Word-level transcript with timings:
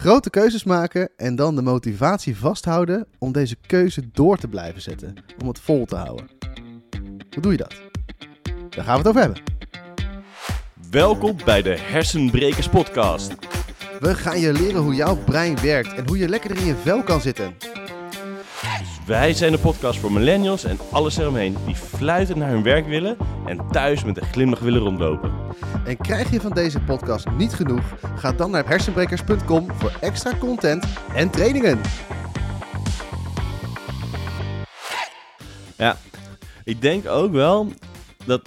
Grote 0.00 0.30
keuzes 0.30 0.64
maken 0.64 1.10
en 1.16 1.36
dan 1.36 1.54
de 1.54 1.62
motivatie 1.62 2.36
vasthouden 2.36 3.06
om 3.18 3.32
deze 3.32 3.56
keuze 3.66 4.10
door 4.12 4.36
te 4.36 4.48
blijven 4.48 4.82
zetten. 4.82 5.14
Om 5.40 5.48
het 5.48 5.58
vol 5.58 5.84
te 5.84 5.96
houden. 5.96 6.28
Hoe 7.30 7.42
doe 7.42 7.52
je 7.52 7.58
dat? 7.58 7.74
Daar 8.68 8.84
gaan 8.84 8.92
we 8.92 8.98
het 8.98 9.08
over 9.08 9.20
hebben. 9.20 9.42
Welkom 10.90 11.36
bij 11.44 11.62
de 11.62 11.76
Hersenbrekers 11.78 12.68
Podcast. 12.68 13.34
We 14.00 14.14
gaan 14.14 14.40
je 14.40 14.52
leren 14.52 14.80
hoe 14.80 14.94
jouw 14.94 15.16
brein 15.16 15.60
werkt 15.60 15.94
en 15.94 16.06
hoe 16.06 16.18
je 16.18 16.28
lekkerder 16.28 16.58
in 16.58 16.66
je 16.66 16.76
vel 16.76 17.02
kan 17.02 17.20
zitten. 17.20 17.54
Wij 19.06 19.32
zijn 19.32 19.52
de 19.52 19.58
podcast 19.58 19.98
voor 19.98 20.12
millennials 20.12 20.64
en 20.64 20.78
alles 20.90 21.16
eromheen 21.16 21.56
die 21.66 21.74
fluitend 21.74 22.38
naar 22.38 22.50
hun 22.50 22.62
werk 22.62 22.86
willen 22.86 23.16
en 23.46 23.66
thuis 23.70 24.04
met 24.04 24.20
een 24.20 24.26
glimlach 24.26 24.58
willen 24.58 24.80
rondlopen. 24.80 25.32
En 25.84 25.96
krijg 25.96 26.30
je 26.30 26.40
van 26.40 26.50
deze 26.52 26.80
podcast 26.80 27.26
niet 27.30 27.52
genoeg? 27.52 27.82
Ga 28.16 28.32
dan 28.32 28.50
naar 28.50 28.66
hersenbrekers.com 28.66 29.72
voor 29.72 29.92
extra 30.00 30.36
content 30.38 30.84
en 31.14 31.30
trainingen. 31.30 31.80
Ja, 35.76 35.96
ik 36.64 36.80
denk 36.80 37.08
ook 37.08 37.32
wel 37.32 37.72
dat 38.24 38.42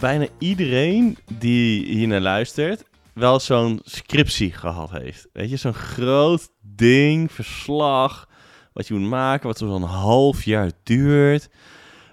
bijna 0.00 0.26
iedereen 0.38 1.18
die 1.38 1.86
hier 1.86 2.08
naar 2.08 2.20
luistert 2.20 2.84
wel 3.14 3.40
zo'n 3.40 3.80
scriptie 3.84 4.52
gehad 4.52 4.90
heeft. 4.90 5.28
Weet 5.32 5.50
je, 5.50 5.56
zo'n 5.56 5.74
groot 5.74 6.48
ding, 6.60 7.32
verslag, 7.32 8.28
wat 8.74 8.86
je 8.86 8.94
moet 8.94 9.08
maken, 9.08 9.46
wat 9.46 9.58
zo'n 9.58 9.82
half 9.82 10.44
jaar 10.44 10.70
duurt. 10.82 11.48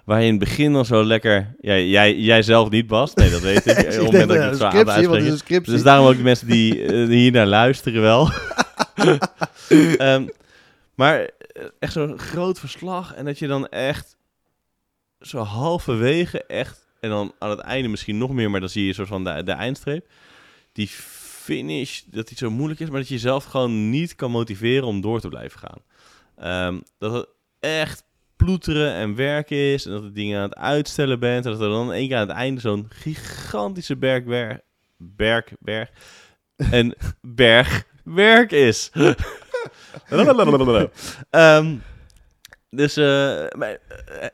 Waar 0.04 0.20
je 0.20 0.26
in 0.26 0.30
het 0.30 0.44
begin 0.44 0.72
dan 0.72 0.84
zo 0.84 1.04
lekker... 1.04 1.54
Ja, 1.60 1.76
jij, 1.78 2.18
jij 2.18 2.42
zelf 2.42 2.70
niet, 2.70 2.86
Bas. 2.86 3.14
Nee, 3.14 3.30
dat 3.30 3.40
weet 3.40 3.66
ik. 3.66 3.76
Op 4.00 4.12
het 4.12 4.26
moment 4.26 4.28
dat 4.28 4.34
ik 4.44 4.48
het 4.48 4.58
zo 4.58 5.14
aan? 5.14 5.62
Dus 5.62 5.82
daarom 5.82 6.06
ook 6.06 6.16
de 6.16 6.22
mensen 6.22 6.46
die, 6.46 6.84
eh, 6.84 7.08
hier 7.08 7.32
naar 7.32 7.46
luisteren 7.46 8.02
wel. 8.02 8.30
Ehm, 9.68 10.26
maar 10.94 11.18
eh, 11.18 11.64
echt 11.78 11.92
zo'n 11.92 12.18
groot 12.18 12.58
verslag. 12.58 13.14
En 13.14 13.24
dat 13.24 13.38
je 13.38 13.46
dan 13.46 13.68
echt 13.68 14.16
zo 15.20 15.38
halverwege 15.38 16.44
echt... 16.44 16.86
En 17.00 17.10
dan 17.10 17.32
aan 17.38 17.50
het 17.50 17.58
einde 17.58 17.88
misschien 17.88 18.18
nog 18.18 18.32
meer, 18.32 18.50
maar 18.50 18.60
dan 18.60 18.68
zie 18.68 18.86
je 18.86 18.92
soort 18.92 19.08
van 19.08 19.24
de, 19.24 19.42
de 19.42 19.52
eindstreep. 19.52 20.08
Die 20.72 20.88
finish, 21.42 22.00
dat 22.06 22.28
die 22.28 22.36
zo 22.36 22.50
moeilijk 22.50 22.80
is, 22.80 22.88
maar 22.88 22.98
dat 22.98 23.08
je 23.08 23.14
jezelf 23.14 23.44
gewoon 23.44 23.90
niet 23.90 24.14
kan 24.14 24.30
motiveren 24.30 24.86
om 24.86 25.00
door 25.00 25.20
te 25.20 25.28
blijven 25.28 25.58
gaan. 25.58 25.78
Ehm, 26.36 26.80
dat 26.98 27.12
het 27.12 27.28
echt 27.60 28.04
ploeteren 28.36 28.92
en 28.92 29.14
werken 29.14 29.56
is. 29.56 29.86
En 29.86 29.92
dat 29.92 30.02
het 30.02 30.14
dingen 30.14 30.38
aan 30.38 30.48
het 30.48 30.58
uitstellen 30.58 31.20
bent. 31.20 31.44
En 31.44 31.52
dat 31.52 31.60
er 31.60 31.68
dan 31.68 31.92
één 31.92 32.08
keer 32.08 32.16
aan 32.16 32.28
het 32.28 32.36
einde 32.36 32.60
zo'n 32.60 32.86
gigantische 32.88 33.96
berg, 33.96 34.24
berg, 34.24 34.58
berg, 34.96 35.52
berg 35.60 35.90
en 36.70 36.94
berg 37.20 37.84
werk 38.04 38.52
is. 38.52 38.90
Ehm, 41.30 41.76
dus 42.70 42.96
eh, 42.96 43.44
eh, 43.44 43.78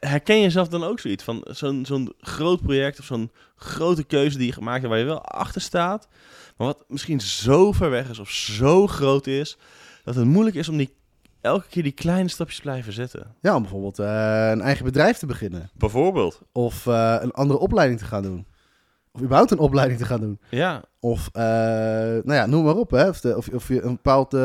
herken 0.00 0.36
je 0.36 0.42
jezelf 0.42 0.68
dan 0.68 0.84
ook 0.84 1.00
zoiets 1.00 1.24
van 1.24 1.46
zo'n 1.50 1.86
zo'n 1.86 2.12
groot 2.20 2.62
project 2.62 2.98
of 2.98 3.04
zo'n 3.04 3.32
grote 3.56 4.04
keuze 4.04 4.38
die 4.38 4.46
je 4.46 4.52
gemaakt 4.52 4.78
hebt 4.78 4.88
waar 4.88 4.98
je 4.98 5.04
wel 5.04 5.24
achter 5.24 5.60
staat, 5.60 6.08
maar 6.56 6.66
wat 6.66 6.84
misschien 6.88 7.20
zo 7.20 7.72
ver 7.72 7.90
weg 7.90 8.10
is 8.10 8.18
of 8.18 8.30
zo 8.30 8.86
groot 8.86 9.26
is 9.26 9.56
dat 10.04 10.14
het 10.14 10.24
moeilijk 10.24 10.56
is 10.56 10.68
om 10.68 10.76
die 10.76 10.96
elke 11.48 11.66
keer 11.68 11.82
die 11.82 11.92
kleine 11.92 12.28
stapjes 12.28 12.60
blijven 12.60 12.92
zetten. 12.92 13.34
Ja, 13.40 13.54
om 13.56 13.62
bijvoorbeeld 13.62 13.98
eh, 13.98 14.48
een 14.50 14.60
eigen 14.60 14.84
bedrijf 14.84 15.18
te 15.18 15.26
beginnen. 15.26 15.70
Bijvoorbeeld. 15.74 16.40
Of 16.52 16.86
eh, 16.86 17.16
een 17.20 17.30
andere 17.32 17.58
opleiding 17.58 17.98
te 18.00 18.04
gaan 18.06 18.22
doen. 18.22 18.46
Of 19.12 19.20
überhaupt 19.22 19.50
een 19.50 19.58
opleiding 19.58 19.98
te 19.98 20.06
gaan 20.06 20.20
doen. 20.20 20.40
Ja, 20.50 20.84
Of, 21.00 21.28
eh, 21.32 21.42
nou 21.42 22.32
ja, 22.32 22.46
noem 22.46 22.64
maar 22.64 22.76
op. 22.76 22.90
Hè. 22.90 23.08
Of, 23.08 23.20
de- 23.20 23.36
of, 23.36 23.48
of 23.48 23.68
je 23.68 23.82
een 23.82 23.98
bepaald 24.02 24.36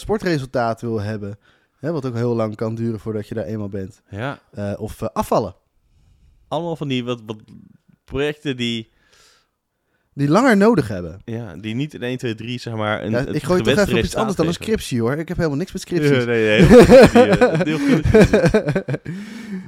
sportresultaat 0.00 0.80
wil 0.80 1.00
hebben. 1.00 1.38
Hè, 1.78 1.92
wat 1.92 2.06
ook 2.06 2.14
heel 2.14 2.34
lang 2.34 2.56
kan 2.56 2.74
duren 2.74 3.00
voordat 3.00 3.28
je 3.28 3.34
daar 3.34 3.44
eenmaal 3.44 3.68
bent. 3.68 4.02
ja. 4.10 4.38
Of 4.78 5.02
afvallen. 5.02 5.54
Allemaal 6.48 6.76
van 6.76 6.88
die 6.88 7.04
wat, 7.04 7.22
wat 7.26 7.36
projecten 8.04 8.56
die, 8.56 8.90
Die 10.16 10.28
langer 10.28 10.56
nodig 10.56 10.88
hebben. 10.88 11.20
ja, 11.24 11.56
die 11.56 11.74
niet 11.74 11.94
in 11.94 12.02
1, 12.02 12.18
2, 12.18 12.34
3 12.34 12.58
zeg 12.60 12.74
maar 12.74 13.04
een 13.04 13.10
Ja, 13.10 13.26
ik 13.26 13.42
gooi 13.42 13.62
toch 13.62 13.78
even 13.78 13.98
op 13.98 14.04
iets 14.04 14.14
anders 14.14 14.36
dan 14.36 14.46
een 14.46 14.52
scriptie 14.52 15.00
hoor. 15.00 15.12
Ik 15.12 15.28
heb 15.28 15.36
helemaal 15.36 15.58
niks 15.58 15.72
met 15.72 15.82
scripties. 15.82 16.24
nee, 16.24 16.26
nee, 16.26 16.62
heel 16.62 16.76
goed. 16.76 17.12
Die, 17.12 17.22
eh, 17.38 17.60
heel 17.60 17.78
goed. 17.78 18.02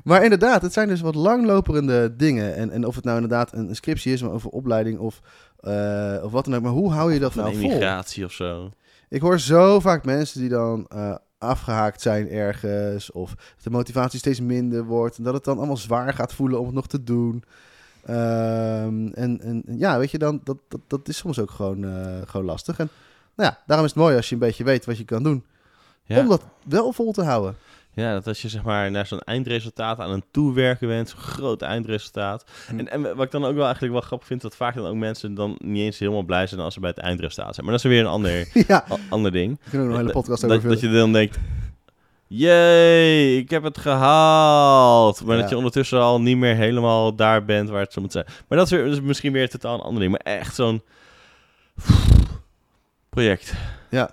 maar 0.05 0.23
inderdaad, 0.23 0.63
het 0.63 0.73
zijn 0.73 0.89
dus 0.89 1.01
wat 1.01 1.15
langloperende 1.15 2.17
dingen. 2.17 2.55
En, 2.55 2.71
en 2.71 2.87
of 2.87 2.95
het 2.95 3.05
nou 3.05 3.17
inderdaad 3.17 3.53
een, 3.53 3.69
een 3.69 3.75
scriptie 3.77 4.13
is, 4.13 4.23
maar 4.23 4.31
over 4.31 4.51
opleiding 4.51 4.99
of, 4.99 5.21
eh, 5.61 6.17
of 6.23 6.33
wat 6.33 6.45
dan 6.45 6.55
ook. 6.55 6.63
Maar 6.63 6.73
hoe 6.73 6.93
hou 6.93 7.13
je 7.13 7.19
dat 7.19 7.33
Van 7.33 7.43
nou 7.43 7.55
vol? 7.55 7.65
immigratie 7.65 8.25
of 8.25 8.33
zo. 8.33 8.71
Ik 9.09 9.21
hoor 9.21 9.41
zo 9.41 9.81
vaak 9.81 10.05
mensen 10.05 10.41
die 10.41 10.49
dan 10.49 10.87
eh, 10.89 11.15
afgehaakt 11.39 12.01
zijn 12.01 12.31
ergens. 12.31 13.11
Of 13.13 13.35
de 13.63 13.71
motivatie 13.71 14.19
steeds 14.19 14.41
minder 14.41 14.85
wordt. 14.85 15.19
En 15.19 15.25
dat 15.25 15.35
het 15.35 15.45
dan 15.45 15.57
allemaal 15.59 15.77
zwaar 15.77 16.15
gaat 16.15 16.35
voelen 16.35 16.59
om 16.59 16.67
het 16.67 16.75
nog 16.75 16.87
te 16.87 17.05
doen. 17.05 17.45
Ehm, 18.09 19.07
en, 19.07 19.41
en 19.41 19.63
ja, 19.67 19.99
weet 19.99 20.11
je, 20.11 20.19
dan, 20.19 20.41
dat, 20.45 20.57
dat, 20.69 20.81
dat 20.87 21.09
is 21.09 21.17
soms 21.17 21.39
ook 21.39 21.51
gewoon, 21.51 21.85
eh, 21.85 22.17
gewoon 22.27 22.47
lastig. 22.47 22.79
En 22.79 22.89
nou 23.37 23.51
ja, 23.51 23.59
daarom 23.67 23.87
is 23.87 23.93
het 23.93 24.03
mooi 24.03 24.17
als 24.17 24.29
je 24.29 24.35
een 24.35 24.41
beetje 24.41 24.65
weet 24.65 24.85
wat 24.85 24.99
je 24.99 25.05
kan 25.05 25.23
doen. 25.23 25.45
Ja. 26.05 26.19
Om 26.19 26.29
dat 26.29 26.43
wel 26.65 26.93
vol 26.93 27.13
te 27.13 27.23
houden. 27.23 27.57
ja, 27.95 28.13
dat 28.13 28.27
als 28.27 28.43
je 28.43 28.49
zeg 28.49 28.63
maar 28.63 28.91
naar 28.91 29.07
zo'n 29.07 29.21
eindresultaat 29.21 29.99
aan 29.99 30.11
het 30.11 30.25
toewerken 30.31 30.89
bent, 30.89 31.09
zo'n 31.09 31.19
groot 31.19 31.63
eindresultaat. 31.63 32.45
Hm. 32.69 32.79
En, 32.79 32.91
en 32.91 33.17
wat 33.17 33.25
ik 33.25 33.31
dan 33.31 33.45
ook 33.45 33.55
wel 33.55 33.65
eigenlijk 33.65 33.93
wel 33.93 34.03
grappig 34.03 34.27
vind, 34.27 34.41
dat 34.43 34.57
vaak 34.57 34.75
dan 34.75 34.87
ook 34.87 34.97
mensen 34.97 35.35
dan 35.35 35.59
niet 35.59 35.83
eens 35.83 35.99
helemaal 35.99 36.23
blij 36.23 36.47
zijn 36.47 36.61
als 36.61 36.75
ze 36.75 36.81
bij 36.81 36.91
het 36.91 36.99
eindresultaat 36.99 37.55
zijn. 37.55 37.67
Maar 37.67 37.75
dat 37.75 37.85
is 37.85 37.91
weer 37.91 38.01
een 38.01 38.11
ander, 38.11 38.49
ja, 38.69 38.85
ander 39.09 39.33
ding. 39.33 39.61
een 39.73 40.07
dat, 40.07 40.15
over 40.15 40.31
dat 40.31 40.61
vullen. 40.61 40.81
je 40.81 40.91
dan 40.91 41.13
denkt, 41.13 41.39
jee, 42.29 43.37
ik 43.39 43.51
heb 43.51 43.63
het 43.63 43.79
gehaald. 43.79 45.25
Maar 45.25 45.35
Ja. 45.37 45.41
dat 45.41 45.51
je 45.51 45.57
ondertussen 45.57 46.01
al 46.01 46.21
niet 46.21 46.37
meer 46.37 46.55
helemaal 46.55 47.15
daar 47.15 47.45
bent 47.45 47.69
waar 47.69 47.81
het 47.81 47.93
zo 47.93 48.01
moet 48.01 48.13
zijn. 48.13 48.27
Maar 48.49 48.59
dat 48.59 48.73
is, 48.73 48.79
weer, 48.79 49.03
misschien 49.03 49.33
weer 49.33 49.49
totaal 49.51 49.75
een 49.75 49.81
ander 49.81 50.01
ding. 50.01 50.11
Maar 50.13 50.35
echt 50.35 50.55
zo'n 50.55 50.83
project. 53.11 53.53
Ja. 53.91 54.11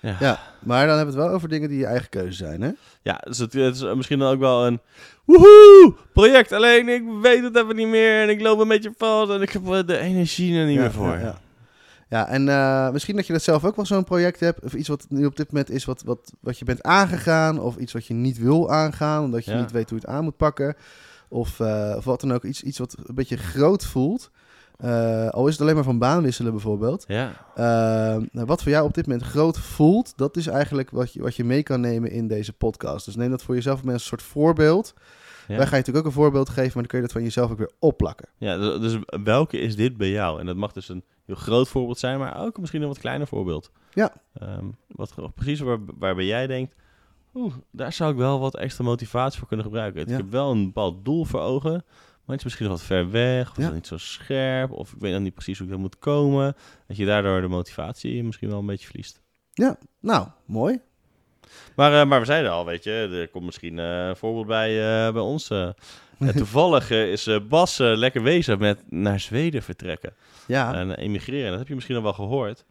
Ja. 0.00 0.16
Ja, 0.20 0.40
maar 0.58 0.86
dan 0.86 0.96
hebben 0.96 1.14
we 1.14 1.20
het 1.20 1.28
wel 1.28 1.36
over 1.36 1.48
dingen 1.48 1.68
die 1.68 1.78
je 1.78 1.86
eigen 1.86 2.08
keuze 2.08 2.36
zijn, 2.36 2.62
hè? 2.62 2.70
Ja, 3.02 3.20
dus 3.24 3.38
het, 3.38 3.52
het 3.52 3.74
is 3.74 3.94
misschien 3.94 4.18
dan 4.18 4.32
ook 4.32 4.40
wel 4.40 4.66
een 4.66 4.80
woehoe 5.24 5.94
project. 6.12 6.52
Alleen 6.52 6.88
ik 6.88 7.02
weet 7.22 7.42
het 7.42 7.56
even 7.56 7.76
niet 7.76 7.86
meer 7.88 8.22
en 8.22 8.28
ik 8.28 8.40
loop 8.40 8.58
een 8.58 8.68
beetje 8.68 8.92
vast 8.96 9.30
en 9.30 9.42
ik 9.42 9.50
heb 9.50 9.66
eh, 9.68 9.86
de 9.86 9.98
energie 9.98 10.58
er 10.58 10.66
niet 10.66 10.74
ja, 10.74 10.80
meer 10.80 10.92
voor. 10.92 11.18
Ja, 11.18 11.38
ja. 12.12 12.28
En 12.28 12.48
eh, 12.48 12.90
misschien 12.90 13.16
dat 13.16 13.26
je 13.26 13.32
dat 13.32 13.42
zelf 13.42 13.64
ook 13.64 13.76
wel 13.76 13.86
zo'n 13.86 14.04
project 14.04 14.40
hebt. 14.40 14.60
Of 14.64 14.74
iets 14.74 14.88
wat 14.88 15.06
nu 15.08 15.26
op 15.26 15.36
dit 15.36 15.52
moment 15.52 15.70
is 15.70 15.84
wat, 15.84 16.02
wat, 16.02 16.32
wat 16.40 16.58
je 16.58 16.64
bent 16.64 16.82
aangegaan. 16.82 17.60
Of 17.60 17.76
iets 17.76 17.92
wat 17.92 18.06
je 18.06 18.14
niet 18.14 18.38
wil 18.38 18.70
aangaan. 18.72 19.24
Omdat 19.24 19.44
je 19.44 19.50
Ja. 19.50 19.60
niet 19.60 19.70
weet 19.70 19.90
hoe 19.90 19.98
je 20.00 20.04
het 20.06 20.14
aan 20.14 20.24
moet 20.24 20.36
pakken. 20.36 20.74
Of, 21.28 21.60
eh, 21.60 21.94
of 21.96 22.04
wat 22.04 22.20
dan 22.20 22.32
ook. 22.32 22.44
Iets, 22.44 22.62
iets 22.62 22.78
wat 22.78 22.96
een 23.06 23.14
beetje 23.14 23.36
groot 23.36 23.84
voelt. 23.84 24.30
Eh, 24.78 25.28
al 25.28 25.46
is 25.46 25.52
het 25.52 25.62
alleen 25.62 25.74
maar 25.74 25.84
van 25.84 25.98
baan 25.98 26.22
wisselen 26.22 26.52
bijvoorbeeld. 26.52 27.04
Ja, 27.08 27.32
nou, 28.32 28.46
wat 28.46 28.62
voor 28.62 28.72
jou 28.72 28.84
op 28.86 28.94
dit 28.94 29.06
moment 29.06 29.24
groot 29.26 29.58
voelt. 29.58 30.12
Dat 30.16 30.36
is 30.36 30.46
eigenlijk 30.46 30.90
wat 30.90 31.12
je, 31.12 31.22
wat 31.22 31.36
je 31.36 31.44
mee 31.44 31.62
kan 31.62 31.80
nemen 31.80 32.10
in 32.10 32.28
deze 32.28 32.52
podcast. 32.52 33.04
Dus 33.04 33.16
neem 33.16 33.30
dat 33.30 33.42
voor 33.42 33.54
jezelf 33.54 33.84
met 33.84 33.94
een 33.94 34.00
soort 34.00 34.22
voorbeeld. 34.22 34.94
ja. 34.96 35.56
Wij 35.56 35.56
gaan 35.56 35.64
je 35.66 35.70
natuurlijk 35.70 35.98
ook 35.98 36.04
een 36.04 36.20
voorbeeld 36.22 36.48
geven. 36.48 36.62
Maar 36.64 36.72
dan 36.82 36.86
kun 36.86 36.98
je 36.98 37.04
dat 37.04 37.12
van 37.12 37.22
jezelf 37.22 37.50
ook 37.50 37.58
weer 37.58 37.70
opplakken. 37.78 38.28
ja 38.38 38.56
dus, 38.58 38.80
dus 38.80 38.98
welke 39.24 39.58
is 39.58 39.76
dit 39.76 39.96
bij 39.96 40.10
jou? 40.10 40.40
En 40.40 40.46
dat 40.46 40.56
mag 40.56 40.72
dus 40.72 40.88
een 40.88 41.04
heel 41.26 41.34
groot 41.34 41.68
voorbeeld 41.68 41.98
zijn, 41.98 42.18
maar 42.18 42.40
ook 42.40 42.58
misschien 42.60 42.82
een 42.82 42.88
wat 42.88 42.98
kleiner 42.98 43.26
voorbeeld. 43.26 43.70
Ja. 43.94 44.12
Ehm, 44.34 44.66
wat 44.88 45.34
precies 45.34 45.60
waar, 45.60 45.78
waarbij 45.98 46.24
jij 46.24 46.46
denkt, 46.46 46.74
oeh, 47.34 47.54
daar 47.70 47.92
zou 47.92 48.10
ik 48.12 48.16
wel 48.16 48.40
wat 48.40 48.56
extra 48.56 48.84
motivatie 48.84 49.38
voor 49.38 49.48
kunnen 49.48 49.66
gebruiken. 49.66 50.00
Ja. 50.00 50.06
Ik 50.06 50.16
heb 50.16 50.30
wel 50.30 50.50
een 50.50 50.64
bepaald 50.64 51.04
doel 51.04 51.24
voor 51.24 51.40
ogen, 51.40 51.72
maar 51.72 51.82
het 52.26 52.38
is 52.38 52.44
misschien 52.44 52.66
nog 52.66 52.74
wat 52.76 52.84
ver 52.86 53.10
weg, 53.10 53.50
of 53.50 53.56
Ja. 53.56 53.70
niet 53.70 53.86
zo 53.86 53.96
scherp, 53.96 54.70
of 54.70 54.92
ik 54.92 55.00
weet 55.00 55.12
nog 55.12 55.22
niet 55.22 55.34
precies 55.34 55.58
hoe 55.58 55.66
ik 55.66 55.72
dat 55.72 55.80
moet 55.82 55.98
komen. 55.98 56.54
Dat 56.86 56.96
je 56.96 57.06
daardoor 57.06 57.40
de 57.40 57.48
motivatie 57.48 58.24
misschien 58.24 58.48
wel 58.48 58.58
een 58.58 58.66
beetje 58.66 58.86
verliest. 58.86 59.20
Nou, 60.00 60.28
mooi. 60.46 60.80
Maar, 61.76 62.00
eh, 62.00 62.06
maar 62.06 62.20
we 62.20 62.26
zeiden 62.26 62.50
al, 62.50 62.64
weet 62.64 62.84
je, 62.84 63.08
er 63.12 63.28
komt 63.28 63.44
misschien 63.44 63.78
eh, 63.78 64.06
een 64.06 64.16
voorbeeld 64.16 64.46
bij, 64.46 64.68
eh, 65.06 65.12
bij 65.12 65.22
ons. 65.22 65.46
toevallig 66.36 66.90
is 66.90 67.28
Bas 67.48 67.78
lekker 67.78 68.22
bezig 68.22 68.58
met 68.58 68.90
naar 68.90 69.20
Zweden 69.20 69.62
vertrekken 69.62 70.14
Ja, 70.46 70.74
en 70.74 70.96
emigreren. 70.96 71.50
Dat 71.50 71.58
heb 71.58 71.68
je 71.68 71.74
misschien 71.74 71.96
al 71.96 72.02
wel 72.02 72.12
gehoord. 72.12 72.64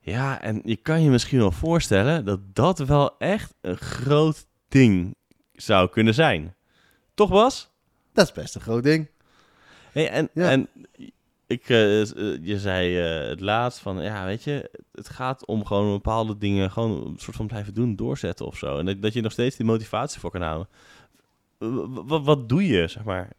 Ja, 0.00 0.40
en 0.40 0.60
je 0.64 0.76
kan 0.76 1.02
je 1.02 1.10
misschien 1.10 1.38
wel 1.38 1.52
voorstellen 1.52 2.24
dat 2.24 2.40
dat 2.54 2.78
wel 2.78 3.18
echt 3.18 3.54
een 3.60 3.76
groot 3.76 4.46
ding 4.68 5.16
zou 5.52 5.88
kunnen 5.88 6.14
zijn. 6.14 6.54
Toch, 7.14 7.30
Bas? 7.30 7.70
dat 8.12 8.26
is 8.26 8.32
best 8.32 8.54
een 8.54 8.60
groot 8.60 8.82
ding. 8.82 9.10
Hey, 9.92 10.10
en, 10.10 10.28
Ja. 10.34 10.50
en 10.50 10.68
ik, 11.60 11.68
eh, 11.68 12.00
eh, 12.00 12.38
je 12.42 12.58
zei 12.58 12.98
eh, 13.00 13.28
het 13.28 13.40
laatst 13.40 13.78
van, 13.78 14.02
ja, 14.02 14.24
weet 14.24 14.42
je, 14.44 14.70
het 14.92 15.08
gaat 15.08 15.46
om 15.46 15.64
gewoon 15.64 15.92
bepaalde 15.92 16.38
dingen, 16.38 16.70
gewoon 16.70 17.06
een 17.06 17.18
soort 17.18 17.36
van 17.36 17.46
blijven 17.46 17.74
doen, 17.74 17.96
doorzetten 17.96 18.46
of 18.46 18.56
zo. 18.56 18.78
En 18.78 18.86
dat, 18.86 19.02
dat 19.02 19.12
je 19.12 19.20
nog 19.20 19.32
steeds 19.32 19.56
die 19.56 19.66
motivatie 19.66 20.20
voor 20.20 20.30
kan 20.30 20.42
houden. 20.42 20.68
W- 21.58 22.24
wat 22.24 22.48
doe 22.48 22.66
je, 22.66 22.88
zeg 22.88 23.04
maar? 23.04 23.30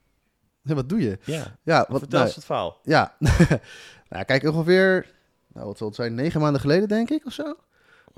Ja, 0.61 0.75
wat 0.75 0.89
doe 0.89 1.01
je? 1.01 1.17
Ja, 1.23 1.57
Ja, 1.63 1.85
wat, 1.89 1.99
vertel 1.99 2.19
nou, 2.19 2.31
het 2.33 2.45
verhaal. 2.45 2.79
ja. 2.83 3.15
nou, 4.09 4.23
kijk, 4.25 4.43
ongeveer 4.43 5.13
nou 5.53 5.67
wat 5.67 5.77
zal 5.77 5.87
het 5.87 5.95
zijn, 5.95 6.15
negen 6.15 6.41
maanden 6.41 6.61
geleden 6.61 6.87
denk 6.87 7.09
ik 7.09 7.25
of 7.25 7.33
zo. 7.33 7.55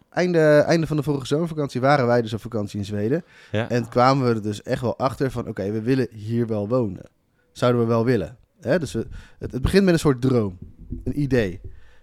Einde, 0.09 0.39
einde 0.67 0.87
van 0.87 0.97
de 0.97 1.03
vorige 1.03 1.25
zomervakantie 1.25 1.81
waren 1.81 2.07
wij 2.07 2.21
dus 2.21 2.33
op 2.33 2.41
vakantie 2.41 2.79
in 2.79 2.85
Zweden. 2.85 3.23
Ja. 3.51 3.69
En 3.69 3.89
kwamen 3.89 4.27
we 4.27 4.33
er 4.33 4.41
dus 4.41 4.61
echt 4.63 4.81
wel 4.81 4.97
achter 4.97 5.31
van, 5.31 5.47
oké, 5.47 5.71
we 5.71 5.81
willen 5.81 6.07
hier 6.11 6.47
wel 6.47 6.67
wonen. 6.67 7.05
Zouden 7.51 7.81
we 7.81 7.87
wel 7.87 8.05
willen. 8.05 8.37
Hè? 8.61 8.79
Dus 8.79 8.93
we, 8.93 9.07
het, 9.39 9.51
het 9.51 9.61
begint 9.61 9.83
met 9.83 9.93
een 9.93 9.99
soort 9.99 10.21
droom, 10.21 10.57
een 11.03 11.21
idee. 11.21 11.61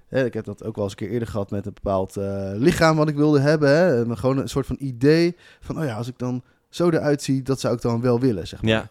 Hè, 0.08 0.24
ik 0.24 0.34
heb 0.34 0.44
dat 0.44 0.64
ook 0.64 0.74
wel 0.74 0.84
eens 0.84 0.92
een 0.92 0.98
keer 0.98 1.10
eerder 1.10 1.28
gehad 1.28 1.50
met 1.50 1.66
een 1.66 1.74
bepaald 1.74 2.16
eh, 2.16 2.50
lichaam 2.54 2.96
wat 2.96 3.08
ik 3.08 3.16
wilde 3.16 3.40
hebben. 3.40 3.68
Hè? 3.68 4.04
En 4.04 4.18
gewoon 4.18 4.38
een 4.38 4.48
soort 4.48 4.66
van 4.66 4.76
idee 4.78 5.36
van, 5.60 5.78
oh 5.78 5.84
ja, 5.84 5.96
als 5.96 6.08
ik 6.08 6.18
dan 6.18 6.42
zo 6.68 6.90
eruit 6.90 7.22
zie, 7.22 7.42
dat 7.42 7.60
zou 7.60 7.74
ik 7.74 7.80
dan 7.80 8.00
wel 8.00 8.20
willen, 8.20 8.46
zeg 8.46 8.62
maar. 8.62 8.70
Ja. 8.70 8.90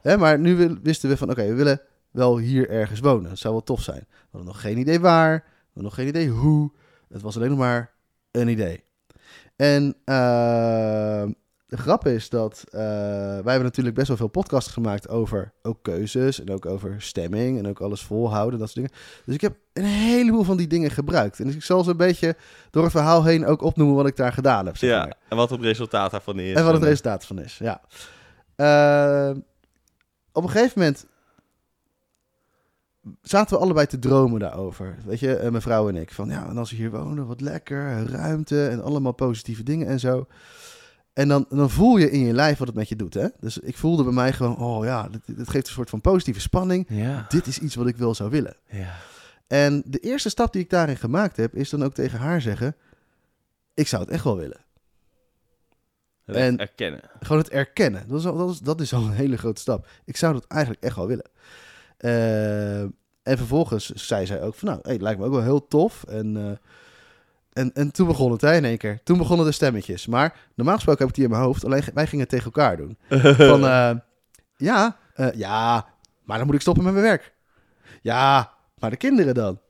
Hè, 0.00 0.16
maar 0.16 0.38
nu 0.38 0.78
wisten 0.82 1.08
we 1.08 1.16
van, 1.16 1.30
oké, 1.30 1.46
we 1.46 1.54
willen 1.54 1.80
wel 2.10 2.38
hier 2.38 2.70
ergens 2.70 3.00
wonen. 3.00 3.28
Dat 3.28 3.38
zou 3.38 3.54
wel 3.54 3.62
tof 3.62 3.82
zijn. 3.82 4.06
We 4.08 4.28
hadden 4.30 4.48
nog 4.48 4.60
geen 4.60 4.78
idee 4.78 5.00
waar, 5.00 5.34
we 5.34 5.44
hadden 5.64 5.82
nog 5.82 5.94
geen 5.94 6.06
idee 6.06 6.28
hoe. 6.28 6.70
Het 7.08 7.22
was 7.22 7.36
alleen 7.36 7.48
nog 7.48 7.58
maar 7.58 7.92
een 8.30 8.48
idee. 8.48 8.84
En 9.56 9.96
eh, 10.04 11.24
de 11.72 11.78
grap 11.78 12.06
is 12.06 12.28
dat 12.28 12.64
eh, 12.70 12.80
wij 12.80 13.32
hebben 13.32 13.62
natuurlijk 13.62 13.94
best 13.94 14.08
wel 14.08 14.16
veel 14.16 14.28
podcasts 14.28 14.72
gemaakt 14.72 15.08
over 15.08 15.52
ook 15.62 15.78
keuzes 15.82 16.40
en 16.40 16.50
ook 16.50 16.66
over 16.66 16.94
stemming 16.98 17.58
en 17.58 17.68
ook 17.68 17.80
alles 17.80 18.02
volhouden, 18.02 18.58
dat 18.58 18.70
soort 18.70 18.86
dingen. 18.86 19.02
Dus 19.24 19.34
ik 19.34 19.40
heb 19.40 19.56
een 19.72 19.84
heleboel 19.84 20.42
van 20.42 20.56
die 20.56 20.66
dingen 20.66 20.90
gebruikt. 20.90 21.40
En 21.40 21.46
dus 21.46 21.54
ik 21.54 21.62
zal 21.62 21.84
ze 21.84 21.90
een 21.90 21.96
beetje 21.96 22.36
door 22.70 22.82
het 22.82 22.92
verhaal 22.92 23.24
heen 23.24 23.46
ook 23.46 23.62
opnoemen 23.62 23.96
wat 23.96 24.06
ik 24.06 24.16
daar 24.16 24.32
gedaan 24.32 24.66
heb. 24.66 24.76
Zeg 24.76 24.90
ja. 24.90 24.98
maar. 24.98 25.14
En 25.28 25.36
wat 25.36 25.50
het 25.50 25.60
resultaat 25.60 26.10
daarvan 26.10 26.38
is. 26.38 26.56
En 26.56 26.64
wat 26.64 26.74
het 26.74 26.82
resultaat 26.82 27.26
van 27.26 27.38
is, 27.40 27.58
ja. 27.58 27.80
Eh, 28.54 29.36
op 30.32 30.42
een 30.42 30.50
gegeven 30.50 30.78
moment 30.78 31.06
zaten 33.22 33.56
we 33.56 33.62
allebei 33.62 33.86
te 33.86 33.98
dromen 33.98 34.40
daarover. 34.40 34.96
Weet 35.04 35.20
je, 35.20 35.36
eh, 35.36 35.50
mijn 35.50 35.62
vrouw 35.62 35.88
en 35.88 35.96
ik. 35.96 36.12
Van 36.12 36.28
ja, 36.28 36.48
en 36.48 36.58
als 36.58 36.70
we 36.70 36.76
hier 36.76 36.90
wonen, 36.90 37.26
wat 37.26 37.40
lekker, 37.40 38.10
ruimte 38.10 38.68
en 38.68 38.82
allemaal 38.82 39.12
positieve 39.12 39.62
dingen 39.62 39.86
en 39.86 40.00
zo. 40.00 40.26
En 41.12 41.28
dan, 41.28 41.46
dan 41.48 41.70
voel 41.70 41.96
je 41.96 42.10
in 42.10 42.20
je 42.20 42.32
lijf 42.32 42.58
wat 42.58 42.66
het 42.66 42.76
met 42.76 42.88
je 42.88 42.96
doet, 42.96 43.14
hè. 43.14 43.26
Dus 43.40 43.58
ik 43.58 43.76
voelde 43.76 44.04
bij 44.04 44.12
mij 44.12 44.32
gewoon, 44.32 44.56
oh 44.56 44.84
ja, 44.84 45.08
dit, 45.08 45.20
dit 45.36 45.48
geeft 45.48 45.66
een 45.66 45.72
soort 45.72 45.90
van 45.90 46.00
positieve 46.00 46.40
spanning. 46.40 46.86
Ja. 46.88 47.24
Dit 47.28 47.46
is 47.46 47.58
iets 47.58 47.74
wat 47.74 47.86
ik 47.86 47.96
wel 47.96 48.14
zou 48.14 48.30
willen. 48.30 48.56
ja. 48.70 48.94
En 49.46 49.82
de 49.86 49.98
eerste 49.98 50.28
stap 50.28 50.52
die 50.52 50.62
ik 50.62 50.70
daarin 50.70 50.96
gemaakt 50.96 51.36
heb, 51.36 51.54
is 51.54 51.70
dan 51.70 51.84
ook 51.84 51.94
tegen 51.94 52.18
haar 52.18 52.40
zeggen... 52.40 52.76
Ik 53.74 53.86
zou 53.88 54.02
het 54.02 54.10
echt 54.10 54.24
wel 54.24 54.36
willen. 54.36 54.60
Het 56.24 56.36
En- 56.36 56.58
erkennen. 56.58 57.00
Gewoon 57.20 57.42
het 57.42 57.50
erkennen. 57.50 58.08
Dat 58.08 58.18
is, 58.18 58.26
al, 58.26 58.36
dat, 58.36 58.50
is, 58.50 58.58
dat 58.58 58.80
is 58.80 58.92
al 58.92 59.02
een 59.02 59.12
hele 59.12 59.36
grote 59.36 59.60
stap. 59.60 59.88
Ik 60.04 60.16
zou 60.16 60.32
dat 60.32 60.46
eigenlijk 60.46 60.82
echt 60.82 60.96
wel 60.96 61.06
willen. 61.06 61.30
Eh, 61.96 62.80
en 63.22 63.36
vervolgens 63.38 63.88
zei 63.90 64.26
zij 64.26 64.42
ook 64.42 64.54
van, 64.54 64.68
nou, 64.68 64.80
hey, 64.82 64.92
het 64.92 65.02
lijkt 65.02 65.18
me 65.20 65.26
ook 65.26 65.32
wel 65.32 65.42
heel 65.42 65.66
tof. 65.68 66.04
En, 66.04 66.36
eh, 66.36 66.56
en, 67.52 67.70
en 67.74 67.92
toen 67.92 68.06
begon 68.06 68.32
het 68.32 68.40
hè, 68.40 68.54
in 68.54 68.64
één 68.64 68.78
keer. 68.78 69.00
Toen 69.04 69.18
begonnen 69.18 69.46
de 69.46 69.52
stemmetjes. 69.52 70.06
Maar 70.06 70.36
normaal 70.54 70.74
gesproken 70.74 71.00
heb 71.00 71.08
ik 71.08 71.14
die 71.14 71.24
in 71.24 71.30
mijn 71.30 71.42
hoofd. 71.42 71.64
Alleen 71.64 71.82
wij 71.94 72.06
gingen 72.06 72.20
het 72.20 72.28
tegen 72.28 72.44
elkaar 72.44 72.76
doen. 72.76 72.96
Van, 73.48 73.66
eh, 73.66 73.90
ja, 74.56 74.96
eh, 75.14 75.32
ja, 75.32 75.86
maar 76.24 76.36
dan 76.38 76.46
moet 76.46 76.54
ik 76.54 76.60
stoppen 76.60 76.84
met 76.84 76.92
mijn 76.92 77.04
werk. 77.04 77.32
Ja, 78.02 78.52
maar 78.78 78.90
de 78.90 78.96
kinderen 78.96 79.34
dan? 79.34 79.60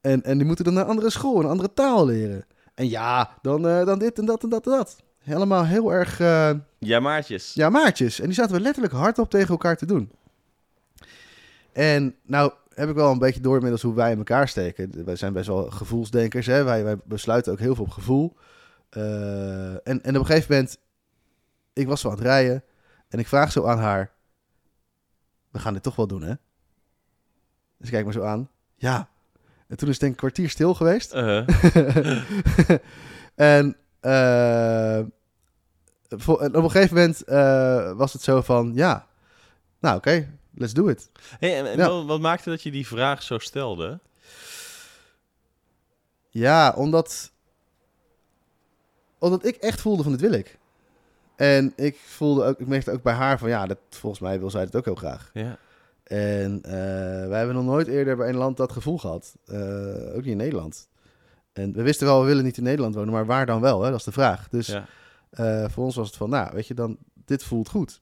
En, 0.00 0.22
en 0.22 0.38
die 0.38 0.46
moeten 0.46 0.64
dan 0.64 0.74
naar 0.74 0.82
een 0.82 0.88
andere 0.88 1.10
school, 1.10 1.40
een 1.40 1.48
andere 1.48 1.72
taal 1.72 2.06
leren. 2.06 2.44
En 2.74 2.88
ja, 2.88 3.30
dan, 3.42 3.68
eh, 3.68 3.84
dan 3.84 3.98
dit 3.98 4.18
en 4.18 4.24
dat 4.24 4.42
en 4.42 4.48
dat 4.48 4.66
en 4.66 4.72
dat. 4.72 4.96
Helemaal 5.18 5.64
heel 5.64 5.92
erg... 5.92 6.18
ja, 6.78 7.00
maatjes. 7.00 7.54
ja, 7.54 7.70
maatjes. 7.70 8.20
En 8.20 8.26
die 8.26 8.34
zaten 8.34 8.54
we 8.54 8.60
letterlijk 8.60 8.94
hardop 8.94 9.30
tegen 9.30 9.48
elkaar 9.48 9.76
te 9.76 9.86
doen. 9.86 10.10
En 11.72 12.14
nou 12.22 12.52
heb 12.76 12.88
ik 12.88 12.94
wel 12.94 13.10
een 13.10 13.18
beetje 13.18 13.40
door 13.40 13.54
inmiddels 13.54 13.82
hoe 13.82 13.94
wij 13.94 14.10
in 14.10 14.18
elkaar 14.18 14.48
steken. 14.48 15.04
Wij 15.04 15.16
zijn 15.16 15.32
best 15.32 15.46
wel 15.46 15.70
gevoelsdenkers. 15.70 16.46
Hè? 16.46 16.64
Wij, 16.64 16.84
wij 16.84 16.96
besluiten 17.04 17.52
ook 17.52 17.58
heel 17.58 17.74
veel 17.74 17.84
op 17.84 17.90
gevoel. 17.90 18.36
Eh, 18.88 19.72
en, 19.72 19.80
en 19.84 20.14
op 20.14 20.14
een 20.14 20.26
gegeven 20.26 20.54
moment, 20.54 20.78
ik 21.72 21.86
was 21.86 22.00
zo 22.00 22.08
aan 22.08 22.14
het 22.14 22.22
rijden. 22.22 22.64
En 23.08 23.18
ik 23.18 23.26
vraag 23.26 23.52
zo 23.52 23.66
aan 23.66 23.78
haar, 23.78 24.12
we 25.50 25.58
gaan 25.58 25.72
dit 25.72 25.82
toch 25.82 25.96
wel 25.96 26.06
doen 26.06 26.22
hè? 26.22 26.34
Dus 27.78 27.90
kijk 27.90 28.06
me 28.06 28.12
zo 28.12 28.22
aan. 28.22 28.50
Ja. 28.76 29.08
En 29.66 29.76
toen 29.76 29.88
is 29.88 30.00
het 30.00 30.02
denk 30.02 30.12
ik 30.12 30.22
een 30.22 30.28
kwartier 30.28 30.50
stil 30.50 30.74
geweest. 30.74 31.12
En, 33.34 33.76
eh, 34.00 34.96
en 34.98 35.08
op 36.08 36.54
een 36.54 36.70
gegeven 36.70 36.96
moment 36.96 37.24
was 37.98 38.12
het 38.12 38.22
zo 38.22 38.40
van, 38.42 38.72
ja, 38.74 39.06
nou 39.80 39.96
oké, 39.96 40.28
let's 40.56 40.72
do 40.72 40.88
it. 40.88 41.10
Hey, 41.38 41.58
en 41.58 41.66
en 41.70 41.78
Ja. 41.78 42.04
wat, 42.04 42.20
maakte 42.20 42.50
dat 42.50 42.62
je 42.62 42.70
die 42.70 42.86
vraag 42.86 43.22
zo 43.22 43.38
stelde? 43.38 44.00
Ja, 46.30 46.72
omdat, 46.76 47.32
omdat 49.18 49.44
ik 49.46 49.56
echt 49.56 49.80
voelde 49.80 50.02
van 50.02 50.12
dit 50.12 50.20
wil 50.20 50.32
ik. 50.32 50.58
En 51.36 51.72
ik 51.76 51.96
voelde 51.96 52.44
ook, 52.44 52.60
ik 52.60 52.66
merkte 52.66 52.92
ook 52.92 53.02
bij 53.02 53.14
haar 53.14 53.38
van, 53.38 53.48
ja, 53.48 53.66
dat, 53.66 53.78
volgens 53.90 54.20
mij 54.22 54.38
wil 54.38 54.50
zij 54.50 54.60
het 54.62 54.76
ook 54.76 54.84
heel 54.84 54.94
graag. 54.94 55.30
Ja. 55.32 55.58
En 56.02 56.60
eh, 56.62 56.72
wij 57.28 57.38
hebben 57.38 57.54
nog 57.54 57.64
nooit 57.64 57.86
eerder 57.86 58.16
bij 58.16 58.28
een 58.28 58.36
land 58.36 58.56
dat 58.56 58.72
gevoel 58.72 58.98
gehad. 58.98 59.36
Eh, 59.46 59.58
ook 60.08 60.14
niet 60.14 60.26
in 60.26 60.36
Nederland. 60.36 60.88
En 61.52 61.72
we 61.72 61.82
wisten 61.82 62.06
wel, 62.06 62.20
we 62.20 62.26
willen 62.26 62.44
niet 62.44 62.56
in 62.56 62.62
Nederland 62.62 62.94
wonen, 62.94 63.12
maar 63.12 63.26
waar 63.26 63.46
dan 63.46 63.60
wel? 63.60 63.82
Hè? 63.82 63.90
Dat 63.90 63.98
is 63.98 64.04
de 64.04 64.12
vraag. 64.12 64.48
Dus 64.48 64.66
ja. 64.66 64.86
Eh, 65.30 65.68
voor 65.68 65.84
ons 65.84 65.96
was 65.96 66.06
het 66.06 66.16
van, 66.16 66.30
nou, 66.30 66.50
weet 66.54 66.66
je, 66.66 66.74
dan, 66.74 66.96
dit 67.24 67.44
voelt 67.44 67.68
goed. 67.68 68.00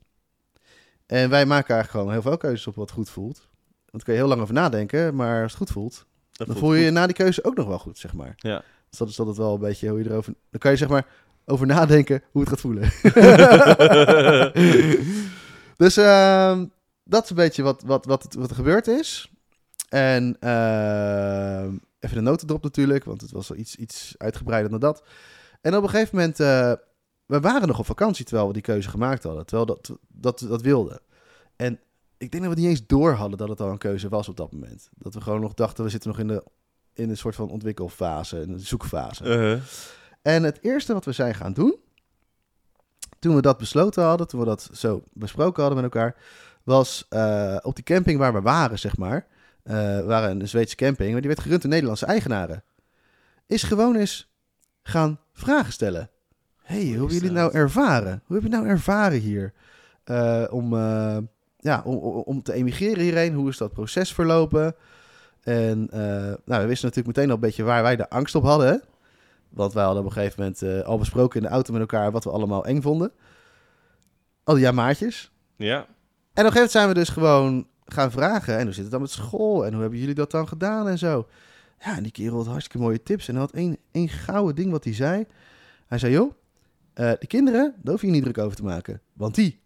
En 1.06 1.30
wij 1.30 1.46
maken 1.46 1.74
eigenlijk 1.74 1.90
gewoon 1.90 2.10
heel 2.12 2.22
veel 2.30 2.36
keuzes 2.36 2.66
op 2.66 2.74
wat 2.74 2.90
goed 2.90 3.10
voelt. 3.10 3.36
Want 3.36 3.90
daar 3.90 4.02
kun 4.04 4.12
je 4.12 4.18
heel 4.18 4.28
lang 4.28 4.40
over 4.40 4.54
nadenken, 4.54 5.14
maar 5.14 5.42
als 5.42 5.50
het 5.52 5.60
goed 5.60 5.70
voelt, 5.70 5.94
Dat 6.32 6.46
dan 6.46 6.46
voelt 6.46 6.58
voel 6.58 6.74
je 6.74 6.84
je 6.84 6.90
na 6.90 7.06
die 7.06 7.14
keuze 7.16 7.44
ook 7.44 7.56
nog 7.56 7.66
wel 7.66 7.78
goed, 7.78 7.98
zeg 7.98 8.12
maar. 8.12 8.32
Ja. 8.36 8.62
Dus 8.90 8.98
dat 8.98 9.08
is 9.08 9.18
altijd 9.18 9.36
wel 9.36 9.54
een 9.54 9.60
beetje 9.60 9.88
hoe 9.88 9.98
je 9.98 10.10
erover... 10.10 10.34
Dan 10.50 10.60
kan 10.60 10.70
je 10.70 10.76
zeg 10.76 10.88
maar 10.88 11.06
over 11.44 11.66
nadenken 11.66 12.22
hoe 12.30 12.40
het 12.40 12.50
gaat 12.50 12.60
voelen. 12.60 12.82
dus 15.76 15.96
ehm, 15.96 16.66
dat 17.04 17.24
is 17.24 17.30
een 17.30 17.36
beetje 17.36 17.62
wat, 17.62 17.82
wat, 17.82 18.04
wat, 18.06 18.22
het- 18.22 18.34
wat 18.34 18.50
er 18.50 18.56
gebeurd 18.56 18.86
is. 18.86 19.30
En 19.88 20.36
ehm, 20.40 21.72
even 22.00 22.16
de 22.16 22.22
notendrop 22.22 22.62
natuurlijk, 22.62 23.04
want 23.04 23.20
het 23.20 23.30
was 23.30 23.48
wel 23.48 23.58
iets, 23.58 23.76
iets 23.76 24.14
uitgebreider 24.18 24.70
dan 24.70 24.80
dat. 24.80 25.02
En 25.60 25.76
op 25.76 25.82
een 25.82 25.88
gegeven 25.88 26.16
moment, 26.16 26.40
eh, 26.40 26.72
we 27.26 27.41
waren 27.41 27.69
nog 27.69 27.79
op 27.79 27.87
vakantie 27.87 28.25
terwijl 28.25 28.47
we 28.47 28.53
die 28.53 28.62
keuze 28.62 28.88
gemaakt 28.88 29.23
hadden. 29.23 29.47
Terwijl 29.47 29.67
dat, 29.67 29.99
dat, 30.09 30.38
dat 30.49 30.62
wilden. 30.62 31.00
En 31.56 31.81
ik 32.19 32.31
denk 32.31 32.44
dat 32.44 32.55
we 32.55 32.61
niet 32.61 32.69
eens 32.69 32.87
door 32.87 33.12
hadden 33.12 33.38
dat 33.38 33.49
het 33.49 33.61
al 33.61 33.71
een 33.71 33.79
keuze 33.79 34.09
was 34.09 34.29
op 34.29 34.37
dat 34.37 34.53
moment. 34.53 34.88
Dat 34.94 35.15
we 35.15 35.21
gewoon 35.21 35.41
nog 35.41 35.55
dachten, 35.55 35.85
we 35.85 35.91
zitten 35.91 36.11
nog 36.11 36.19
in 36.19 36.29
de 36.29 36.44
in 36.94 37.11
een 37.11 37.17
soort 37.17 37.35
van 37.35 37.50
ontwikkelfase, 37.50 38.41
een 38.41 38.61
zoekfase. 38.61 39.25
Uh-huh. 39.25 39.61
En 40.23 40.43
het 40.43 40.59
eerste 40.62 40.93
wat 40.93 41.05
we 41.05 41.12
zijn 41.12 41.35
gaan 41.35 41.52
doen, 41.52 41.76
toen 43.19 43.35
we 43.35 43.43
dat 43.43 43.59
besloten 43.59 44.04
hadden, 44.04 44.28
toen 44.28 44.40
we 44.40 44.47
dat 44.47 44.71
zo 44.73 45.02
besproken 45.12 45.62
hadden 45.62 45.83
met 45.83 45.95
elkaar, 45.95 46.16
was 46.62 47.07
eh, 47.09 47.57
op 47.62 47.75
die 47.75 47.85
camping 47.85 48.19
waar 48.19 48.33
we 48.33 48.40
waren, 48.40 48.78
zeg 48.78 48.97
maar, 48.97 49.26
eh, 49.62 49.75
we 49.75 50.04
waren 50.04 50.40
een 50.40 50.49
Zweedse 50.49 50.76
camping, 50.76 51.11
maar 51.11 51.21
die 51.21 51.31
werd 51.31 51.40
gerund 51.40 51.62
door 51.62 51.71
Nederlandse 51.71 52.07
eigenaren, 52.07 52.64
is 53.47 53.62
gewoon 53.62 53.97
eens 53.97 54.33
gaan 54.83 55.21
vragen 55.33 55.73
stellen. 55.73 56.11
Hey, 56.64 56.85
hoe 56.85 56.97
hebben 56.97 57.14
jullie 57.14 57.30
nou 57.30 57.52
ervaren? 57.52 58.23
Hoe 58.26 58.37
heb 58.37 58.44
je 58.44 58.50
nou 58.52 58.66
ervaren 58.66 59.18
hier? 59.18 59.52
Eh, 60.04 60.44
om, 60.50 60.75
eh, 60.75 61.16
ja, 61.59 61.83
om, 61.85 61.97
om, 61.99 62.42
te 62.42 62.52
emigreren 62.52 63.02
hierheen, 63.02 63.35
hoe 63.35 63.49
is 63.49 63.56
dat 63.56 63.73
proces 63.73 64.12
verlopen? 64.12 64.75
En 65.40 65.88
eh, 65.90 66.00
nou, 66.44 66.62
we 66.62 66.66
wisten 66.66 66.88
natuurlijk 66.88 67.16
meteen 67.16 67.28
al 67.28 67.35
een 67.35 67.40
beetje 67.40 67.62
waar 67.62 67.83
wij 67.83 67.97
de 67.97 68.11
angst 68.11 68.35
op 68.35 68.44
hadden. 68.44 68.66
Hè? 68.66 68.76
Want 69.49 69.73
wij 69.73 69.85
hadden 69.85 70.02
op 70.02 70.09
een 70.09 70.14
gegeven 70.16 70.42
moment 70.42 70.87
al 70.87 70.99
besproken 70.99 71.40
in 71.40 71.47
de 71.47 71.52
auto 71.52 71.73
met 71.73 71.80
elkaar 71.80 72.11
wat 72.11 72.25
we 72.25 72.30
allemaal 72.30 72.64
eng 72.64 72.80
vonden. 72.80 73.12
Al 74.44 74.54
die 74.54 74.62
ja 74.62 74.73
maatjes. 74.73 75.33
Ja. 75.56 75.76
En 75.76 75.85
op 75.85 75.87
een 76.35 76.35
gegeven 76.35 76.54
moment 76.54 76.71
zijn 76.71 76.88
we 76.88 76.94
dus 76.94 77.09
gewoon 77.09 77.66
gaan 77.87 78.11
vragen. 78.11 78.59
En 78.59 78.64
hoe 78.64 78.73
zit 78.73 78.83
het 78.83 78.92
dan 78.92 79.00
met 79.00 79.11
school? 79.11 79.66
En 79.66 79.73
hoe 79.73 79.80
hebben 79.80 79.99
jullie 79.99 80.14
dat 80.14 80.30
dan 80.30 80.49
gedaan 80.49 80.88
en 80.88 80.99
zo? 80.99 81.28
Ja, 81.80 81.97
en 81.97 82.02
die 82.02 82.12
kerel 82.12 82.37
had 82.37 82.47
hartstikke 82.47 82.78
mooie 82.78 83.02
tips. 83.02 83.28
En 83.28 83.35
hij 83.35 83.42
had 83.42 83.52
één, 83.52 83.76
één 83.90 84.09
gouden 84.09 84.54
ding 84.54 84.71
wat 84.71 84.85
hij 84.85 84.94
zei. 84.94 85.26
Hij 85.87 85.99
zei, 85.99 86.12
joh, 86.12 86.33
eh 86.94 87.12
de 87.18 87.26
kinderen, 87.26 87.74
daar 87.82 87.92
hoef 87.92 88.00
je 88.00 88.06
je 88.06 88.12
niet 88.12 88.22
druk 88.22 88.38
over 88.38 88.56
te 88.56 88.64
maken. 88.64 89.00
Want 89.12 89.34
die, 89.34 89.60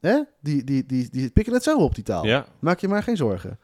hè, 0.00 0.22
die, 0.40 0.64
die, 0.64 0.86
die, 0.86 1.08
die 1.10 1.30
pikken 1.30 1.52
het 1.54 1.62
zo 1.62 1.78
op, 1.78 1.94
die 1.94 2.04
taal. 2.04 2.26
Ja. 2.26 2.46
Maak 2.58 2.78
je 2.80 2.88
maar 2.88 3.02
geen 3.02 3.16
zorgen. 3.16 3.58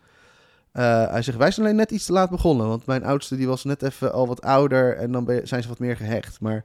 Eh, 0.72 1.10
hij 1.10 1.22
zegt, 1.22 1.38
wij 1.38 1.50
zijn 1.50 1.66
alleen 1.66 1.78
net 1.78 1.90
iets 1.90 2.06
te 2.06 2.12
laat 2.12 2.30
begonnen. 2.30 2.68
Want 2.68 2.86
mijn 2.86 3.04
oudste 3.04 3.36
die 3.36 3.46
was 3.46 3.64
net 3.64 3.82
even 3.82 4.12
al 4.12 4.26
wat 4.26 4.42
ouder. 4.42 4.96
En 4.96 5.12
dan 5.12 5.24
ben 5.24 5.48
zijn 5.48 5.62
ze 5.62 5.68
wat 5.68 5.78
meer 5.78 5.96
gehecht. 5.96 6.40
Maar 6.40 6.64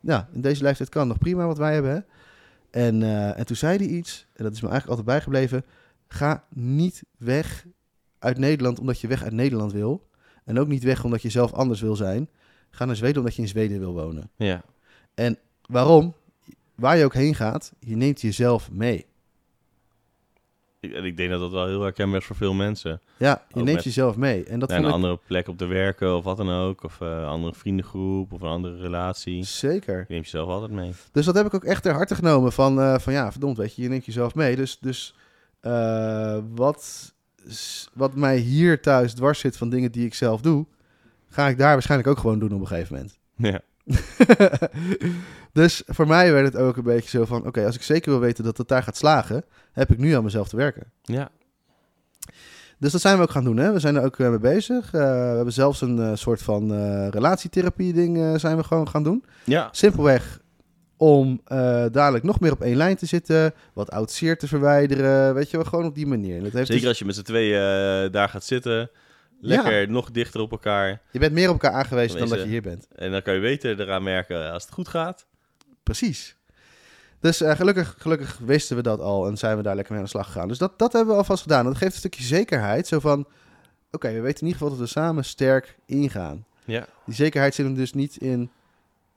ja, 0.00 0.28
in 0.32 0.40
deze 0.40 0.62
leeftijd 0.62 0.88
kan 0.88 1.08
nog 1.08 1.18
prima 1.18 1.46
wat 1.46 1.58
wij 1.58 1.72
hebben. 1.72 1.90
Hè? 1.90 2.00
En, 2.86 3.02
eh, 3.02 3.38
en 3.38 3.46
toen 3.46 3.56
zei 3.56 3.76
hij 3.76 3.86
iets. 3.86 4.26
En 4.34 4.44
dat 4.44 4.52
is 4.52 4.60
me 4.60 4.68
eigenlijk 4.68 4.98
altijd 4.98 5.16
bijgebleven. 5.24 5.64
Ga 6.08 6.44
niet 6.50 7.02
weg 7.18 7.66
uit 8.18 8.38
Nederland 8.38 8.78
omdat 8.78 9.00
je 9.00 9.06
weg 9.06 9.22
uit 9.22 9.32
Nederland 9.32 9.72
wil. 9.72 10.08
En 10.44 10.58
ook 10.58 10.68
niet 10.68 10.84
weg 10.84 11.04
omdat 11.04 11.22
je 11.22 11.30
zelf 11.30 11.52
anders 11.52 11.80
wil 11.80 11.96
zijn. 11.96 12.28
Ga 12.70 12.84
naar 12.84 12.96
Zweden 12.96 13.18
omdat 13.18 13.34
je 13.34 13.42
in 13.42 13.48
Zweden 13.48 13.78
wil 13.78 13.92
wonen. 13.92 14.30
Ja. 14.36 14.62
Waarom? 15.68 16.14
Waar 16.74 16.96
je 16.96 17.04
ook 17.04 17.14
heen 17.14 17.34
gaat, 17.34 17.72
je 17.80 17.96
neemt 17.96 18.20
jezelf 18.20 18.70
mee. 18.70 19.06
En 20.80 21.04
ik 21.04 21.16
denk 21.16 21.30
dat 21.30 21.40
dat 21.40 21.50
wel 21.50 21.66
heel 21.66 21.82
herkenbaar 21.82 22.20
is 22.20 22.26
voor 22.26 22.36
veel 22.36 22.54
mensen. 22.54 23.00
Ja, 23.16 23.42
je 23.48 23.54
Ook 23.58 23.64
neemt 23.64 23.76
met- 23.76 23.84
jezelf 23.84 24.16
mee. 24.16 24.44
En 24.44 24.58
dat 24.58 24.68
Naar 24.68 24.78
een 24.78 24.84
ik 24.84 24.90
andere 24.92 25.18
plek 25.26 25.48
op 25.48 25.58
te 25.58 25.66
werken 25.66 26.16
of 26.16 26.24
wat 26.24 26.36
dan 26.36 26.50
ook. 26.50 26.82
Of 26.84 27.00
eh, 27.00 27.08
een 27.08 27.24
andere 27.24 27.54
vriendengroep 27.54 28.32
of 28.32 28.40
een 28.40 28.48
andere 28.48 28.76
relatie. 28.76 29.44
zeker. 29.44 29.98
Je 29.98 30.04
neemt 30.08 30.24
jezelf 30.24 30.48
altijd 30.48 30.70
mee. 30.70 30.92
Dus 31.12 31.24
dat 31.24 31.34
heb 31.34 31.46
ik 31.46 31.54
ook 31.54 31.64
echt 31.64 31.82
ter 31.82 31.92
harte 31.92 32.14
genomen. 32.14 32.52
Van, 32.52 32.80
eh, 32.80 32.98
van 32.98 33.12
ja, 33.12 33.30
verdomd, 33.30 33.56
weet 33.56 33.74
je, 33.76 33.82
je 33.82 33.88
neemt 33.88 34.04
jezelf 34.04 34.34
mee. 34.34 34.56
Dus, 34.56 34.78
dus 34.78 35.14
eh, 35.60 36.38
wat, 36.54 37.12
wat 37.92 38.14
mij 38.14 38.36
hier 38.38 38.80
thuis 38.82 39.14
dwars 39.14 39.38
zit 39.38 39.56
van 39.56 39.68
dingen 39.70 39.92
die 39.92 40.06
ik 40.06 40.14
zelf 40.14 40.40
doe, 40.40 40.66
ga 41.28 41.48
ik 41.48 41.58
daar 41.58 41.72
waarschijnlijk 41.72 42.10
ook 42.10 42.18
gewoon 42.18 42.38
doen 42.38 42.52
op 42.52 42.60
een 42.60 42.66
gegeven 42.66 42.94
moment. 42.94 43.18
Ja. 43.36 43.60
dus 45.56 45.82
voor 45.86 46.06
mij 46.06 46.32
werd 46.32 46.52
het 46.52 46.62
ook 46.62 46.76
een 46.76 46.82
beetje 46.82 47.08
zo 47.18 47.24
van: 47.24 47.46
oké, 47.46 47.64
als 47.64 47.74
ik 47.74 47.82
zeker 47.82 48.10
wil 48.10 48.20
weten 48.20 48.44
dat 48.44 48.58
het 48.58 48.68
daar 48.68 48.82
gaat 48.82 48.96
slagen, 48.96 49.44
heb 49.72 49.90
ik 49.90 49.98
nu 49.98 50.12
aan 50.12 50.24
mezelf 50.24 50.48
te 50.48 50.56
werken. 50.56 50.92
Ja. 51.02 51.30
Dus 52.78 52.92
dat 52.92 53.00
zijn 53.00 53.16
we 53.16 53.22
ook 53.22 53.30
gaan 53.30 53.44
doen. 53.44 53.56
Hè? 53.56 53.72
We 53.72 53.78
zijn 53.78 53.96
er 53.96 54.04
ook 54.04 54.18
eh, 54.18 54.28
mee 54.28 54.38
bezig. 54.38 54.84
Eh, 54.84 55.00
we 55.00 55.34
hebben 55.36 55.52
zelfs 55.52 55.80
een 55.80 55.98
eh, 55.98 56.10
soort 56.14 56.42
van 56.42 56.72
relatietherapie-ding 57.10 58.40
zijn 58.40 58.56
we 58.56 58.64
gewoon 58.64 58.88
gaan 58.88 59.02
doen. 59.02 59.24
Ja. 59.44 59.68
Simpelweg 59.72 60.40
om 60.96 61.40
dadelijk 61.92 62.24
nog 62.24 62.40
meer 62.40 62.52
op 62.52 62.62
één 62.62 62.76
lijn 62.76 62.96
te 62.96 63.06
zitten, 63.06 63.54
wat 63.72 63.90
oud 63.90 64.10
zeer 64.10 64.38
te 64.38 64.48
verwijderen. 64.48 65.34
Weet 65.34 65.50
je 65.50 65.56
wel, 65.56 65.66
gewoon 65.66 65.84
op 65.84 65.94
die 65.94 66.06
manier. 66.06 66.42
Dat 66.42 66.52
heeft 66.52 66.66
Zeker 66.66 66.80
dus- 66.80 66.88
als 66.88 66.98
je 66.98 67.04
met 67.04 67.14
z'n 67.14 67.22
tweeën 67.22 68.10
daar 68.12 68.28
gaat 68.28 68.44
zitten. 68.44 68.90
Lekker 69.40 69.90
nog 69.90 70.10
dichter 70.10 70.40
op 70.40 70.50
elkaar. 70.50 71.00
je 71.10 71.18
bent 71.18 71.32
meer 71.32 71.48
op 71.48 71.62
elkaar 71.62 71.78
aangewezen 71.78 72.18
dan 72.18 72.28
dat 72.28 72.38
je 72.38 72.46
hier 72.46 72.62
bent. 72.62 72.88
En 72.94 73.10
dan 73.10 73.22
kan 73.22 73.34
je 73.34 73.40
beter 73.40 73.80
eraan 73.80 74.02
merken 74.02 74.52
als 74.52 74.62
het 74.62 74.72
goed 74.72 74.88
gaat. 74.88 75.26
Precies. 75.86 76.36
Dus 77.20 77.40
eh, 77.40 77.56
gelukkig, 77.56 77.94
gelukkig 77.98 78.38
wisten 78.38 78.76
we 78.76 78.82
dat 78.82 79.00
al 79.00 79.26
en 79.26 79.36
zijn 79.36 79.56
we 79.56 79.62
daar 79.62 79.74
lekker 79.74 79.92
mee 79.92 80.02
aan 80.02 80.08
de 80.08 80.16
slag 80.16 80.26
gegaan. 80.26 80.48
Dus 80.48 80.58
dat, 80.58 80.78
dat 80.78 80.92
hebben 80.92 81.12
we 81.12 81.18
alvast 81.18 81.42
gedaan. 81.42 81.64
Dat 81.64 81.76
geeft 81.76 81.92
een 81.92 81.98
stukje 81.98 82.22
zekerheid. 82.22 82.86
Zo 82.86 83.00
van, 83.00 83.26
oké, 83.90 84.12
we 84.12 84.20
weten 84.20 84.40
in 84.40 84.46
ieder 84.46 84.62
geval 84.62 84.68
dat 84.68 84.78
we 84.78 84.86
samen 84.86 85.24
sterk 85.24 85.78
ingaan. 85.84 86.44
Ja. 86.64 86.86
Die 87.04 87.14
zekerheid 87.14 87.54
zit 87.54 87.66
hem 87.66 87.74
dus 87.74 87.92
niet 87.92 88.16
in 88.16 88.50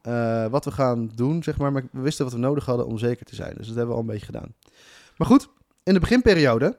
eh, 0.00 0.46
wat 0.46 0.64
we 0.64 0.70
gaan 0.70 1.10
doen, 1.14 1.42
zeg 1.42 1.58
maar. 1.58 1.72
Maar 1.72 1.82
we 1.92 2.00
wisten 2.00 2.24
wat 2.24 2.34
we 2.34 2.40
nodig 2.40 2.64
hadden 2.64 2.86
om 2.86 2.98
zeker 2.98 3.26
te 3.26 3.34
zijn. 3.34 3.54
Dus 3.56 3.66
dat 3.66 3.76
hebben 3.76 3.94
we 3.94 4.00
al 4.00 4.06
een 4.06 4.12
beetje 4.12 4.26
gedaan. 4.26 4.54
Maar 5.16 5.26
goed, 5.26 5.48
in 5.82 5.94
de 5.94 6.00
beginperiode 6.00 6.78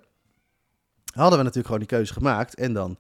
hadden 1.13 1.37
we 1.37 1.43
natuurlijk 1.43 1.65
gewoon 1.65 1.79
die 1.79 1.97
keuze 1.97 2.13
gemaakt. 2.13 2.55
En 2.55 2.73
dan, 2.73 2.97